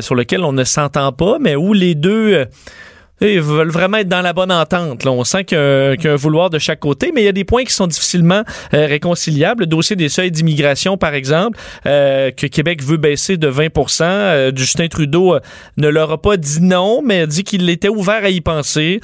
[0.00, 2.46] sur lesquels on ne s'entend pas, mais où les deux
[3.20, 5.04] Ils veulent vraiment être dans la bonne entente.
[5.04, 5.10] Là.
[5.10, 7.44] On sent qu'il y, a un vouloir de chaque côté, mais il y a des
[7.44, 8.42] points qui sont difficilement
[8.74, 9.62] euh, réconciliables.
[9.62, 14.52] Le dossier des seuils d'immigration, par exemple, euh, que Québec veut baisser de 20% euh,
[14.54, 15.36] Justin Trudeau
[15.76, 19.00] ne leur a pas dit non, mais a dit qu'il était ouvert à y penser,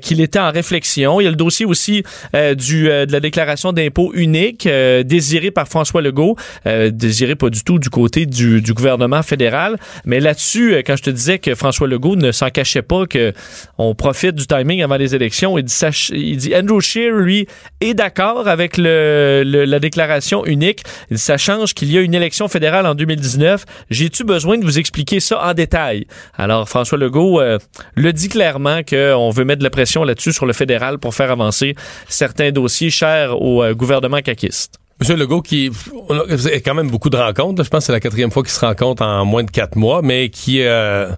[0.00, 1.20] qu'il était en réflexion.
[1.20, 2.02] Il y a le dossier aussi
[2.34, 4.68] du, de la déclaration d'impôt unique
[5.04, 9.78] désiré par François Legault, désiré pas du tout du côté du, du gouvernement fédéral.
[10.04, 13.32] Mais là-dessus, quand je te disais que François Legault ne s'en cachait pas que
[13.78, 15.56] on profite du timing avant les élections.
[15.58, 17.46] Il dit, Andrew Scheer, lui,
[17.80, 20.82] est d'accord avec la déclaration unique.
[21.10, 23.64] Il ça change qu'il y a une élection fédérale en 2019.
[23.90, 26.06] J'ai-tu besoin de vous expliquer ça en détail?
[26.34, 27.58] Alors, François Legault euh,
[27.94, 31.30] le dit clairement qu'on veut mettre de la pression là-dessus sur le fédéral pour faire
[31.30, 31.74] avancer
[32.08, 34.78] certains dossiers chers au euh, gouvernement caquiste.
[35.00, 35.70] Monsieur Legault, qui
[36.10, 37.64] a quand même beaucoup de rencontres.
[37.64, 40.00] Je pense que c'est la quatrième fois qu'il se rencontre en moins de quatre mois,
[40.00, 41.08] mais qui euh,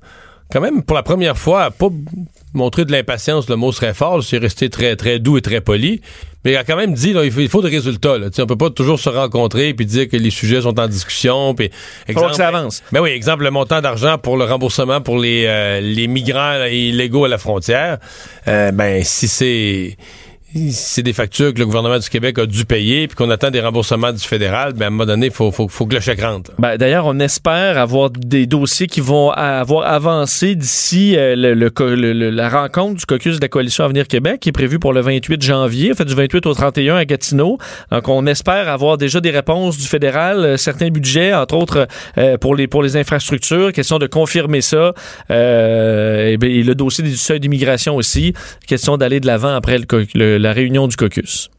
[0.53, 1.89] quand même, pour la première fois, pas
[2.53, 6.01] montré de l'impatience, le mot serait fort, c'est resté très, très doux et très poli,
[6.45, 8.19] mais il a quand même dit, là, il, faut, des résultats.
[8.19, 8.29] Là.
[8.39, 11.55] On peut pas toujours se rencontrer puis dire que les sujets sont en discussion.
[11.55, 11.71] Puis,
[12.07, 12.83] exemple, que ça avance.
[12.93, 17.25] Ben oui, exemple, le montant d'argent pour le remboursement pour les, euh, les migrants illégaux
[17.25, 17.99] à la frontière.
[18.47, 19.97] Euh, ben, si c'est
[20.71, 23.61] c'est des factures que le gouvernement du Québec a dû payer puis qu'on attend des
[23.61, 26.53] remboursements du fédéral, ben à un moment donné, faut, faut, faut, que le chèque rentre.
[26.59, 32.49] Ben, D'ailleurs, on espère avoir des dossiers qui vont avoir avancé d'ici euh, le, la
[32.49, 35.93] rencontre du caucus de la Coalition Avenir Québec qui est prévue pour le 28 janvier,
[35.93, 37.59] en fait du 28 au 31 à Gatineau.
[37.91, 42.39] Donc, on espère avoir déjà des réponses du fédéral, euh, certains budgets, entre autres euh,
[42.39, 44.93] pour, les, pour les infrastructures, question de confirmer ça.
[45.31, 48.35] et, ben, et, le dossier du seuil d'immigration aussi,
[48.67, 51.51] question d'aller de l'avant après le la réunion du caucus.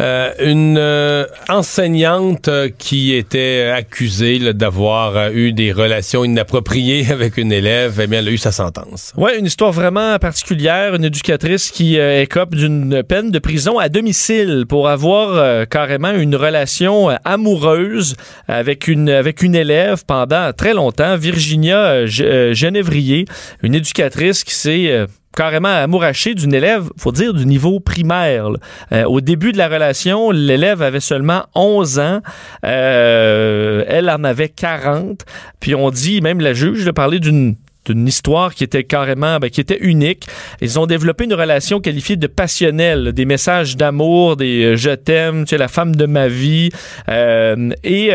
[0.00, 7.52] Euh, une euh, enseignante euh, qui était accusée d'avoir eu des relations inappropriées avec une
[7.52, 9.12] élève, eh bien, elle a eu sa sentence.
[9.16, 10.94] Oui, une histoire vraiment particulière.
[10.94, 17.10] Une éducatrice qui écope d'une peine de prison à domicile pour avoir carrément une relation
[17.24, 18.16] amoureuse
[18.48, 21.16] avec une, avec une élève pendant très longtemps.
[21.16, 23.26] Virginia Genévrier,
[23.62, 28.48] une éducatrice qui s'est carrément amouraché d'une élève, faut dire du niveau primaire.
[28.92, 32.20] Euh, au début de la relation, l'élève avait seulement 11 ans,
[32.64, 35.24] euh, elle en avait 40,
[35.60, 39.50] puis on dit, même la juge a parlé d'une d'une histoire qui était carrément, ben,
[39.50, 40.28] qui était unique.
[40.60, 45.44] Ils ont développé une relation qualifiée de passionnelle, des messages d'amour, des euh, je t'aime,
[45.46, 46.70] tu es la femme de ma vie.
[47.08, 48.10] et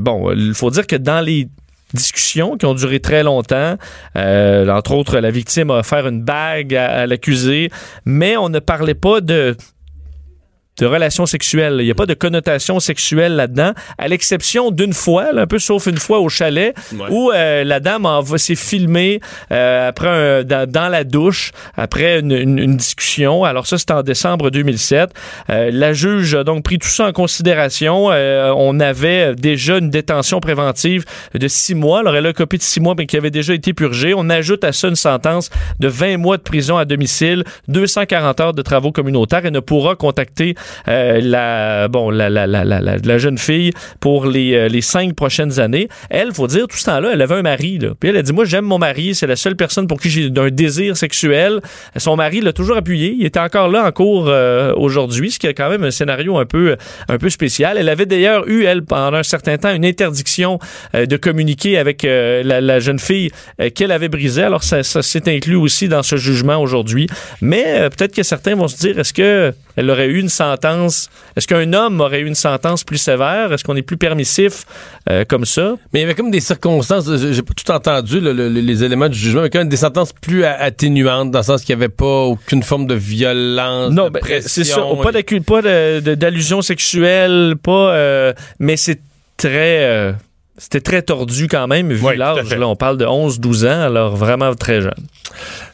[0.00, 1.48] bon, il faut dire que dans les
[1.94, 3.76] discussions qui ont duré très longtemps.
[4.16, 7.70] Euh, entre autres, la victime a offert une bague à l'accusé,
[8.04, 9.56] mais on ne parlait pas de
[10.78, 11.76] de relations sexuelles.
[11.80, 15.86] Il n'y a pas de connotation sexuelle là-dedans, à l'exception d'une fois, un peu sauf
[15.86, 16.74] une fois au chalet,
[17.10, 18.06] où euh, la dame
[18.36, 19.20] s'est filmée
[19.52, 23.44] euh, après dans, la douche, après une, discussion.
[23.44, 25.10] Alors ça, c'était en décembre 2007.
[25.50, 28.06] Euh, la juge a donc pris tout ça en considération.
[28.06, 31.04] on avait déjà une détention préventive
[31.34, 32.00] de six mois.
[32.00, 34.12] Alors elle a copié de six mois, mais qui avait déjà été purgée.
[34.16, 35.50] On ajoute à ça une sentence
[35.80, 39.96] de 20 mois de prison à domicile, 240 heures de travaux communautaires et ne pourra
[39.96, 40.54] contacter
[40.88, 45.58] euh, la, bon, la, la, la, la, jeune fille pour les, euh, les cinq prochaines
[45.60, 45.88] années.
[46.10, 47.78] Elle, faut dire, tout ce temps-là, elle avait un mari.
[47.78, 47.90] Là.
[47.98, 50.30] Puis elle a dit, moi, j'aime mon mari, c'est la seule personne pour qui j'ai
[50.36, 51.60] un désir sexuel.
[51.96, 53.14] Son mari l'a toujours appuyé.
[53.18, 56.38] Il était encore là en cours euh, aujourd'hui, ce qui est quand même un scénario
[56.38, 56.76] un peu,
[57.08, 57.76] un peu spécial.
[57.78, 60.58] Elle avait d'ailleurs eu, elle, pendant un certain temps, une interdiction
[60.94, 63.30] de communiquer avec la, jeune fille
[63.74, 64.42] qu'elle avait brisée.
[64.42, 67.08] Alors, ça, ça s'est inclus aussi dans ce jugement aujourd'hui.
[67.40, 71.10] Mais peut-être que certains vont se dire, est-ce que elle aurait eu une sentence.
[71.36, 73.52] Est-ce qu'un homme aurait eu une sentence plus sévère?
[73.52, 74.64] Est-ce qu'on est plus permissif
[75.10, 75.74] euh, comme ça?
[75.92, 79.42] Mais il y avait comme des circonstances, j'ai pas tout entendu les éléments du jugement,
[79.42, 82.62] mais quand même des sentences plus atténuantes, dans le sens qu'il n'y avait pas aucune
[82.62, 84.82] forme de violence, non, de ben, c'est ça.
[85.02, 85.12] Pas
[86.14, 87.92] d'allusion sexuelle, pas.
[87.94, 89.00] Euh, mais c'est
[89.36, 89.84] très.
[89.84, 90.12] Euh,
[90.58, 92.54] c'était très tordu quand même, vu l'âge.
[92.54, 95.06] Là, on parle de 11-12 ans, alors vraiment très jeune.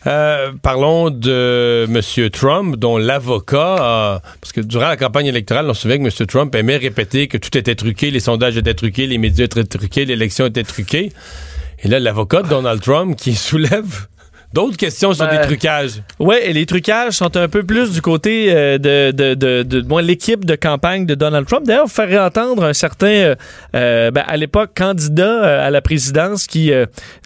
[0.07, 2.31] Euh, parlons de M.
[2.31, 6.27] Trump, dont l'avocat, parce que durant la campagne électorale, on se souvient que M.
[6.27, 10.05] Trump aimait répéter que tout était truqué, les sondages étaient truqués, les médias étaient truqués,
[10.05, 11.13] l'élection était truquée.
[11.85, 14.07] Et là, l'avocat de Donald Trump qui soulève
[14.53, 16.03] D'autres questions sur des ben, trucages.
[16.19, 20.01] Oui, et les trucages sont un peu plus du côté euh, de, de, de, de
[20.01, 21.67] l'équipe de campagne de Donald Trump.
[21.67, 23.35] D'ailleurs, faire réentendre un certain, euh,
[23.75, 26.71] euh, ben, à l'époque, candidat à la présidence qui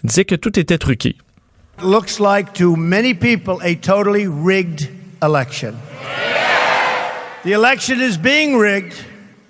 [0.03, 1.15] disait que tout était truqué.
[1.83, 4.89] Looks like to many people a totally rigged
[5.21, 5.73] election.
[7.43, 8.95] The election is being rigged.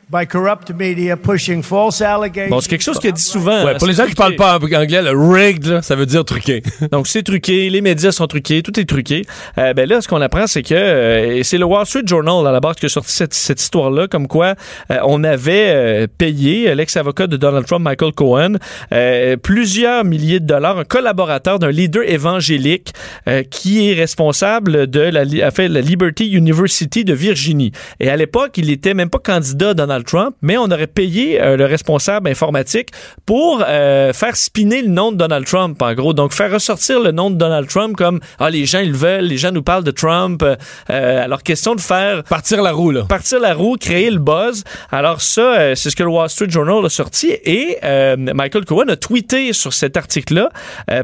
[0.10, 2.50] By corrupt media pushing false allegations.
[2.50, 3.66] Bon, c'est quelque chose qu'il dit souvent.
[3.66, 4.36] Ouais, pour les gens qui truqué.
[4.38, 6.64] parlent pas anglais, le rigged, là, ça veut dire truqué.
[6.92, 9.24] Donc, c'est truqué, les médias sont truqués, tout est truqué.
[9.58, 12.48] Euh, ben là, ce qu'on apprend, c'est que euh, et c'est le Wall Street Journal,
[12.48, 14.56] à la base, qui a sorti cette, cette histoire-là, comme quoi
[14.92, 18.54] euh, on avait euh, payé euh, l'ex-avocat de Donald Trump, Michael Cohen,
[18.94, 22.94] euh, plusieurs milliers de dollars, un collaborateur d'un leader évangélique
[23.28, 27.72] euh, qui est responsable de la, fait la Liberty University de Virginie.
[28.00, 31.42] Et à l'époque, il était même pas candidat à Donald Trump, mais on aurait payé
[31.42, 32.90] euh, le responsable informatique
[33.26, 36.14] pour euh, faire spinner le nom de Donald Trump, en gros.
[36.14, 39.26] Donc, faire ressortir le nom de Donald Trump comme ah les gens ils le veulent,
[39.26, 40.44] les gens nous parlent de Trump.
[40.44, 43.04] Euh, alors question de faire Partir la roue, là.
[43.04, 44.64] partir la roue, créer le buzz.
[44.92, 47.78] Alors ça, c'est ce que le Wall Street Journal a sorti et
[48.18, 50.50] Michael Cohen a tweeté sur cet article-là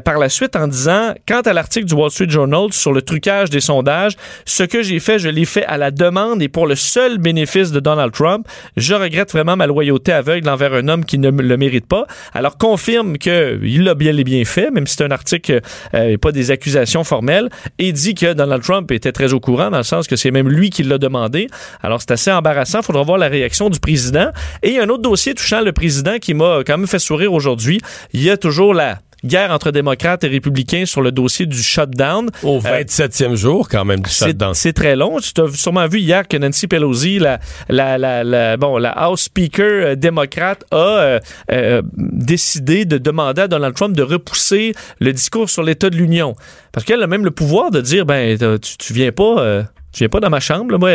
[0.04, 3.50] par la suite en disant, quant à l'article du Wall Street Journal sur le trucage
[3.50, 6.74] des sondages, ce que j'ai fait, je l'ai fait à la demande et pour le
[6.74, 8.46] seul bénéfice de Donald Trump.
[8.84, 12.06] Je regrette vraiment ma loyauté aveugle envers un homme qui ne le mérite pas.
[12.34, 15.62] Alors confirme que il l'a bien et bien fait, même si c'est un article
[15.94, 19.70] euh, et pas des accusations formelles, et dit que Donald Trump était très au courant
[19.70, 21.46] dans le sens que c'est même lui qui l'a demandé.
[21.82, 22.82] Alors c'est assez embarrassant.
[22.82, 24.32] Faudra voir la réaction du président.
[24.62, 27.80] Et un autre dossier touchant le président qui m'a quand même fait sourire aujourd'hui.
[28.12, 32.30] Il y a toujours la guerre entre démocrates et républicains sur le dossier du shutdown.
[32.42, 34.54] Au 27e jour, quand même, du C'est shutdown.
[34.54, 35.18] c'est très long.
[35.20, 39.22] Tu as sûrement vu hier que Nancy Pelosi, la, la, la, la- bon, la House
[39.22, 41.20] Speaker euh, démocrate, a euh,
[41.50, 46.34] euh, décidé de demander à Donald Trump de repousser le discours sur l'état de l'Union.
[46.72, 49.64] Parce qu'elle a même le pouvoir de dire, ben, tu, tu viens pas...
[49.94, 50.72] tu viens pas dans ma chambre.
[50.72, 50.78] là.
[50.78, 50.90] Moi,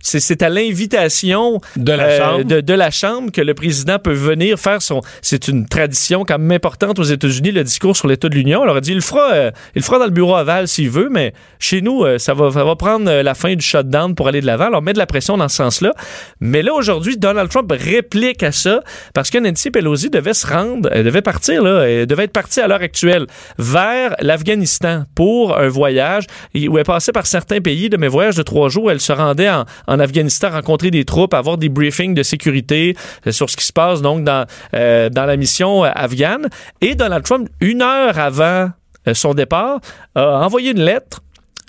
[0.00, 2.44] c'est à l'invitation De la euh, Chambre.
[2.44, 5.00] de, de la chambre que le président peut venir faire son.
[5.22, 8.62] C'est une tradition quand même importante aux États-Unis, le discours sur l'état de l'Union.
[8.62, 10.90] Alors, elle dit, il le fera, euh, il le fera dans le bureau aval s'il
[10.90, 14.28] veut, mais chez nous, euh, ça va, ça va prendre la fin du shutdown pour
[14.28, 14.66] aller de l'avant.
[14.66, 15.94] Alors, on met de la pression dans ce sens-là.
[16.40, 18.82] Mais là, aujourd'hui, Donald Trump réplique à ça
[19.14, 22.60] parce que Nancy Pelosi devait se rendre, elle devait partir, là, elle devait être partie
[22.60, 23.26] à l'heure actuelle
[23.58, 26.24] vers l'Afghanistan pour un voyage
[26.54, 28.90] où elle passait par certains pays de mes voyages de trois jours.
[28.90, 29.64] Elle se rendait en,
[30.00, 32.96] Afghanistan rencontrer des troupes, avoir des briefings de sécurité
[33.26, 36.48] euh, sur ce qui se passe donc dans, euh, dans la mission euh, afghane.
[36.80, 38.70] Et Donald Trump, une heure avant
[39.12, 39.78] son départ,
[40.16, 41.20] a envoyé une lettre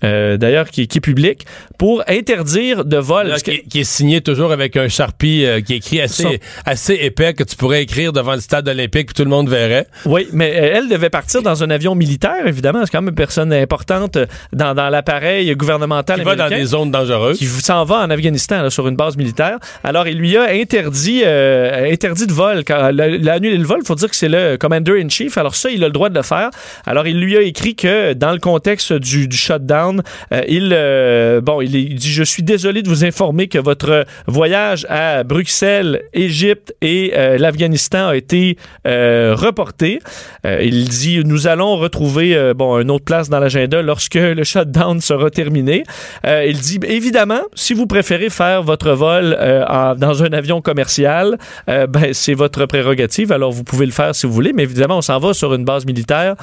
[0.03, 1.45] euh, d'ailleurs qui, qui est publique,
[1.77, 3.27] pour interdire de vol.
[3.27, 6.93] Là, qui, qui est signé toujours avec un Sharpie euh, qui est écrit assez, assez
[6.95, 9.87] épais que tu pourrais écrire devant le stade olympique puis tout le monde verrait.
[10.05, 12.81] Oui, mais euh, elle devait partir dans un avion militaire, évidemment.
[12.85, 16.65] C'est quand même une personne importante euh, dans, dans l'appareil gouvernemental Qui va dans des
[16.65, 17.37] zones dangereuses.
[17.37, 19.57] qui s'en va en Afghanistan là, sur une base militaire.
[19.83, 22.63] Alors, il lui a interdit, euh, interdit de vol.
[22.65, 25.37] Quand il a- annulé le vol, il faut dire que c'est le commander in chief.
[25.37, 26.49] Alors ça, il a le droit de le faire.
[26.85, 29.86] Alors, il lui a écrit que dans le contexte du, du shutdown,
[30.33, 34.85] euh, il, euh, bon, il, dit, je suis désolé de vous informer que votre voyage
[34.89, 39.99] à Bruxelles, Égypte et euh, l'Afghanistan a été euh, reporté.
[40.45, 45.01] Euh, il dit, nous allons retrouver bon une autre place dans l'agenda lorsque le shutdown
[45.01, 45.83] sera terminé.
[46.23, 52.13] Il dit, évidemment, si vous préférez faire votre vol en- dans un avion commercial, ben,
[52.13, 53.31] c'est votre prérogative.
[53.31, 54.53] Alors, vous pouvez le faire si vous voulez.
[54.53, 56.35] Mais évidemment, on s'en va sur une base militaire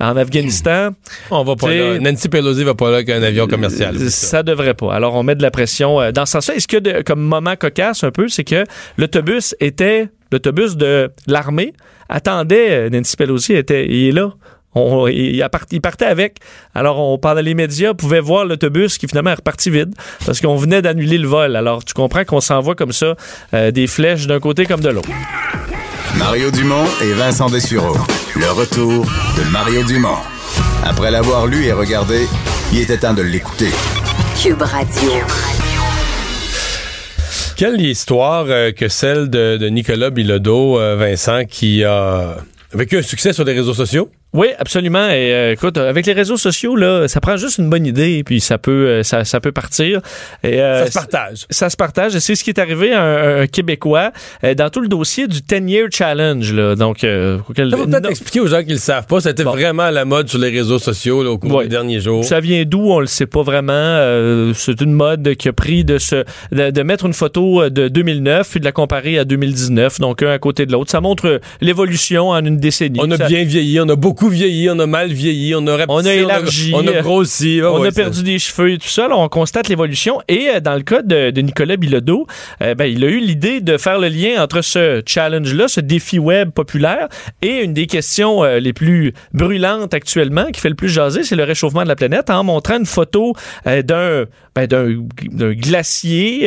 [0.00, 0.90] en Afghanistan.
[1.30, 1.98] On va pas là.
[2.00, 3.96] Nancy Pelosi va pas là qu'un avion commercial.
[3.96, 4.26] Euh, Ça.
[4.28, 4.42] ça.
[4.42, 4.94] devrait pas.
[4.94, 6.54] Alors, on met de la pression euh, dans ce sens-là.
[6.56, 8.64] Et ce que, de- comme moment cocasse un peu, c'est que
[8.98, 11.72] l'autobus était, l'autobus de l'armée
[12.08, 14.32] attendait euh, Nancy Pelosi, était, il est là.
[14.74, 16.36] On- il, il part- il partait avec.
[16.74, 20.56] Alors, on, pendant les médias, pouvait voir l'autobus qui finalement est reparti vide parce qu'on
[20.56, 21.56] venait d'annuler le vol.
[21.56, 23.14] Alors, tu comprends qu'on s'envoie comme ça
[23.54, 25.08] euh, des flèches d'un côté comme de l'autre.
[26.18, 27.96] Mario Dumont et Vincent Dessureau.
[28.36, 30.16] Le retour de Mario Dumont.
[30.84, 32.26] Après l'avoir lu et regardé,
[32.72, 33.68] il était temps de l'écouter.
[34.42, 35.10] Cube Radio.
[37.56, 42.36] Quelle histoire euh, que celle de, de Nicolas Bilodeau, euh, Vincent, qui a
[42.72, 44.10] vécu un succès sur les réseaux sociaux?
[44.34, 45.08] Oui, absolument.
[45.10, 48.40] Et euh, écoute, avec les réseaux sociaux, là, ça prend juste une bonne idée, puis
[48.40, 50.00] ça peut, euh, ça, ça peut partir.
[50.42, 51.46] Et, euh, Ça se partage.
[51.50, 52.16] Ça se partage.
[52.16, 54.10] Et c'est ce qui est arrivé à un, un Québécois
[54.42, 56.52] euh, dans tout le dossier du 10-year challenge.
[56.52, 56.74] Là.
[56.76, 59.20] Donc, euh, auquel- Ça peut-être expliquer aux gens qui le savent pas.
[59.20, 59.50] C'était Bon.
[59.52, 61.64] vraiment la mode sur les réseaux sociaux là, au cours Ouais.
[61.64, 62.24] des derniers jours.
[62.24, 63.72] Ça vient d'où, on le sait pas vraiment.
[63.74, 67.88] Euh, c'est une mode qui a pris de, se, de, de mettre une photo de
[67.88, 70.90] 2009 puis de la comparer à 2019, donc un à côté de l'autre.
[70.90, 72.98] Ça montre l'évolution en une décennie.
[73.02, 75.66] On a Ça- bien vieilli, on a beaucoup beaucoup vieilli, on a mal vieilli, on
[75.66, 79.08] a on a élargi, on a, grossi, on a perdu des cheveux et tout ça.
[79.10, 80.20] on constate l'évolution.
[80.28, 82.28] Et euh, dans le cas de, Nicolas Bilodeau,
[82.62, 86.20] euh, ben, il a eu l'idée de faire le lien entre ce challenge-là, ce défi
[86.20, 87.08] web populaire,
[87.42, 91.36] et une des questions euh, les plus brûlantes actuellement, qui fait le plus jaser, c'est
[91.36, 93.34] le réchauffement de la planète, en montrant une photo
[93.66, 96.40] d'un ben, d'un glacier,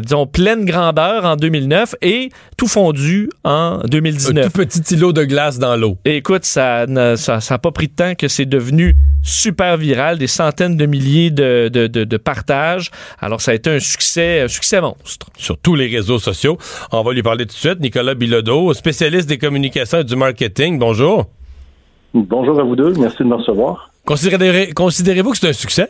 [0.00, 4.46] disons, pleine grandeur en 2009 et tout fondu en 2019.
[4.46, 5.98] Un tout petit îlot de glace dans l'eau.
[6.04, 10.26] Écoute, ça n'a ça, ça pas pris de temps que c'est devenu super viral, des
[10.26, 12.90] centaines de milliers de, de, de, partages.
[13.18, 15.26] Alors, ça a été un succès, un succès monstre.
[15.36, 16.58] Sur tous les réseaux sociaux.
[16.92, 17.80] On va lui parler tout de suite.
[17.80, 20.78] Nicolas Bilodeau, spécialiste des communications et du marketing.
[20.78, 21.26] Bonjour.
[22.14, 22.92] Bonjour à vous deux.
[22.98, 23.90] Merci de me recevoir.
[24.06, 25.88] Considérez-vous que c'est un succès?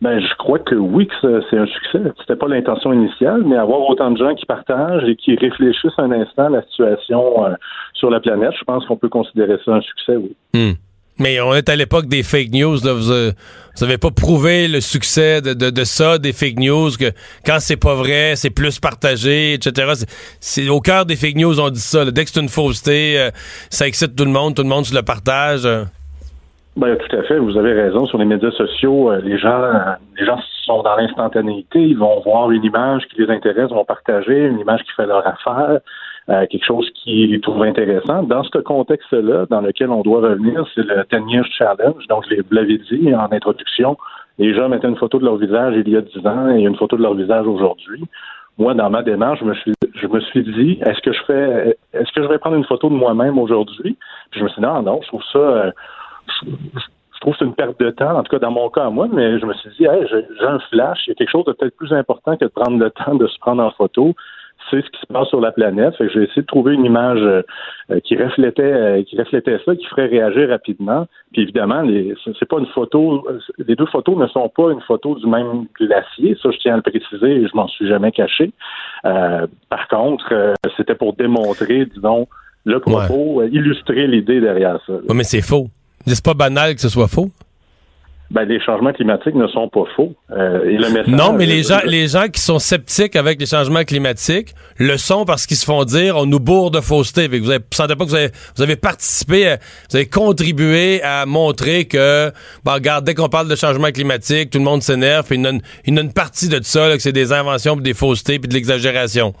[0.00, 2.12] Ben, je crois que oui, que c'est un succès.
[2.20, 6.12] C'était pas l'intention initiale, mais avoir autant de gens qui partagent et qui réfléchissent un
[6.12, 7.54] instant à la situation euh,
[7.94, 10.36] sur la planète, je pense qu'on peut considérer ça un succès, oui.
[10.54, 10.74] Hmm.
[11.18, 12.76] Mais on est à l'époque des fake news.
[12.84, 12.92] Là.
[12.92, 17.10] Vous, n'avez pas prouvé le succès de, ça, des fake news, que
[17.44, 19.94] quand c'est pas vrai, c'est plus partagé, etc.
[20.38, 22.08] C'est, au cœur des fake news, on dit ça.
[22.08, 23.30] Dès que c'est une fausseté, euh,
[23.68, 25.66] ça excite tout le monde, tout le monde se le partage.
[26.78, 28.06] Ben, tout à fait, vous avez raison.
[28.06, 29.60] Sur les médias sociaux, euh, les gens
[30.16, 34.46] les gens sont dans l'instantanéité, ils vont voir une image qui les intéresse, vont partager
[34.46, 35.80] une image qui fait leur affaire,
[36.28, 38.22] euh, quelque chose qu'ils trouvent intéressant.
[38.22, 42.06] Dans ce contexte-là, dans lequel on doit revenir, c'est le 10 Years Challenge.
[42.08, 43.96] Donc, je l'avais dit en introduction,
[44.38, 46.76] les gens mettaient une photo de leur visage il y a 10 ans et une
[46.76, 48.04] photo de leur visage aujourd'hui.
[48.56, 51.76] Moi, dans ma démarche, je me suis, je me suis dit, est-ce que je fais,
[51.92, 53.96] est-ce que je vais prendre une photo de moi-même aujourd'hui?
[54.30, 55.70] Puis je me suis dit, non, non, je trouve ça, euh,
[56.42, 59.08] je, trouve que c'est une perte de temps, en tout cas dans mon cas moi,
[59.12, 61.52] mais je me suis dit, hey, j'ai un flash, il y a quelque chose de
[61.52, 64.14] peut-être plus important que de prendre le temps de se prendre en photo.
[64.70, 65.94] C'est ce qui se passe sur la planète.
[65.98, 67.42] j'ai essayé de trouver une image euh,
[68.04, 71.06] qui reflétait euh, qui reflétait ça, qui ferait réagir rapidement.
[71.32, 73.26] Puis évidemment, les, c'est pas une photo.
[73.58, 76.36] Les deux photos ne sont pas une photo du même glacier.
[76.42, 78.50] Ça, je tiens à le préciser et je m'en suis jamais caché.
[79.06, 82.26] Euh, par contre, c'était pour démontrer, disons,
[82.64, 84.94] le propos, illustrer l'idée derrière ça.
[85.14, 85.68] mais c'est faux.
[86.06, 87.30] C'est pas banal que ce soit faux.
[88.30, 90.14] Ben, les changements climatiques ne sont pas faux.
[90.32, 94.98] Euh, non, mais les gens, les gens qui sont sceptiques avec les changements climatiques le
[94.98, 97.26] sont parce qu'ils se font dire on nous bourre de fausseté.
[97.26, 99.56] Vous ne sentez pas que vous avez, participé,
[99.88, 102.30] vous avez contribué à montrer que,
[102.64, 105.26] bon, regarde, dès qu'on parle de changement climatique, tout le monde s'énerve.
[105.30, 105.52] Il y a
[105.86, 109.32] une, partie de ça, que c'est des inventions, des faussetés, puis de l'exagération.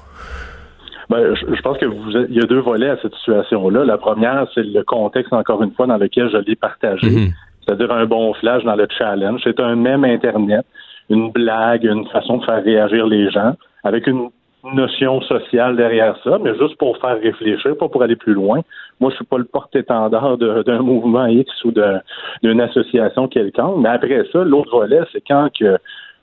[1.10, 3.84] Ben, je, pense que vous, il y a deux volets à cette situation-là.
[3.84, 7.10] La première, c'est le contexte, encore une fois, dans lequel je l'ai partagé.
[7.10, 7.32] Mhm.
[7.64, 9.40] C'est-à-dire un bon flash dans le challenge.
[9.44, 10.66] C'est un même Internet,
[11.08, 13.54] une blague, une façon de faire réagir les gens,
[13.84, 14.28] avec une
[14.74, 18.60] notion sociale derrière ça, mais juste pour faire réfléchir, pas pour aller plus loin.
[19.00, 21.72] Moi, je suis pas le porte-étendard d'un mouvement X ou
[22.42, 25.78] d'une association quelconque, mais après ça, l'autre volet, c'est quand que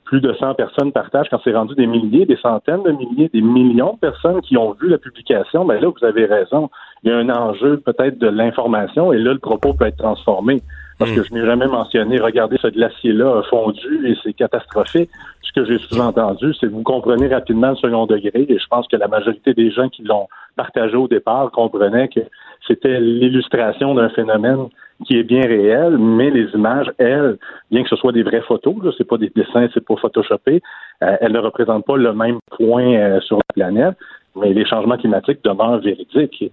[0.06, 3.42] plus de 100 personnes partagent, quand c'est rendu des milliers, des centaines de milliers, des
[3.42, 6.70] millions de personnes qui ont vu la publication, ben là, vous avez raison.
[7.02, 10.62] Il y a un enjeu peut-être de l'information et là, le propos peut être transformé.
[10.98, 11.24] Parce que hmm.
[11.24, 15.10] je n'ai jamais mentionné, regardez, ce glacier-là a fondu et c'est catastrophique.
[15.42, 18.86] Ce que j'ai sous-entendu, c'est que vous comprenez rapidement le second degré et je pense
[18.88, 22.20] que la majorité des gens qui l'ont partagé au départ comprenaient que
[22.66, 24.68] c'était l'illustration d'un phénomène
[25.04, 27.36] qui est bien réel, mais les images, elles,
[27.70, 30.62] bien que ce soit des vraies photos, ce c'est pas des dessins, c'est pas photoshopé,
[31.02, 33.96] euh, elles ne représentent pas le même point euh, sur la planète,
[34.34, 36.50] mais les changements climatiques demeurent véridiques.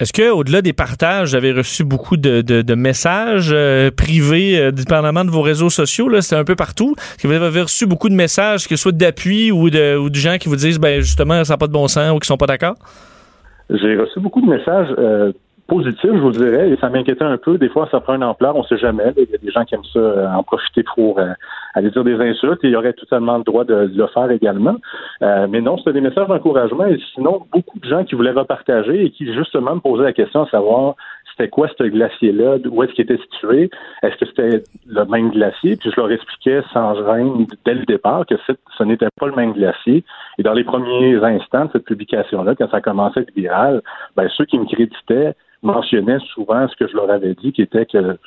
[0.00, 5.30] Est-ce que, au-delà des partages, vous avez reçu beaucoup de, messages euh, privés, dépendamment de
[5.30, 6.08] vos réseaux sociaux?
[6.08, 6.94] Là, c'est un peu partout.
[6.98, 10.10] Est-ce que vous avez reçu beaucoup de messages, que ce soit d'appui ou de, ou
[10.10, 12.26] de gens qui vous disent, ben justement, ça n'a pas de bon sens ou qui
[12.26, 12.74] sont pas d'accord?
[13.70, 14.88] J'ai reçu beaucoup de messages
[15.66, 17.58] positif, je vous dirais, et ça m'inquiétait un peu.
[17.58, 19.12] Des fois, ça prend une ampleur, on ne sait jamais.
[19.16, 21.32] Il y a des gens qui aiment ça euh, en profiter pour euh,
[21.74, 24.76] aller dire des insultes, et il y aurait totalement le droit de, le faire également.
[25.22, 29.06] Euh, mais non, c'était des messages d'encouragement, et sinon, beaucoup de gens qui voulaient repartager
[29.06, 30.94] et qui justement me posaient la question à savoir
[31.36, 33.68] c'était quoi ce glacier-là, où est-ce qu'il était situé,
[34.02, 38.24] est-ce que c'était le même glacier, puis je leur expliquais sans gêne dès le départ
[38.26, 40.04] que ce n'était pas le même glacier.
[40.38, 43.82] Et dans les premiers instants de cette publication-là, quand ça commençait à être viral,
[44.16, 45.34] ben, ceux qui me créditaient
[45.64, 48.18] mentionnaient souvent ce que je leur avais dit, qui était que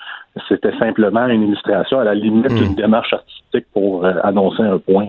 [0.50, 2.76] c'était simplement une illustration, à la limite d'une hmm.
[2.76, 5.08] démarche artistique pour euh, annoncer un point.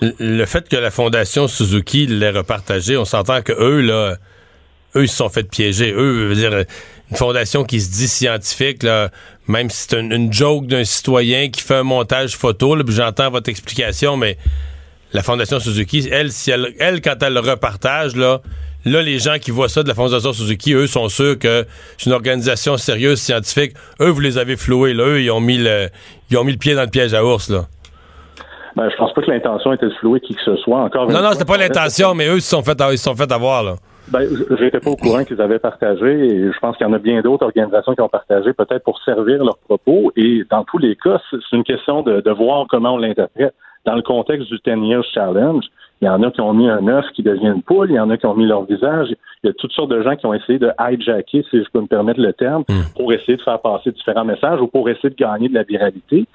[0.00, 4.16] Le fait que la Fondation Suzuki l'ait repartagé, on s'entend que eux, là,
[4.96, 5.92] eux, ils se sont fait piéger.
[5.92, 6.52] Eux, veut dire,
[7.10, 9.10] une fondation qui se dit scientifique, là,
[9.48, 13.48] même si c'est une, joke d'un citoyen qui fait un montage photo, puis j'entends votre
[13.48, 14.36] explication, mais
[15.12, 18.40] la Fondation Suzuki, elle, si elle, elle, quand elle le repartage, là,
[18.86, 21.66] Là, les gens qui voient ça de la Fondation Suzuki, eux, sont sûrs que
[21.98, 23.72] c'est une organisation sérieuse, scientifique.
[24.00, 24.94] Eux, vous les avez floués.
[24.94, 25.88] Là, eux, ils ont mis le,
[26.30, 27.62] ils ont mis le pied dans le piège à ours, là.
[28.76, 30.82] Ben, je pense pas que l'intention était de flouer qui que ce soit.
[30.82, 33.30] Encore non, non, c'était pas l'intention, mais eux, ils se sont fait, ils sont fait
[33.32, 33.74] avoir, là.
[34.08, 34.24] Ben,
[34.60, 37.22] j'étais pas au courant qu'ils avaient partagé et je pense qu'il y en a bien
[37.22, 41.20] d'autres organisations qui ont partagé peut-être pour servir leurs propos et dans tous les cas,
[41.32, 43.54] c'est une question de, de voir comment on l'interprète.
[43.84, 45.64] Dans le contexte du 10 Years Challenge,
[46.02, 48.00] il y en a qui ont mis un œuf qui devient une poule, il y
[48.00, 49.08] en a qui ont mis leur visage.
[49.42, 51.80] Il y a toutes sortes de gens qui ont essayé de hijacker, si je peux
[51.80, 52.82] me permettre le terme, Hmm.
[52.96, 56.26] pour essayer de faire passer différents messages ou pour essayer de gagner de la viralité.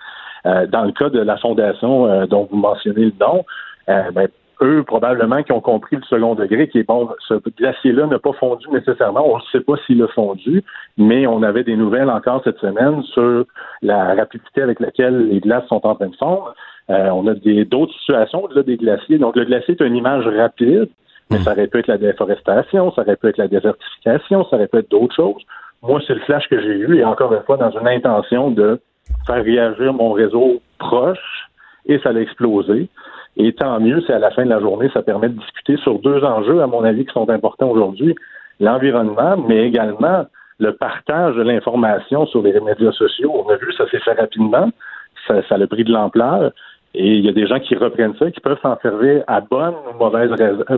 [0.45, 3.45] Euh, dans le cas de la fondation euh, dont vous mentionnez le nom,
[3.89, 4.27] euh, ben,
[4.63, 8.33] eux, probablement, qui ont compris le second degré, qui est bon, ce glacier-là n'a pas
[8.33, 9.23] fondu nécessairement.
[9.27, 10.63] On ne sait pas s'il a fondu,
[10.97, 13.45] mais on avait des nouvelles encore cette semaine sur
[13.81, 16.53] la rapidité avec laquelle les glaces sont en train de fondre.
[16.89, 19.17] Euh, on a des d'autres situations au-delà des glaciers.
[19.17, 20.89] Donc, le glacier est une image rapide,
[21.29, 24.67] mais ça aurait pu être la déforestation, ça aurait pu être la désertification, ça aurait
[24.67, 25.41] pu être d'autres choses.
[25.81, 28.79] Moi, c'est le flash que j'ai eu, et encore une fois, dans une intention de
[29.25, 31.47] faire réagir mon réseau proche,
[31.85, 32.89] et ça l'a explosé.
[33.37, 35.99] Et tant mieux si à la fin de la journée, ça permet de discuter sur
[35.99, 38.15] deux enjeux, à mon avis, qui sont importants aujourd'hui.
[38.59, 40.25] L'environnement, mais également
[40.59, 43.31] le partage de l'information sur les médias sociaux.
[43.33, 44.69] On a vu, ça s'est fait rapidement.
[45.27, 46.51] Ça, ça a pris de l'ampleur.
[46.93, 49.73] Et il y a des gens qui reprennent ça, qui peuvent s'en servir à bonne
[49.73, 50.77] ou mauvaise raison, euh,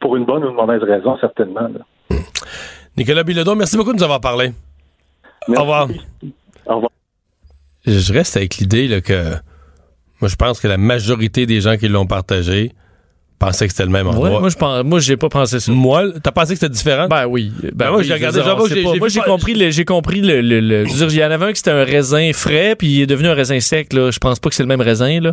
[0.00, 1.68] pour une bonne ou une mauvaise raison, certainement.
[1.68, 2.16] là.
[2.96, 4.52] Nicolas Bilodeau, merci beaucoup de nous avoir parlé.
[5.48, 5.60] Merci.
[5.60, 5.88] Au revoir.
[6.66, 6.90] Au revoir.
[7.86, 9.34] Je reste avec l'idée que
[10.20, 12.72] moi, je pense que la majorité des gens qui l'ont partagé
[13.38, 14.30] pensaient que c'était le même endroit.
[14.30, 15.70] Ouais, moi, je pense, moi, j'ai pas pensé ça.
[15.70, 17.06] Moi, t'as pensé que c'était différent?
[17.08, 17.52] Ben oui.
[17.74, 20.20] Ben moi, oui, je regardé, on sait j'ai- j'ai Moi, j'ai compris le, j'ai compris
[20.22, 22.30] le, le, le- je veux dire, il y en avait un qui c'était un raisin
[22.32, 24.10] frais, puis il est devenu un raisin sec, là.
[24.10, 25.32] Je pense pas que c'est le même raisin, là.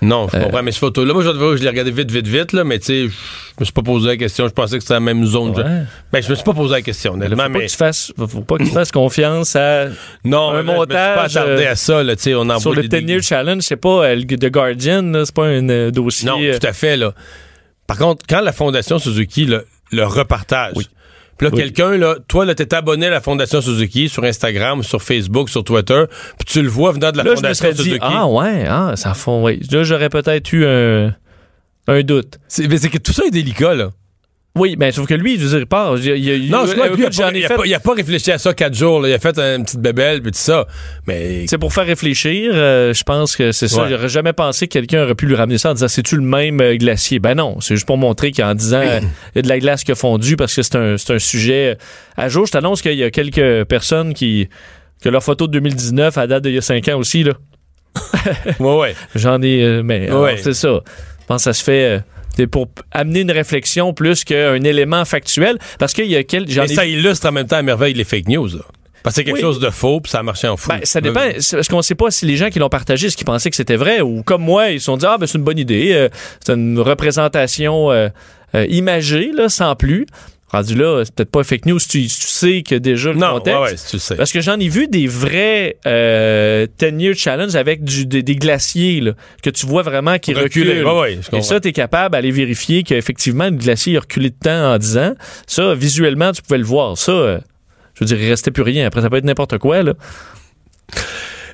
[0.00, 2.52] Non, je Euh, comprends, mais ce photo-là, moi, je, je l'ai regardé vite, vite, vite,
[2.52, 3.10] là, mais tu sais, je
[3.60, 4.48] me suis pas posé la question.
[4.48, 5.50] Je pensais que c'était la même zone.
[5.50, 5.64] Ouais.
[6.12, 8.40] Ben, je me suis pas posé la question, honnêtement, Faut pas que tu fasses, faut
[8.40, 9.88] pas que tu fasses confiance à,
[10.24, 12.34] Non, un mais je me suis montage, pas attardé euh, à ça, là, tu sais,
[12.34, 15.34] on envoie sur le des- 10 Year Challenge, c'est pas euh, le The Guardian, c'est
[15.34, 16.28] pas un euh, dossier.
[16.28, 17.12] Non, euh, tout à fait, là.
[17.96, 20.72] Par contre, quand la Fondation Suzuki le, le repartage,
[21.38, 21.58] puis là, Oui.
[21.60, 25.64] quelqu'un, là, toi, là, t'es abonné à la Fondation Suzuki sur Instagram, sur Facebook, sur
[25.64, 26.04] Twitter,
[26.38, 27.98] puis tu le vois venant de la là, je me Fondation dit, Suzuki.
[28.00, 29.60] ah ouais, ah, ça fond, oui.
[29.70, 31.14] Là, j'aurais peut-être eu un,
[31.88, 32.38] un doute.
[32.48, 33.90] C'est, mais c'est que tout ça est délicat, là.
[34.54, 35.96] Oui, mais sauf que lui, je veux dire, il part.
[35.96, 37.92] il il Non, je crois que lui, il a écoute, j'en pas- fait.
[38.02, 39.08] réfléchi à ça quatre jours, là.
[39.08, 40.66] Il a fait une petite bébelle, puis tout ça.
[41.06, 41.46] Mais.
[41.46, 42.50] C'est pour faire réfléchir.
[42.52, 43.84] euh, je pense que c'est ça.
[43.84, 43.88] Ouais.
[43.88, 46.60] J'aurais jamais pensé que quelqu'un aurait pu lui ramener ça en disant c'est-tu le même
[46.60, 47.18] euh, glacier?
[47.18, 49.00] Ben non, c'est juste pour montrer qu'en disant euh,
[49.34, 51.78] il y a de la glace qui a fondu parce que c'est un, un sujet.
[52.18, 54.50] À jour, je t'annonce qu'il y a quelques personnes qui.
[55.02, 57.32] que leur photo de 2019 à date d'il y a 5 ans aussi, là.
[58.60, 58.94] Ouais, ouais.
[59.14, 59.62] J'en ai.
[59.62, 60.36] euh, mais Ouais.
[60.36, 60.80] c'est ça.
[61.20, 61.84] Je pense que ça se fait.
[61.84, 61.98] euh,
[62.36, 65.58] c'est pour amener une réflexion plus qu'un élément factuel.
[65.78, 68.04] Parce qu'il y a quel, Mais ai ça illustre en même temps à merveille les
[68.04, 68.62] fake news, là.
[69.02, 69.40] Parce que c'est quelque Oui.
[69.40, 70.68] chose de faux, puis ça a marché en fou.
[70.68, 71.20] Ben, ça dépend.
[71.50, 73.56] Parce qu'on ne sait pas si les gens qui l'ont partagé, est-ce qu'ils pensaient que
[73.56, 75.90] c'était vrai ou comme moi, ils se sont dit Ah, ben, c'est une bonne idée.
[75.92, 76.08] euh,
[76.44, 78.08] c'est une représentation euh,
[78.54, 80.06] euh, imagée, là, sans plus.
[80.52, 81.78] Rendu là, c'est peut-être pas fake news.
[81.78, 83.58] Tu, tu sais que déjà le non, contexte.
[83.62, 84.16] ouais, ouais, tu sais.
[84.16, 89.00] Parce que j'en ai vu des vrais euh, 10-year challenge avec du, des, des glaciers,
[89.00, 89.12] là,
[89.42, 90.84] que tu vois vraiment qui reculent.
[90.86, 94.74] ouais, Et ça, tu es capable d'aller vérifier qu'effectivement, le glacier a reculé de temps
[94.74, 95.14] en 10 ans.
[95.46, 96.98] Ça, visuellement, tu pouvais le voir.
[96.98, 97.38] Ça, euh,
[97.94, 98.86] je veux dire, il restait plus rien.
[98.86, 99.82] Après, ça peut être n'importe quoi.
[99.82, 99.94] Là.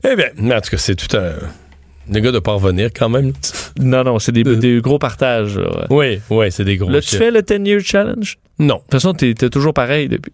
[0.04, 1.34] Eh bien, en tout cas, c'est tout un.
[2.10, 3.32] Les gars de pas revenir quand même.
[3.78, 5.58] Non, non, c'est des, des gros partages.
[5.58, 6.90] Là, Oui, oui, c'est des gros.
[6.90, 8.38] Là, tu fais le 10-year challenge?
[8.58, 8.76] Non.
[8.76, 10.32] De toute façon, t'es toujours pareil depuis.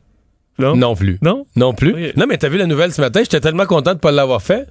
[0.58, 0.76] Non?
[0.76, 1.18] Non plus.
[1.20, 1.46] Non?
[1.56, 1.92] Non plus.
[1.94, 2.12] Oui.
[2.16, 3.20] Non, mais t'as vu la nouvelle ce matin?
[3.22, 4.66] J'étais tellement content de pas l'avoir fait.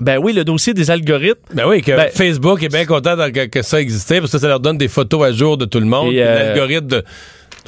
[0.00, 1.40] Ben oui, le dossier des algorithmes.
[1.54, 4.46] Ben oui, que Ben- Facebook est bien content que, que ça existait parce que ça
[4.46, 6.08] leur donne des photos à jour de tout le monde.
[6.10, 7.04] Puis euh, L'algorithme de.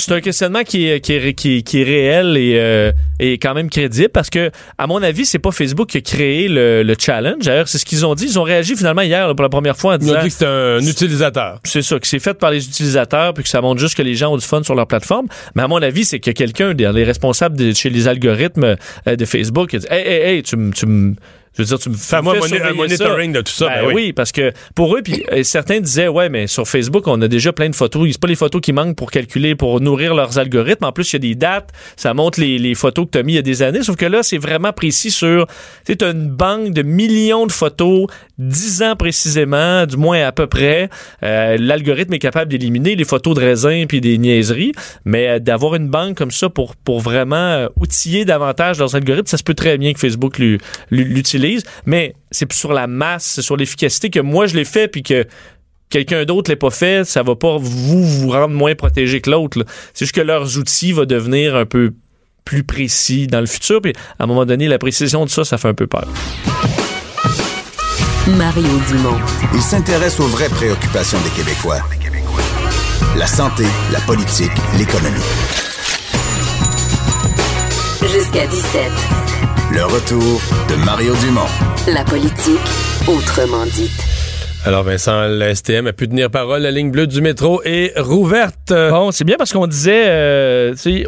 [0.01, 3.33] C'est un questionnement qui est, qui est, qui est- qui est réel et, euh, et
[3.39, 6.83] quand même crédible parce que, à mon avis, c'est pas Facebook qui a créé le,
[6.83, 7.45] le challenge.
[7.45, 8.25] D'ailleurs, c'est ce qu'ils ont dit.
[8.27, 10.29] Ils ont réagi finalement hier là, pour la première fois en Ils disant ont dit
[10.29, 11.59] que c'était un utilisateur.
[11.65, 14.15] c'est ça, que c'est fait par les utilisateurs puis que ça montre juste que les
[14.15, 15.27] gens ont du fun sur leur plateforme.
[15.57, 18.77] Mais à mon avis, c'est que quelqu'un, les responsables de- chez les algorithmes
[19.07, 21.15] euh, de Facebook, a dit Hey, hey, hey, tu me.
[21.57, 22.17] Je veux dire, tu me fais fais
[22.63, 22.75] un ça.
[22.75, 23.67] monitoring de tout ça.
[23.69, 23.93] Ben ben oui.
[23.95, 27.53] oui, parce que pour eux, puis certains disaient, ouais, mais sur Facebook, on a déjà
[27.53, 28.09] plein de photos.
[28.11, 30.85] C'est pas les photos qui manquent pour calculer, pour nourrir leurs algorithmes.
[30.85, 33.23] En plus, il y a des dates, ça montre les, les photos que tu as
[33.23, 33.83] mis il y a des années.
[33.83, 35.47] Sauf que là, c'est vraiment précis sur,
[35.87, 38.07] tu une banque de millions de photos,
[38.39, 40.89] 10 ans précisément, du moins à peu près.
[41.23, 44.73] Euh, L'algorithme est capable d'éliminer les photos de raisins puis des niaiseries,
[45.05, 49.27] mais euh, d'avoir une banque comme ça pour, pour vraiment euh, outiller davantage leurs algorithmes,
[49.27, 50.59] ça se peut très bien que Facebook l'u-
[51.87, 55.03] mais c'est plus sur la masse, c'est sur l'efficacité que moi je l'ai fait puis
[55.03, 55.27] que
[55.91, 59.65] quelqu'un d'autre l'ait pas fait, ça va pas vous vous rendre moins protégé que l'autre.
[59.95, 61.93] C'est juste que leurs outils vont devenir un peu
[62.45, 63.81] plus précis dans le futur.
[63.83, 66.09] Puis à un moment donné, la précision de ça, ça fait un peu peur.
[68.27, 69.19] Mario Dumont.
[69.55, 71.81] Il s'intéresse aux vraies préoccupations des Québécois.
[73.17, 75.17] La santé, la politique, l'économie.
[78.03, 79.28] Jusqu'à 17.
[79.73, 81.47] Le retour de Mario Dumont.
[81.87, 82.59] La politique,
[83.07, 84.07] autrement dite.
[84.69, 86.61] Alors Vincent, la STM a pu tenir parole.
[86.61, 88.69] La ligne bleue du métro est rouverte.
[88.69, 91.07] Bon, c'est bien parce qu'on disait, euh, tu sais,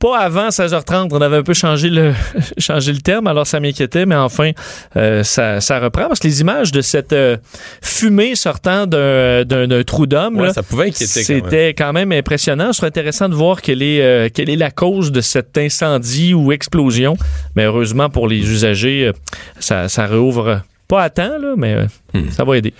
[0.00, 2.12] pas avant 16h30, on avait un peu changé le,
[2.58, 4.50] changé le terme, alors ça m'inquiétait, mais enfin,
[4.96, 7.36] euh, ça, ça, reprend parce que les images de cette euh,
[7.80, 11.22] fumée sortant d'un, d'un, trou d'homme, ouais, ça pouvait inquiéter.
[11.22, 12.10] C'était quand même.
[12.10, 12.72] impressionnant.
[12.72, 16.50] Ce serait intéressant de voir quelle est, quelle est la cause de cet incendie ou
[16.50, 17.16] explosion.
[17.54, 19.12] Mais heureusement pour les usagers,
[19.60, 22.28] ça, ça réouvre pas à temps, là, mais euh, hmm.
[22.30, 22.72] ça va aider.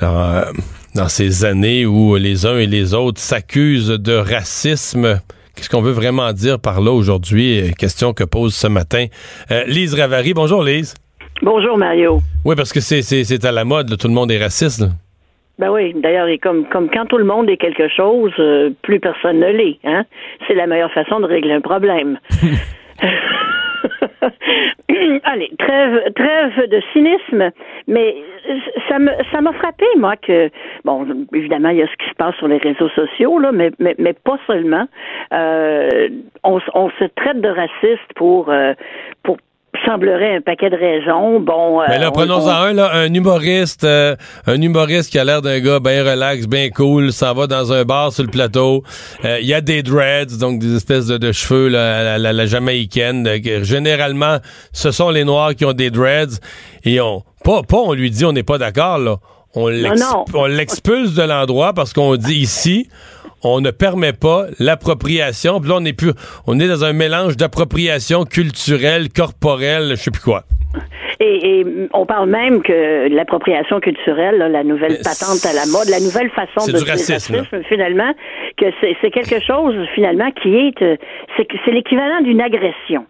[0.00, 0.42] Alors, euh,
[0.94, 5.20] dans ces années où les uns et les autres s'accusent de racisme,
[5.54, 7.72] qu'est-ce qu'on veut vraiment dire par là aujourd'hui?
[7.78, 9.06] Question que pose ce matin
[9.50, 10.34] euh, Lise Ravary.
[10.34, 10.94] Bonjour, Lise.
[11.42, 12.20] Bonjour, Mario.
[12.44, 14.84] Oui, parce que c'est à la mode, tout le monde est raciste.
[15.58, 18.32] Ben oui, d'ailleurs, comme, comme quand tout le monde est quelque chose,
[18.82, 19.78] plus personne ne l'est.
[19.84, 20.04] Hein?
[20.46, 22.18] C'est la meilleure façon de régler un problème.
[25.24, 27.50] Allez, trêve, trêve de cynisme,
[27.86, 28.16] mais
[28.88, 30.50] ça me ça m'a frappé moi que
[30.84, 33.70] bon évidemment il y a ce qui se passe sur les réseaux sociaux là, mais
[33.78, 34.86] mais, mais pas seulement.
[35.32, 36.08] Euh,
[36.44, 38.74] on, on se traite de raciste pour euh,
[39.22, 39.36] pour
[39.88, 41.40] semblerait un paquet de raisons.
[41.40, 44.16] Bon, Mais là, euh, prenons-en un, là, un humoriste, euh,
[44.46, 47.84] un humoriste qui a l'air d'un gars bien relax, bien cool, s'en va dans un
[47.84, 48.82] bar sur le plateau.
[49.24, 53.26] Euh, il y a des dreads, donc des espèces de, cheveux là, la, la, jamaïcaine.
[53.62, 54.38] généralement,
[54.72, 56.38] ce sont les Noirs qui ont des dreads.
[56.84, 59.16] Et on, pas, pas on lui dit on n'est pas d'accord, là.
[59.54, 62.88] On l'expulse de l'endroit parce qu'on dit ici,
[63.42, 65.60] on ne permet pas l'appropriation.
[65.60, 66.12] Puis là, on est plus,
[66.46, 70.44] on est dans un mélange d'appropriation culturelle, corporelle, je sais plus quoi.
[71.20, 76.30] Et, on parle même que l'appropriation culturelle, la nouvelle patente à la mode, la nouvelle
[76.30, 78.12] façon de du racisme, finalement,
[78.56, 80.96] que c'est quelque chose finalement qui est, euh,
[81.36, 83.06] c'est l'équivalent d'une agression.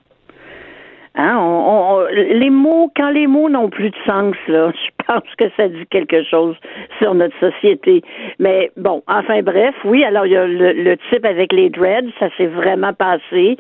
[1.20, 5.46] Hein, on, les mots, quand les mots n'ont plus de sens, là, je pense que
[5.56, 6.54] ça dit quelque chose
[6.98, 8.02] sur notre société.
[8.38, 12.28] Mais bon, enfin bref, oui, alors il y a le, type avec les dreads, ça
[12.36, 13.56] s'est vraiment passé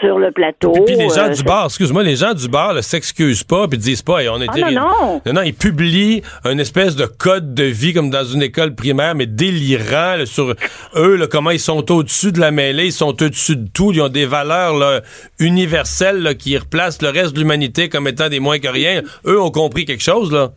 [0.00, 0.70] sur le plateau.
[0.86, 3.78] Puis, les gens euh, du bar, excuse-moi, les gens du bar ne s'excusent pas puis
[3.78, 5.32] disent pas, et on est ah, non, non.
[5.32, 9.26] non, ils publient une espèce de code de vie comme dans une école primaire, mais
[9.26, 10.54] délirant sur
[10.94, 14.00] eux, là, comment ils sont au-dessus de la mêlée, ils sont au-dessus de tout, ils
[14.00, 15.00] ont des valeurs là,
[15.40, 19.00] universelles là, qui replacent le reste de l'humanité comme étant des moins que rien.
[19.26, 20.48] Eux ont compris quelque chose, là.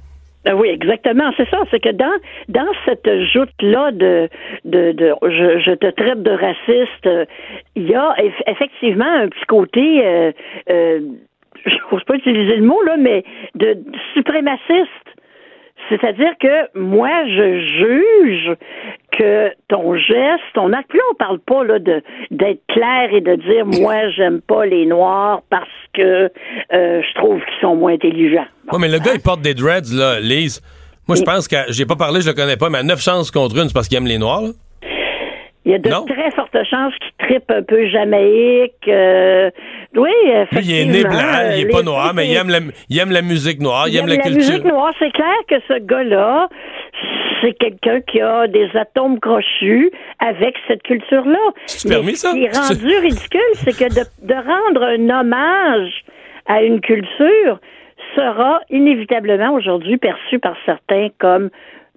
[0.46, 1.32] Ah oui, exactement.
[1.38, 1.60] C'est ça.
[1.70, 4.28] C'est que dans cette joute-là de
[4.66, 7.30] de, de je, te traite de raciste,
[7.76, 8.16] il y a
[8.48, 10.32] effectivement un petit côté euh,
[10.70, 11.00] euh,
[11.66, 13.24] je n'ose pas utiliser le mot là, mais
[13.56, 13.78] de
[14.14, 15.11] suprémaciste.
[15.92, 18.58] C'est-à-dire que moi, je juge
[19.12, 22.02] que ton geste, ton acte, là, on parle pas là de
[22.32, 26.30] d'être clair et de dire moi j'aime pas les noirs parce que euh,
[26.72, 28.46] je trouve qu'ils sont moins intelligents.
[28.72, 30.62] Oui, mais le gars il porte des dreads là, Lise.
[31.08, 33.32] Moi je pense que j'ai pas parlé, je le connais pas, mais à 9 chances
[33.32, 34.44] contre une, c'est parce qu'il aime les noirs.
[35.66, 38.88] Il y a de très fortes chances qu'il trippe un peu Jamaïque.
[38.88, 39.52] Euh,
[39.96, 40.62] oui, effectivement.
[40.64, 42.60] il est né blanc, il est pas noir, mais il aime, la,
[42.90, 44.32] il aime la musique noire, il, aime, la, culture.
[44.32, 46.50] La musique noire, c'est clair que ce gars-là,
[47.42, 51.52] c'est quelqu'un qui a des atomes crochus avec cette culture-là.
[51.68, 52.32] C'est permis, ça?
[52.32, 56.04] Ce qui est rendu ridicule, c'est que de, de rendre un hommage
[56.48, 57.60] à une culture
[58.16, 61.50] sera inévitablement aujourd'hui perçu par certains comme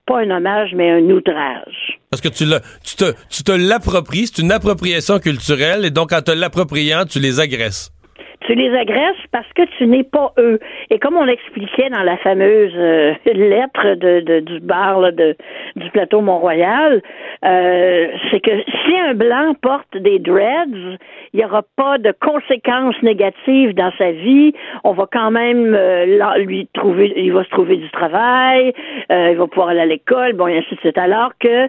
[0.07, 1.99] pas un hommage, mais un outrage.
[2.11, 2.45] Parce que tu,
[2.85, 7.21] tu te, tu te l'appropries, c'est une appropriation culturelle, et donc en te l'appropriant, tu
[7.21, 7.94] les agresses.
[8.45, 10.59] Tu les agresses parce que tu n'es pas eux.
[10.91, 15.37] Et comme on l'expliquait dans la fameuse euh, lettre de, du bar de,
[15.77, 17.03] du plateau Mont-Royal,
[17.45, 20.99] euh, c'est que si un blanc porte des dreads,
[21.33, 24.53] il n'y aura pas de conséquences négatives dans sa vie.
[24.85, 28.73] On va quand même euh, lui trouver, il va se trouver du travail,
[29.11, 30.99] il va pouvoir aller à l'école, bon, et ainsi de suite.
[30.99, 31.69] Alors que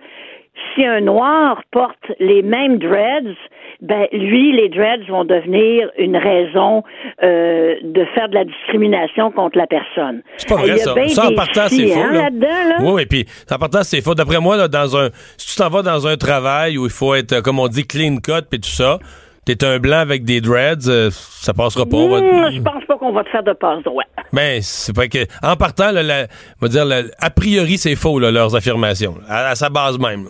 [0.74, 3.36] si un noir porte les mêmes dreads,
[3.82, 6.84] ben lui, les dreads vont devenir une raison
[7.24, 10.22] euh, de faire de la discrimination contre la personne.
[10.38, 10.94] C'est pas vrai, ça.
[11.10, 12.00] Ça, en partant, c'est faux.
[12.00, 12.76] Hein, là.
[12.82, 14.16] Oui, et puis, en partant, c'est faux.
[14.16, 17.14] D'après moi, là, dans un, si tu t'en vas dans un travail où il faut
[17.16, 18.98] être, comme on dit, clean cut, puis tout ça,
[19.46, 21.98] t'es un blanc avec des dreads, euh, ça passera pas.
[21.98, 24.04] Mmh, Je pense pas qu'on va te faire de passe droit.
[24.34, 25.20] Ben, c'est pas que.
[25.44, 26.24] En partant, là, la,
[26.62, 29.16] on va dire, la- a priori, c'est faux, là, leurs affirmations.
[29.30, 30.28] À, à sa base même.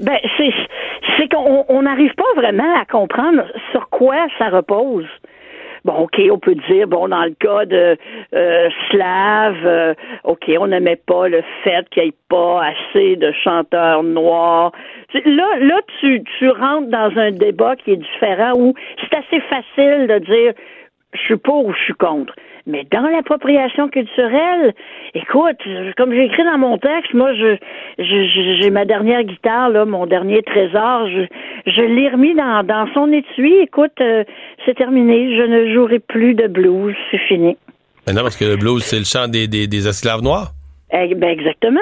[0.00, 0.52] Ben, c'est,
[1.16, 5.06] c'est qu'on on n'arrive pas vraiment à comprendre sur quoi ça repose.
[5.84, 7.96] Bon, OK, on peut dire, bon, dans le cas de
[8.34, 13.32] euh, Slave, euh, OK, on n'aimait pas le fait qu'il n'y ait pas assez de
[13.32, 14.70] chanteurs noirs.
[15.12, 20.06] Là, là tu, tu rentres dans un débat qui est différent où c'est assez facile
[20.06, 20.52] de dire
[21.14, 22.34] je suis pour ou je suis contre.
[22.66, 24.72] Mais dans l'appropriation culturelle,
[25.14, 25.58] écoute,
[25.96, 27.56] comme j'ai écrit dans mon texte, moi, je,
[27.98, 31.26] j'ai ma dernière guitare, là, mon dernier trésor, je,
[31.66, 33.54] je l'ai remis dans, dans son étui.
[33.62, 34.22] Écoute, euh,
[34.64, 37.56] c'est terminé, je ne jouerai plus de blues, c'est fini.
[38.06, 40.52] Ben non, parce que le blues, c'est le chant des, des, des esclaves noirs.
[40.92, 41.80] Eh ben exactement.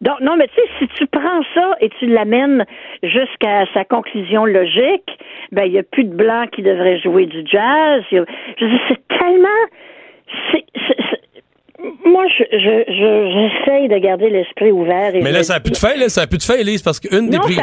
[0.00, 2.64] Donc, non, mais tu sais, si tu prends ça et tu l'amènes
[3.02, 5.10] jusqu'à sa conclusion logique,
[5.50, 8.02] ben, il n'y a plus de blancs qui devraient jouer du jazz.
[8.12, 8.24] A-
[8.60, 9.48] Je c'est tellement.
[12.04, 13.30] Moi, je, je, je-
[13.64, 15.14] j'essaye de garder l'esprit ouvert.
[15.14, 16.08] Et Mais là, ça a plus de fin, là.
[16.08, 17.54] Ça a plus de fin, Elise, parce qu'une des plus,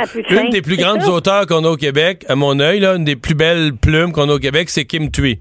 [0.45, 3.17] une des plus grandes auteurs qu'on a au Québec, à mon œil, là, une des
[3.17, 5.39] plus belles plumes qu'on a au Québec, c'est Kim Thuy.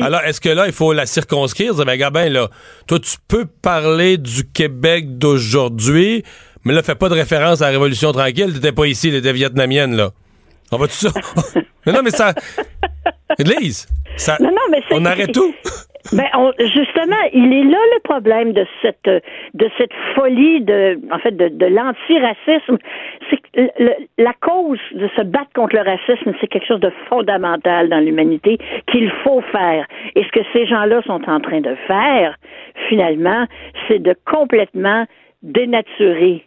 [0.00, 1.74] Alors, est-ce que là, il faut la circonscrire?
[1.74, 2.48] Dire, ben, Gabin, là,
[2.86, 6.24] toi, tu peux parler du Québec d'aujourd'hui,
[6.64, 8.52] mais là, fais pas de référence à la Révolution tranquille.
[8.52, 10.10] T'étais pas ici, t'étais vietnamienne, là.
[10.70, 11.10] On va tout ça?
[11.86, 12.34] mais non, mais ça.
[13.38, 13.86] Elise,
[14.16, 14.36] ça.
[14.40, 15.54] Non, non, mais on arrête tout.
[16.10, 19.04] Ben, on- justement, il est là le problème de cette
[19.54, 22.78] de cette folie de en fait de, de l'antiracisme.
[23.28, 23.38] C'est
[23.78, 27.98] le- la cause de se battre contre le racisme, c'est quelque chose de fondamental dans
[28.00, 28.58] l'humanité
[28.90, 29.86] qu'il faut faire.
[30.14, 32.36] Et ce que ces gens-là sont en train de faire,
[32.88, 33.44] finalement,
[33.86, 35.04] c'est de complètement
[35.42, 36.44] dénaturer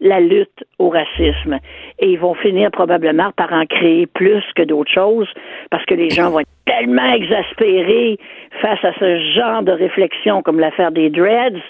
[0.00, 1.58] la lutte au racisme.
[1.98, 5.28] Et ils vont finir probablement par en créer plus que d'autres choses
[5.70, 8.18] parce que les gens vont être tellement exaspérés
[8.60, 11.60] face à ce genre de réflexion comme l'affaire des dreads.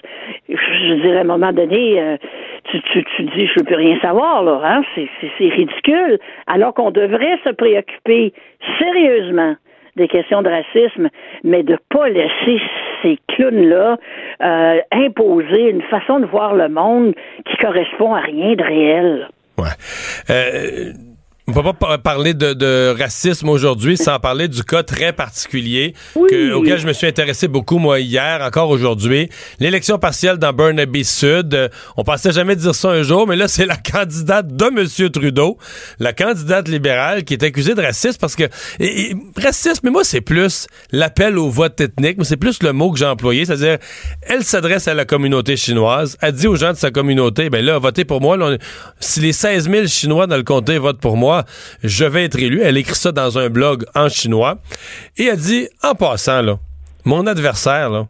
[0.49, 2.17] Je dirais à un moment donné, euh,
[2.65, 4.83] tu, tu, tu dis je veux plus rien savoir là, hein?
[4.95, 6.19] c'est ridicule.
[6.47, 8.33] Alors qu'on devrait se préoccuper
[8.79, 9.55] sérieusement
[9.99, 11.09] des questions de racisme,
[11.45, 12.61] mais de pas laisser
[13.03, 13.99] ces clowns-là
[14.43, 17.15] euh, imposer une façon de voir le monde
[17.45, 19.29] qui correspond à rien de réel.
[20.31, 20.93] Euh,
[21.49, 25.95] on peut pas par- parler de, de racisme aujourd'hui sans parler du cas très particulier
[26.29, 29.31] que- auquel je me suis intéressé beaucoup, moi, hier, encore aujourd'hui.
[29.59, 31.55] L'élection partielle dans Burnaby Sud.
[31.55, 35.11] Euh, on pensait jamais dire ça un jour, mais là, c'est la candidate de M.
[35.11, 35.57] Trudeau,
[35.99, 38.45] la candidate libérale, qui est accusée de racisme parce que...
[38.79, 42.73] et- et, racisme, mais moi, c'est plus l'appel au vote ethnique, mais c'est plus le
[42.73, 43.79] mot que j'ai employé, c'est-à-dire,
[44.23, 47.79] elle s'adresse à la communauté chinoise, elle dit aux gens de sa communauté, ben là,
[47.79, 48.37] votez pour moi.
[48.37, 48.59] Là, on-
[49.01, 51.38] si les 16 000 Chinois dans le comté votent pour moi,
[51.85, 52.61] je vais être élu.
[52.63, 54.59] Elle écrit ça dans un blog en chinois.
[55.17, 56.59] Et elle dit, en passant, là,
[57.05, 58.07] mon adversaire, là,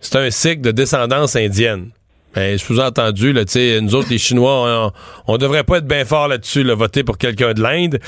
[0.00, 1.90] c'est un sikh de descendance indienne.
[2.34, 3.44] Ben, sous-entendu, là,
[3.80, 4.92] nous autres, les Chinois,
[5.26, 7.98] on, on devrait pas être bien fort là-dessus, là, voter pour quelqu'un de l'Inde.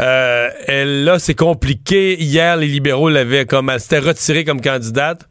[0.00, 2.18] Euh, elle, là, c'est compliqué.
[2.22, 5.28] Hier, les libéraux l'avaient comme, elle s'était retirée comme candidate.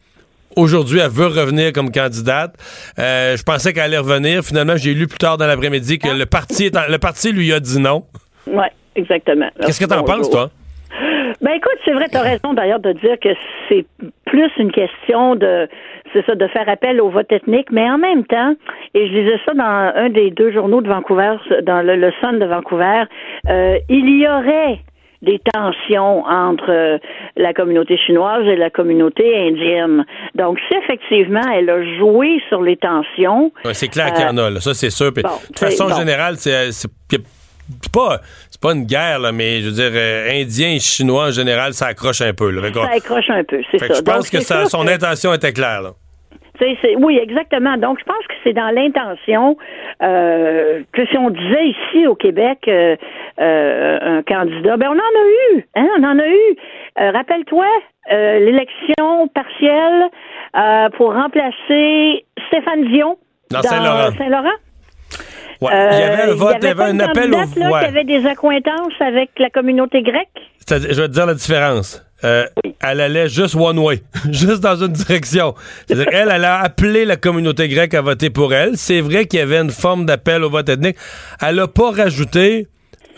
[0.55, 2.53] Aujourd'hui, elle veut revenir comme candidate.
[2.99, 4.43] Euh, je pensais qu'elle allait revenir.
[4.43, 7.59] Finalement, j'ai lu plus tard dans l'après-midi que le parti, en- le parti lui a
[7.59, 8.05] dit non.
[8.47, 8.65] Oui,
[8.95, 9.49] exactement.
[9.65, 10.49] Qu'est-ce que t'en penses, toi?
[11.41, 13.29] Ben écoute, c'est vrai, tu as raison d'ailleurs de dire que
[13.69, 13.85] c'est
[14.25, 15.67] plus une question de
[16.13, 18.53] c'est ça, de faire appel au vote ethnique, mais en même temps,
[18.93, 22.39] et je disais ça dans un des deux journaux de Vancouver, dans le, le Sun
[22.39, 23.03] de Vancouver,
[23.49, 24.79] euh, il y aurait
[25.21, 26.97] des tensions entre euh,
[27.35, 30.05] la communauté chinoise et la communauté indienne.
[30.35, 34.37] Donc, si effectivement elle a joué sur les tensions, Ouais, c'est clair qu'il y en
[34.37, 34.59] a, là.
[34.61, 35.11] ça c'est sûr.
[35.13, 35.95] Puis, bon, de façon bon.
[35.95, 36.71] générale, c'est
[37.81, 38.19] c'est- pas,
[38.49, 41.73] c'est pas une guerre, là, mais je veux dire, euh, Indiens et Chinois en général,
[41.73, 42.49] ça accroche un peu.
[42.51, 42.61] Là.
[42.61, 43.87] Fait ça accroche un peu, c'est ça.
[43.87, 45.81] je pense Donc, que sûr son que- intention était claire.
[45.81, 45.91] Là.
[46.99, 47.77] Oui, exactement.
[47.77, 49.57] Donc, je pense que c'est dans l'intention
[50.01, 52.95] euh, que si on disait ici au Québec euh,
[53.39, 57.11] euh, un candidat, ben on en a eu, hein, on en a eu.
[57.15, 57.65] Rappelle-toi
[58.09, 60.09] l'élection partielle
[60.97, 63.17] pour remplacer Stéphane Dion
[63.51, 64.11] Dans Saint-Laurent.
[64.17, 64.57] Saint-Laurent.
[65.61, 67.79] Ouais, il y avait un Euh, vote, il y avait un appel au là, ouais.
[67.79, 70.29] qui avait des accointances avec la communauté grecque.
[70.69, 72.03] Je vais te dire la différence.
[72.23, 72.45] Euh,
[72.81, 74.01] Elle allait juste one way,
[74.31, 75.53] juste dans une direction.
[75.87, 78.71] C'est-à-dire, elle, elle a appelé la communauté grecque à voter pour elle.
[78.75, 80.97] C'est vrai qu'il y avait une forme d'appel au vote ethnique.
[81.41, 82.67] Elle a pas rajouté,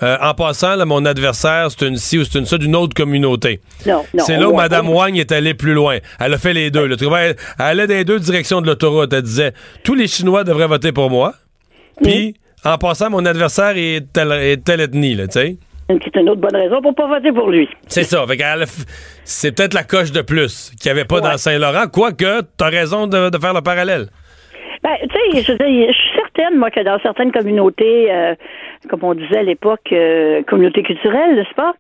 [0.03, 2.93] euh, en passant, là, mon adversaire, c'est une ci ou c'est une ça d'une autre
[2.93, 3.61] communauté.
[3.85, 4.23] Non, non.
[4.25, 4.55] C'est là où.
[4.55, 5.97] Mme Wang est allée plus loin.
[6.19, 6.85] Elle a fait les deux.
[6.85, 6.95] là.
[6.99, 9.11] Elle allait dans les deux directions de l'autoroute.
[9.13, 9.53] Elle disait
[9.83, 11.33] tous les Chinois devraient voter pour moi.
[12.03, 12.35] Puis,
[12.65, 15.57] en passant, mon adversaire est telle, est telle ethnie, là, tu sais.
[15.87, 17.67] c'est une autre bonne raison pour pas voter pour lui.
[17.87, 18.25] C'est ça.
[19.23, 22.67] C'est peut-être la coche de plus qu'il n'y avait pas dans Saint-Laurent, quoique tu as
[22.67, 24.07] raison de, faire le parallèle.
[24.83, 26.08] Ben, tu sais, je, je,
[26.39, 28.35] certaine, moi, que dans certaines communautés, euh,
[28.89, 31.73] comme on disait à l'époque, euh, communautés culturelles, n'est-ce pas?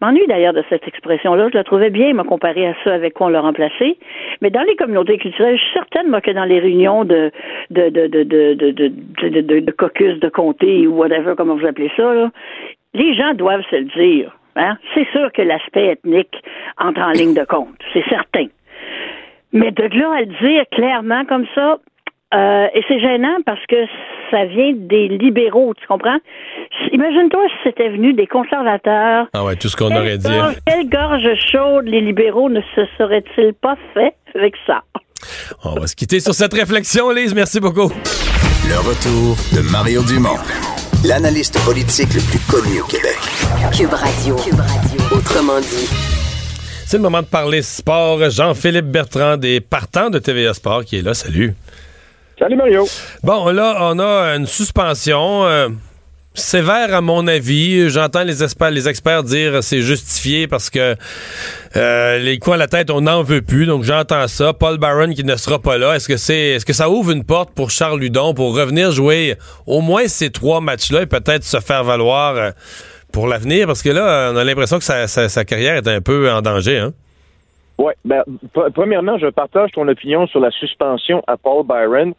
[0.00, 1.48] Je m'ennuie d'ailleurs de cette expression-là.
[1.52, 3.98] Je la trouvais bien, me comparer à ça avec quoi on l'a remplacé.
[4.40, 7.30] Mais dans les communautés culturelles, je suis certaine, moi, que dans les réunions de
[7.70, 11.66] de de de de de, de, de, de caucus de comté ou whatever, comment vous
[11.66, 12.30] appelez ça, là,
[12.94, 14.36] les gens doivent se le dire.
[14.56, 14.76] Hein?
[14.94, 16.42] C'est sûr que l'aspect ethnique
[16.78, 18.46] entre en ligne de compte, c'est certain.
[19.52, 21.78] Mais de là à le dire clairement comme ça,
[22.32, 23.76] euh, et c'est gênant parce que
[24.30, 26.18] ça vient des libéraux, tu comprends?
[26.92, 29.26] Imagine-toi si c'était venu des conservateurs.
[29.32, 30.28] Ah ouais, tout ce qu'on aurait dit.
[30.66, 34.82] Quelle gorge chaude les libéraux ne se seraient-ils pas fait avec ça?
[35.64, 37.34] On va se quitter sur cette réflexion, Lise.
[37.34, 37.90] Merci beaucoup.
[38.68, 40.38] Le retour de Mario Dumont,
[41.04, 43.18] l'analyste politique le plus connu au Québec.
[43.76, 44.36] Cube Radio.
[44.36, 45.00] Cube Radio.
[45.16, 45.88] Autrement dit.
[46.86, 48.30] C'est le moment de parler sport.
[48.30, 51.14] Jean-Philippe Bertrand des partants de TVA Sport qui est là.
[51.14, 51.54] Salut.
[52.40, 52.86] Salut Mario.
[53.22, 55.44] Bon, là, on a une suspension.
[55.44, 55.68] Euh,
[56.32, 57.90] sévère à mon avis.
[57.90, 60.96] J'entends les, experts, les experts dire c'est justifié parce que
[61.76, 63.66] euh, les coups à la tête, on n'en veut plus.
[63.66, 64.54] Donc j'entends ça.
[64.54, 65.96] Paul Barron qui ne sera pas là.
[65.96, 69.36] Est-ce que c'est est-ce que ça ouvre une porte pour Charles Ludon pour revenir jouer
[69.66, 72.50] au moins ces trois matchs-là et peut-être se faire valoir euh,
[73.12, 73.66] pour l'avenir?
[73.66, 76.78] Parce que là, on a l'impression que sa, carrière est un peu en danger.
[76.78, 76.94] Hein?
[77.76, 77.92] Oui.
[78.06, 78.22] Ben,
[78.74, 82.14] premièrement, je partage ton opinion sur la suspension à Paul Byron.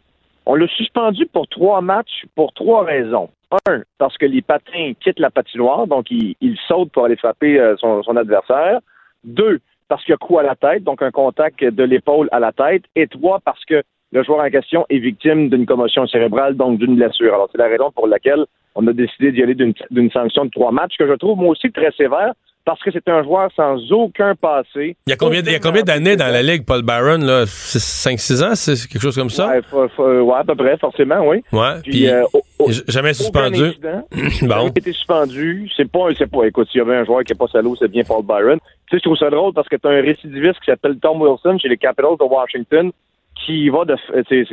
[0.46, 3.28] On l'a suspendu pour trois matchs pour trois raisons.
[3.68, 7.76] Un, parce que les patins quittent la patinoire, donc ils, sautent pour aller frapper euh,
[7.76, 8.80] son, adversaire.
[9.24, 12.40] Deux, parce qu'il y a coup à la tête, donc un contact de l'épaule à
[12.40, 12.84] la tête.
[12.96, 16.96] Et trois, parce que le joueur en question est victime d'une commotion cérébrale, donc d'une
[16.96, 17.34] blessure.
[17.34, 18.44] Alors, c'est la raison pour laquelle
[18.74, 21.70] on a décidé d'y aller d'une sanction de trois matchs, que je trouve moi aussi
[21.70, 22.32] très sévère,
[22.64, 24.96] parce que c'est un joueur sans aucun passé.
[25.06, 27.18] Il y a combien, combien d'années dans la Ligue, Paul Barron?
[27.18, 28.54] 5-6 ans?
[28.54, 29.48] C'est quelque chose comme ça?
[29.48, 31.42] Ouais, à peu près, forcément, oui.
[31.52, 32.24] Ouais, puis, euh,
[32.88, 33.72] jamais suspendu.
[34.42, 34.66] bon.
[34.66, 35.70] A été suspendu.
[35.76, 37.90] C'est pas, c'est pas, écoute, s'il y avait un joueur qui n'est pas salaud, c'est
[37.90, 38.58] bien Paul Byron.
[38.58, 41.20] Tu sais, je trouve ça drôle parce que tu as un récidiviste qui s'appelle Tom
[41.20, 42.92] Wilson chez les Capitals de Washington
[43.44, 43.96] qui va de,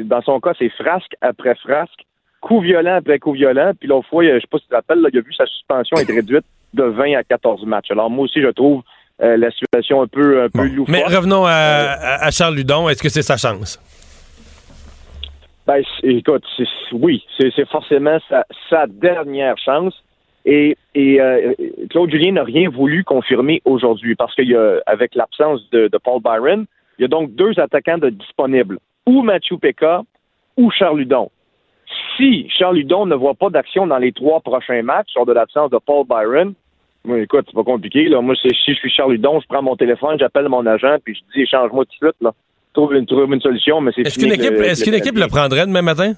[0.03, 2.05] dans son cas, c'est frasque après frasque,
[2.41, 3.73] coup violent après coup violent.
[3.79, 5.97] Puis l'autre fois, je sais pas si tu te rappelles, il a vu sa suspension
[5.97, 7.91] être réduite de 20 à 14 matchs.
[7.91, 8.83] Alors moi aussi, je trouve
[9.21, 12.89] euh, la situation un peu, un peu Mais revenons à, Charles Ludon.
[12.89, 13.79] Est-ce que c'est sa chance?
[15.67, 16.45] Ben, écoute,
[16.93, 18.17] oui, c'est forcément
[18.69, 19.93] sa, dernière chance.
[20.45, 21.53] Et, euh,
[21.89, 26.65] Claude Julien n'a rien voulu confirmer aujourd'hui parce qu'avec l'absence de, Paul Byron,
[26.97, 30.01] il y a donc deux attaquants de disponibles, ou Mathieu Pekka
[30.57, 31.29] ou Charles Ludon
[32.19, 35.71] si Charles Ludon ne voit pas d'action dans les trois prochains matchs sur de l'absence
[35.71, 36.53] de Paul Byron,
[37.05, 38.09] moi, écoute, c'est pas compliqué.
[38.09, 38.21] Là.
[38.21, 41.21] Moi, si je suis Charles Ludon, je prends mon téléphone, j'appelle mon agent, puis je
[41.33, 42.21] dis échange-moi tout de suite.
[42.21, 42.33] Là.
[42.73, 45.65] Trouve, une, trouve une solution, mais c'est Est-ce qu'une équipe, est-ce qu'une équipe le prendrait
[45.65, 46.13] demain matin?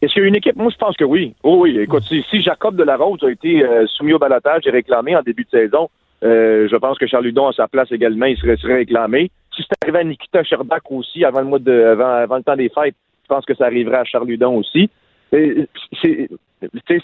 [0.00, 0.56] Est-ce qu'il y a une équipe?
[0.56, 1.34] Moi, je pense que oui.
[1.42, 5.22] Oh, oui, écoute, si, Jacob Delarose a été euh, soumis au balotage et réclamé en
[5.22, 5.90] début de saison,
[6.24, 9.30] euh, je pense que Charles Ludon, à sa place également, il serait, réclamé.
[9.54, 12.70] Si c'est arrivé à Nikita Sherbak aussi avant le mois de, avant le temps des
[12.70, 12.96] fêtes,
[13.32, 14.90] pense que ça arriverait à Charludon aussi.
[15.32, 15.68] C'est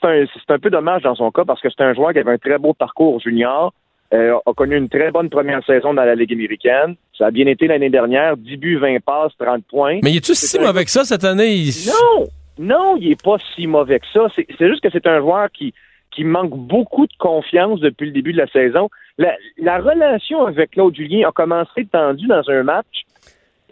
[0.02, 2.58] un, peu dommage dans son cas parce que c'est un joueur qui avait un très
[2.58, 3.72] beau parcours junior,
[4.12, 6.96] euh, a connu une très bonne première saison dans la Ligue américaine.
[7.16, 9.98] Ça a bien été l'année dernière, 10 buts, 20 passes, 30 points.
[10.02, 11.70] Mais il est-tu si mauvais que ça cette année?
[11.86, 12.26] Non!
[12.58, 14.26] Non, il est pas si mauvais que ça.
[14.36, 15.72] C'est juste que c'est un joueur qui,
[16.10, 18.90] qui manque beaucoup de confiance depuis le début de la saison.
[19.16, 23.04] La, la relation avec Claude Julien a commencé tendue dans un match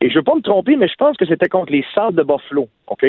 [0.07, 2.17] et je ne veux pas me tromper, mais je pense que c'était contre les Sables
[2.17, 3.05] de Buffalo, OK?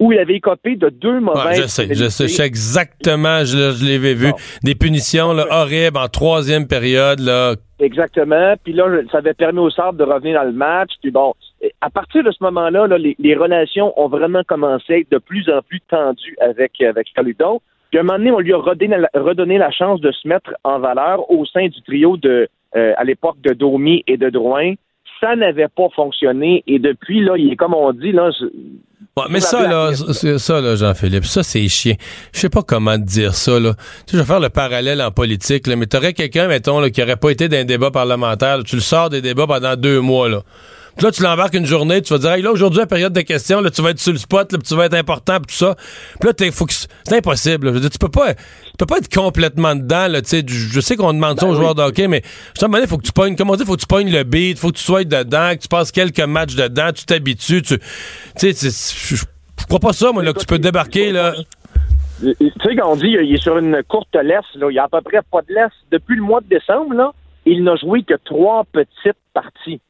[0.00, 1.60] Où il avait écopé de deux mauvaises.
[1.60, 4.32] je sais, je sais, exactement, je, je l'avais vu.
[4.62, 7.20] Des punitions là, horribles en troisième période.
[7.20, 7.54] Là.
[7.80, 8.54] Exactement.
[8.64, 10.92] Puis là, ça avait permis aux Sables de revenir dans le match.
[11.02, 11.34] Puis bon,
[11.82, 15.50] à partir de ce moment-là, là, les, relations ont vraiment commencé à être de plus
[15.50, 17.08] en plus tendues avec, avec.
[17.12, 20.54] Puis à un moment donné, on lui a redonné, redonné la chance de se mettre
[20.64, 24.72] en valeur au sein du trio de, euh, à l'époque de Domi et de Drouin
[25.20, 28.30] ça n'avait pas fonctionné et depuis là, il est comme on dit là.
[29.30, 31.96] mais ça là, ça là, Jean-Philippe, ça c'est chiant.
[32.32, 33.74] Je sais pas comment te dire ça là.
[33.74, 36.90] Tu sais, je vais faire le parallèle en politique là, mais t'aurais quelqu'un mettons là,
[36.90, 40.00] qui aurait pas été dans un débat parlementaire, tu le sors des débats pendant deux
[40.00, 40.42] mois là
[41.04, 43.60] là, tu l'embarques une journée, tu vas dire, hey, là, aujourd'hui, la période de questions,
[43.60, 45.76] là, tu vas être sur le spot, là, tu vas être important, pis tout ça.
[46.20, 47.68] Puis là, faut que c'est impossible.
[47.68, 48.40] Je veux dire, tu peux pas, tu
[48.78, 50.44] peux pas être complètement dedans, là, tu sais.
[50.46, 52.22] Je sais qu'on demande ça aux ben joueurs de hockey, mais
[52.58, 54.70] je il faut que tu pognes, comment dire, faut que tu pognes le beat, faut
[54.70, 59.16] que tu sois dedans, que tu passes quelques matchs dedans, tu t'habitues, tu, tu sais,
[59.60, 61.34] je crois pas ça, moi, là, que tu peux débarquer, là.
[62.20, 64.84] tu sais, quand on dit il est sur une courte laisse, là, il y a
[64.84, 65.72] à peu près pas de laisse.
[65.90, 67.12] Depuis le mois de décembre, là,
[67.46, 69.80] il n'a joué que trois petites parties.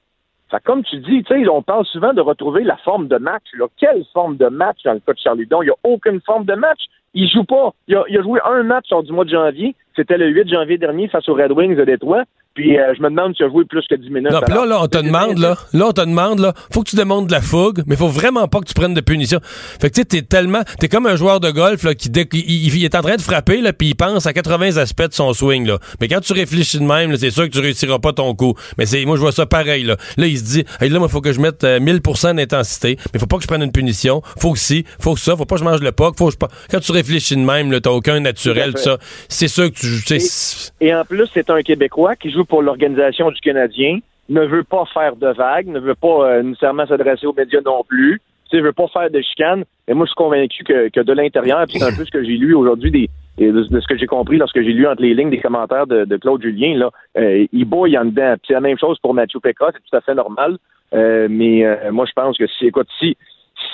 [0.51, 3.45] Fait comme tu dis, on parle souvent de retrouver la forme de match.
[3.59, 3.67] Là.
[3.77, 6.55] Quelle forme de match dans le cas de Charlie Il n'y a aucune forme de
[6.55, 6.81] match.
[7.15, 7.73] Il joue pas.
[7.87, 9.75] Il a, il a joué un match lors du mois de janvier.
[9.95, 12.25] C'était le 8 janvier dernier face aux Red Wings de Détroit.
[12.59, 14.33] Puis euh, je me demande si tu as joué plus que 10 minutes.
[14.33, 16.97] Non, là, là, on te demande, là, là, on te demande, là, faut que tu
[16.97, 19.39] démontres de la fougue, mais faut vraiment pas que tu prennes de punition.
[19.81, 22.27] Fait que tu sais, t'es tellement, t'es comme un joueur de golf, là, qui, dès,
[22.33, 25.13] il, il, est en train de frapper, là, puis il pense à 80 aspects de
[25.13, 25.79] son swing, là.
[26.01, 28.55] Mais quand tu réfléchis de même, c'est sûr que tu réussiras pas ton coup.
[28.77, 29.97] Mais c'est, moi, je vois ça pareil, là.
[30.17, 33.21] Là, il se dit, hey, là, moi, faut que je mette euh, 1000% d'intensité, mais
[33.21, 34.21] faut pas que je prenne une punition.
[34.37, 36.33] Faut que si, faut que ça, faut pas que je mange le puck, faut que
[36.33, 36.49] je pas.
[36.73, 38.99] Quand tu réfléchis de même, là, t'as aucun naturel, tout ça.
[39.29, 43.31] C'est sûr que tu, et, et en plus, c'est un Québécois qui joue pour l'organisation
[43.31, 43.99] du Canadien,
[44.29, 47.83] ne veut pas faire de vagues, ne veut pas euh, nécessairement s'adresser aux médias non
[47.87, 48.21] plus,
[48.51, 49.65] tu sais, veut pas faire de chicane.
[49.87, 52.23] Et moi, je suis convaincu que, que de l'intérieur, puis c'est un peu ce que
[52.25, 53.09] j'ai lu aujourd'hui des,
[53.39, 56.17] de, ce que j'ai compris lorsque j'ai lu entre les lignes des commentaires de, de
[56.17, 58.35] Claude Julien, là, euh, il bouille en dedans.
[58.47, 60.59] c'est la même chose pour Mathieu Pécra, c'est tout à fait normal.
[60.95, 63.17] Euh, mais euh, moi, je pense que si, écoute, si,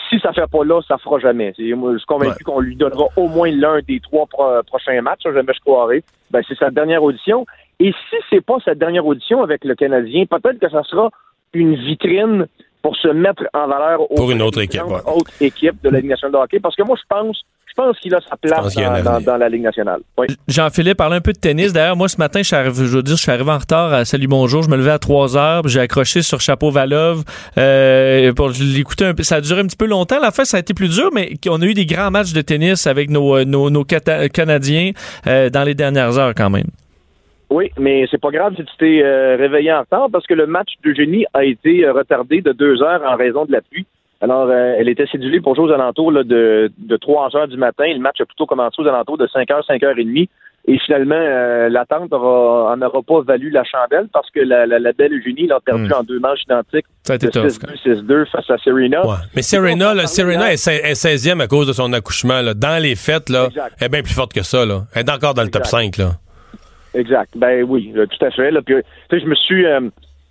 [0.08, 1.52] si ça fait pas là, ça fera jamais.
[1.76, 4.26] Moi, je suis convaincu qu'on lui donnera au moins l'un des trois
[4.66, 6.02] prochains matchs, jamais je croirais.
[6.30, 7.46] Ben, c'est sa dernière audition.
[7.80, 11.10] Et si c'est pas cette dernière audition avec le Canadien, peut-être que ça sera
[11.52, 12.46] une vitrine
[12.82, 16.32] pour se mettre en valeur pour une autre équipe, autre équipe de la Ligue nationale
[16.32, 16.60] de hockey.
[16.60, 17.44] Parce que moi, je pense
[17.76, 18.74] je pense qu'il a sa place
[19.24, 20.00] dans, la Ligue nationale.
[20.46, 21.72] Jean-Philippe, parle un peu de tennis.
[21.72, 23.92] D'ailleurs, moi, ce matin, je suis arrivé, je veux dire, je suis arrivé en retard
[23.92, 24.62] à Salut Bonjour.
[24.62, 27.24] Je me levais à 3 heures, j'ai accroché sur Chapeau Valov
[27.58, 29.24] euh, pour l'écouter un peu.
[29.24, 30.20] Ça a duré un petit peu longtemps.
[30.20, 32.42] La fin, ça a été plus dur, mais on a eu des grands matchs de
[32.42, 34.92] tennis avec nos, euh, nos, nos Canadiens
[35.26, 36.68] euh, dans les dernières heures quand même.
[37.54, 40.48] Oui, mais c'est pas grave si tu t'es euh, réveillé en retard parce que le
[40.48, 43.86] match d'Eugénie a été euh, retardé de deux heures en raison de la pluie.
[44.20, 47.84] Alors, euh, elle était cédulée pour jouer aux alentours de, de 3 heures du matin.
[47.86, 50.28] Le match a plutôt commencé aux alentours de 5 heures, 5 heures et demie.
[50.66, 51.20] Et finalement,
[51.68, 55.88] l'attente n'en aura pas valu la chandelle parce que la, la, belle Eugénie l'a perdu
[55.88, 55.92] hmm.
[55.92, 56.86] en deux manches identiques.
[57.02, 59.02] Ça a été 6-2, 6-2 face à Serena.
[59.36, 62.40] Mais Serena, là, Serena est, 16e à cause de son accouchement.
[62.40, 62.54] Là.
[62.54, 63.48] Dans les fêtes, là,
[63.78, 64.64] elle est bien plus forte que ça.
[64.64, 64.84] Là.
[64.94, 65.98] Elle est encore dans le top 5.
[65.98, 66.12] Là.
[66.94, 67.36] Exact.
[67.36, 68.50] Ben oui, tout à fait.
[68.50, 68.62] Là.
[68.62, 68.76] Puis,
[69.10, 69.66] je me suis.
[69.66, 69.80] Euh,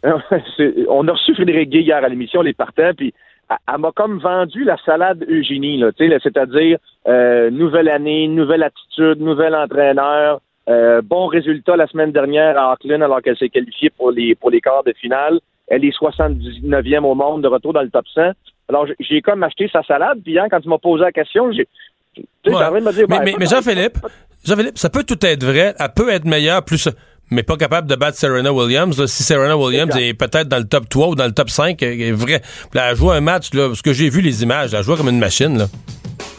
[0.89, 3.13] on a reçu Frédéric Gay hier à l'émission, les partants, puis
[3.49, 6.77] elle, m'a comme vendu la salade Eugénie, là, c'est-à-dire
[7.07, 13.01] euh, nouvelle année, nouvelle attitude, nouvel entraîneur, euh, bon résultat la semaine dernière à Auckland
[13.01, 15.39] alors qu'elle s'est qualifiée pour les pour les quarts de finale.
[15.67, 18.31] Elle est 79e au monde de retour dans le top 100.
[18.69, 21.67] Alors j'ai comme acheté sa salade, puis hein, quand tu m'as posé la question, j'ai
[22.45, 23.99] mais, mais, mais Jean-Philippe,
[24.43, 25.75] Jean-Philippe, ça peut tout être vrai.
[25.79, 26.89] Elle peut être meilleure, plus
[27.31, 29.05] mais pas capable de battre Serena Williams.
[29.07, 32.01] si Serena Williams est peut-être dans le top 3 ou dans le top 5, elle
[32.01, 32.41] est vrai.
[32.73, 34.95] elle a joué un match, là, parce que j'ai vu les images, elle a joué
[34.95, 35.57] comme une machine.
[35.57, 35.67] Là.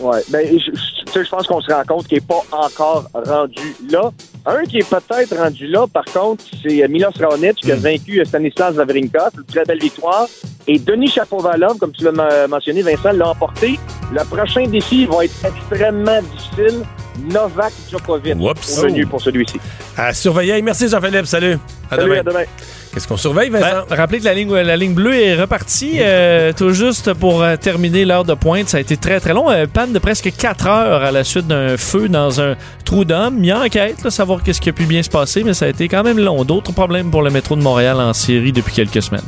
[0.01, 4.11] Ouais, ben, je, je pense qu'on se rend compte qu'il n'est pas encore rendu là.
[4.47, 7.81] Un qui est peut-être rendu là, par contre, c'est Milos Raonic qui a hmm.
[7.81, 9.31] vaincu Stanislas Wawrinka.
[9.31, 10.27] C'est une très belle victoire.
[10.67, 13.79] Et Denis Chapovalov, comme tu l'as mentionné, Vincent, l'a emporté.
[14.13, 16.83] Le prochain défi va être extrêmement difficile.
[17.19, 19.61] Novak Djokovic venu pour celui-ci.
[19.97, 20.61] À surveiller.
[20.63, 21.27] Merci Jean-Philippe.
[21.27, 21.59] Salut.
[21.91, 22.21] À Salut, demain.
[22.21, 22.45] À demain.
[22.93, 23.87] Qu'est-ce qu'on surveille, Vincent?
[23.89, 27.57] Ben, rappelez que la ligne, la ligne bleue est repartie euh, tout juste pour euh,
[27.57, 28.69] terminer l'heure de pointe.
[28.69, 29.51] Ça a été très, très long.
[29.51, 32.55] Euh, panne de presque 4 heures à la suite d'un feu dans un
[32.85, 33.39] trou d'homme.
[33.41, 35.65] Il y a enquête, là, savoir qu'est-ce qui a pu bien se passer, mais ça
[35.65, 36.45] a été quand même long.
[36.45, 39.23] D'autres problèmes pour le métro de Montréal en Syrie depuis quelques semaines.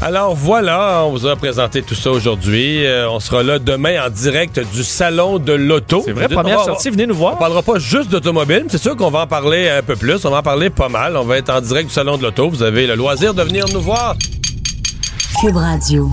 [0.00, 2.86] Alors voilà, on vous a présenté tout ça aujourd'hui.
[2.86, 6.02] Euh, on sera là demain en direct du salon de l'auto.
[6.04, 7.34] C'est vrai, première sortie, venez nous voir.
[7.34, 10.24] On parlera pas juste d'automobile, c'est sûr qu'on va en parler un peu plus.
[10.24, 11.16] On va en parler pas mal.
[11.16, 12.48] On va être en direct du salon de l'auto.
[12.48, 14.14] Vous avez le loisir de venir nous voir.
[15.40, 16.08] Cube Radio.